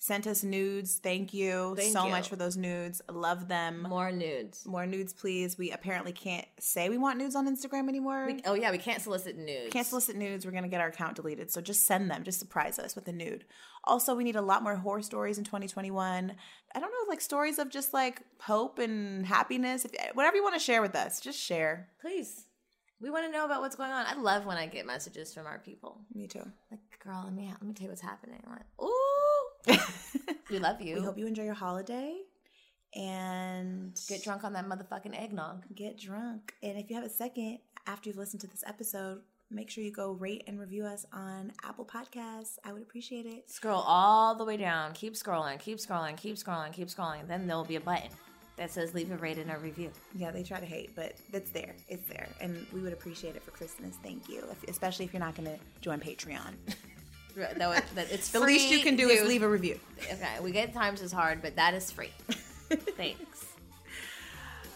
sent 0.00 0.26
us 0.26 0.42
nudes. 0.42 0.96
Thank 0.96 1.34
you 1.34 1.74
Thank 1.76 1.92
so 1.92 2.06
you. 2.06 2.10
much 2.10 2.30
for 2.30 2.36
those 2.36 2.56
nudes. 2.56 3.02
Love 3.12 3.48
them. 3.48 3.86
More 3.88 4.10
nudes. 4.10 4.64
More 4.66 4.86
nudes, 4.86 5.12
please. 5.12 5.58
We 5.58 5.70
apparently 5.70 6.12
can't 6.12 6.46
say 6.58 6.88
we 6.88 6.96
want 6.96 7.18
nudes 7.18 7.36
on 7.36 7.46
Instagram 7.46 7.86
anymore. 7.88 8.26
We, 8.26 8.40
oh 8.46 8.54
yeah, 8.54 8.70
we 8.70 8.78
can't 8.78 9.02
solicit 9.02 9.36
nudes. 9.36 9.70
can't 9.70 9.86
solicit 9.86 10.16
nudes. 10.16 10.46
We're 10.46 10.52
gonna 10.52 10.68
get 10.68 10.80
our 10.80 10.88
account 10.88 11.16
deleted. 11.16 11.50
So 11.52 11.60
just 11.60 11.86
send 11.86 12.10
them. 12.10 12.24
Just 12.24 12.38
surprise 12.38 12.78
us 12.78 12.96
with 12.96 13.06
a 13.08 13.12
nude. 13.12 13.44
Also, 13.84 14.14
we 14.14 14.24
need 14.24 14.36
a 14.36 14.42
lot 14.42 14.62
more 14.62 14.74
horror 14.74 15.02
stories 15.02 15.36
in 15.36 15.44
2021. 15.44 16.32
I 16.74 16.80
don't 16.80 16.90
know, 16.90 17.08
like 17.08 17.20
stories 17.20 17.58
of 17.58 17.68
just 17.68 17.92
like 17.92 18.22
hope 18.40 18.78
and 18.78 19.26
happiness. 19.26 19.84
If 19.84 19.92
whatever 20.14 20.36
you 20.36 20.42
want 20.42 20.54
to 20.54 20.60
share 20.60 20.80
with 20.80 20.96
us, 20.96 21.20
just 21.20 21.38
share. 21.38 21.88
Please. 22.00 22.46
We 23.02 23.10
want 23.10 23.26
to 23.26 23.32
know 23.32 23.44
about 23.44 23.60
what's 23.60 23.76
going 23.76 23.90
on. 23.90 24.06
I 24.06 24.14
love 24.14 24.44
when 24.46 24.56
I 24.58 24.66
get 24.66 24.86
messages 24.86 25.32
from 25.32 25.46
our 25.46 25.58
people. 25.58 25.98
Me 26.14 26.26
too. 26.26 26.42
Like, 26.70 26.80
girl, 27.02 27.22
let 27.24 27.34
me 27.34 27.48
let 27.50 27.62
me 27.62 27.74
tell 27.74 27.84
you 27.84 27.90
what's 27.90 28.02
happening. 28.02 28.42
I'm 28.46 28.52
like, 28.52 28.66
ooh, 28.82 29.80
we 30.50 30.58
love 30.58 30.80
you. 30.80 30.96
We 30.96 31.02
hope 31.02 31.18
you 31.18 31.26
enjoy 31.26 31.44
your 31.44 31.54
holiday 31.54 32.16
and 32.94 33.98
Get 34.08 34.24
drunk 34.24 34.44
on 34.44 34.52
that 34.54 34.66
motherfucking 34.68 35.20
eggnog. 35.20 35.64
get 35.74 35.98
drunk. 35.98 36.54
And 36.62 36.78
if 36.78 36.90
you 36.90 36.96
have 36.96 37.04
a 37.04 37.10
second 37.10 37.58
after 37.86 38.08
you've 38.08 38.18
listened 38.18 38.40
to 38.42 38.46
this 38.48 38.64
episode, 38.66 39.20
make 39.50 39.70
sure 39.70 39.84
you 39.84 39.92
go 39.92 40.12
rate 40.12 40.44
and 40.46 40.58
review 40.58 40.84
us 40.84 41.06
on 41.12 41.52
Apple 41.64 41.84
Podcasts. 41.84 42.58
I 42.64 42.72
would 42.72 42.82
appreciate 42.82 43.26
it. 43.26 43.50
Scroll 43.50 43.82
all 43.86 44.34
the 44.34 44.44
way 44.44 44.56
down. 44.56 44.92
Keep 44.92 45.14
scrolling. 45.14 45.58
Keep 45.58 45.78
scrolling. 45.78 46.16
Keep 46.16 46.36
scrolling. 46.36 46.72
Keep 46.72 46.88
scrolling. 46.88 47.26
Then 47.28 47.46
there'll 47.46 47.64
be 47.64 47.76
a 47.76 47.80
button 47.80 48.10
that 48.56 48.70
says 48.70 48.92
leave 48.92 49.10
a 49.10 49.16
rate 49.16 49.38
and 49.38 49.50
a 49.50 49.58
review. 49.58 49.90
Yeah, 50.14 50.30
they 50.30 50.42
try 50.42 50.60
to 50.60 50.66
hate, 50.66 50.94
but 50.94 51.14
it's 51.32 51.50
there. 51.50 51.74
It's 51.88 52.06
there. 52.08 52.28
And 52.40 52.66
we 52.72 52.80
would 52.80 52.92
appreciate 52.92 53.34
it 53.36 53.42
for 53.42 53.52
Christmas. 53.52 53.96
Thank 54.02 54.28
you. 54.28 54.44
If, 54.50 54.68
especially 54.68 55.06
if 55.06 55.12
you're 55.12 55.20
not 55.20 55.34
going 55.34 55.48
to 55.48 55.58
join 55.80 56.00
Patreon. 56.00 56.54
It, 57.36 57.58
that 57.58 58.10
it's 58.10 58.30
the 58.30 58.40
least 58.40 58.70
you 58.70 58.80
can 58.80 58.96
do 58.96 59.08
is 59.08 59.26
leave 59.26 59.42
a 59.42 59.48
review. 59.48 59.78
Okay, 60.12 60.40
we 60.40 60.50
get 60.50 60.72
times 60.72 61.02
is 61.02 61.12
hard, 61.12 61.42
but 61.42 61.56
that 61.56 61.74
is 61.74 61.90
free. 61.90 62.10
Thanks. 62.70 63.46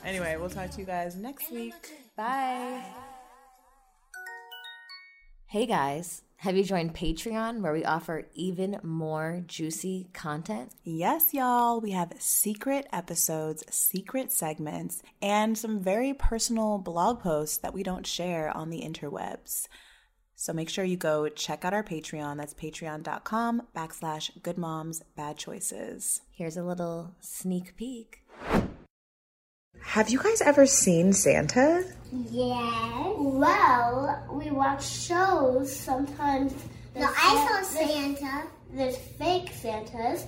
Anyway, 0.04 0.36
we'll 0.38 0.50
talk 0.50 0.70
to 0.70 0.80
you 0.80 0.86
guys 0.86 1.16
next 1.16 1.50
week. 1.50 1.74
Bye. 2.16 2.82
Hey 5.46 5.66
guys, 5.66 6.22
have 6.38 6.56
you 6.56 6.64
joined 6.64 6.94
Patreon 6.94 7.60
where 7.60 7.72
we 7.72 7.84
offer 7.84 8.26
even 8.34 8.78
more 8.82 9.42
juicy 9.46 10.08
content? 10.12 10.72
Yes, 10.82 11.32
y'all, 11.32 11.80
we 11.80 11.92
have 11.92 12.12
secret 12.18 12.86
episodes, 12.92 13.64
secret 13.70 14.30
segments, 14.30 15.00
and 15.22 15.56
some 15.56 15.78
very 15.78 16.12
personal 16.12 16.78
blog 16.78 17.20
posts 17.20 17.56
that 17.58 17.72
we 17.72 17.82
don't 17.82 18.06
share 18.06 18.54
on 18.54 18.68
the 18.68 18.82
interwebs. 18.82 19.68
So 20.36 20.52
make 20.52 20.68
sure 20.68 20.84
you 20.84 20.96
go 20.96 21.28
check 21.28 21.64
out 21.64 21.72
our 21.74 21.84
Patreon. 21.84 22.36
That's 22.36 22.54
patreon.com 22.54 23.62
backslash 23.74 24.30
good 24.42 24.58
moms 24.58 25.02
bad 25.16 25.36
choices. 25.38 26.20
Here's 26.30 26.56
a 26.56 26.62
little 26.64 27.14
sneak 27.20 27.76
peek. 27.76 28.22
Have 29.82 30.08
you 30.08 30.18
guys 30.18 30.40
ever 30.40 30.66
seen 30.66 31.12
Santa? 31.12 31.84
Yeah. 32.30 33.12
Well, 33.16 34.26
we 34.32 34.50
watch 34.50 34.84
shows 34.86 35.74
sometimes. 35.74 36.52
No, 36.96 37.06
I 37.16 37.62
saw 37.62 37.78
Santa. 37.86 38.42
There's 38.72 38.96
fake 38.96 39.50
Santas 39.52 40.26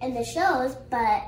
in 0.00 0.14
the 0.14 0.24
shows, 0.24 0.76
but 0.90 1.22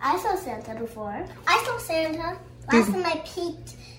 I 0.00 0.18
saw 0.18 0.36
Santa 0.36 0.74
before. 0.78 1.26
I 1.46 1.62
saw 1.66 1.78
Santa. 1.78 2.38
Last 2.72 2.90
time 2.90 3.04
I 3.06 3.22
peeked, 3.24 3.74
I- 3.78 3.95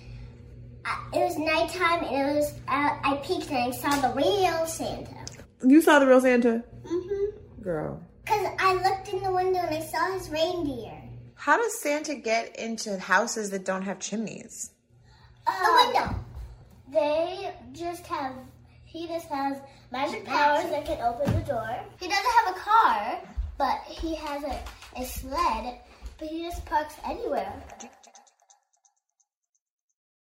it 1.13 1.19
was 1.19 1.37
nighttime 1.37 2.03
and 2.03 2.31
it 2.31 2.35
was, 2.35 2.53
uh, 2.67 2.97
I 3.03 3.19
peeked 3.23 3.49
and 3.49 3.57
I 3.57 3.71
saw 3.71 3.89
the 4.01 4.13
real 4.15 4.65
Santa. 4.65 5.15
You 5.65 5.81
saw 5.81 5.99
the 5.99 6.07
real 6.07 6.21
Santa? 6.21 6.63
Mm-hmm. 6.85 7.61
Girl. 7.61 8.01
Because 8.23 8.47
I 8.59 8.73
looked 8.73 9.13
in 9.13 9.23
the 9.23 9.31
window 9.31 9.59
and 9.59 9.75
I 9.75 9.81
saw 9.81 10.11
his 10.13 10.29
reindeer. 10.29 11.01
How 11.35 11.57
does 11.57 11.79
Santa 11.79 12.15
get 12.15 12.57
into 12.57 12.99
houses 12.99 13.51
that 13.51 13.63
don't 13.63 13.83
have 13.83 13.99
chimneys? 13.99 14.71
the 15.45 15.83
window. 15.85 16.15
They 16.91 17.53
just 17.73 18.05
have. 18.07 18.33
He 18.85 19.07
just 19.07 19.27
has 19.27 19.57
magic 19.91 20.25
powers 20.25 20.69
that 20.71 20.85
can 20.85 21.01
open 21.01 21.33
the 21.33 21.45
door. 21.45 21.79
He 21.99 22.07
doesn't 22.07 22.25
have 22.45 22.55
a 22.55 22.59
car, 22.59 23.19
but 23.57 23.79
he 23.85 24.15
has 24.15 24.43
a, 24.43 24.59
a 24.99 25.05
sled. 25.05 25.79
But 26.17 26.29
he 26.29 26.43
just 26.43 26.65
parks 26.65 26.95
anywhere. 27.05 27.53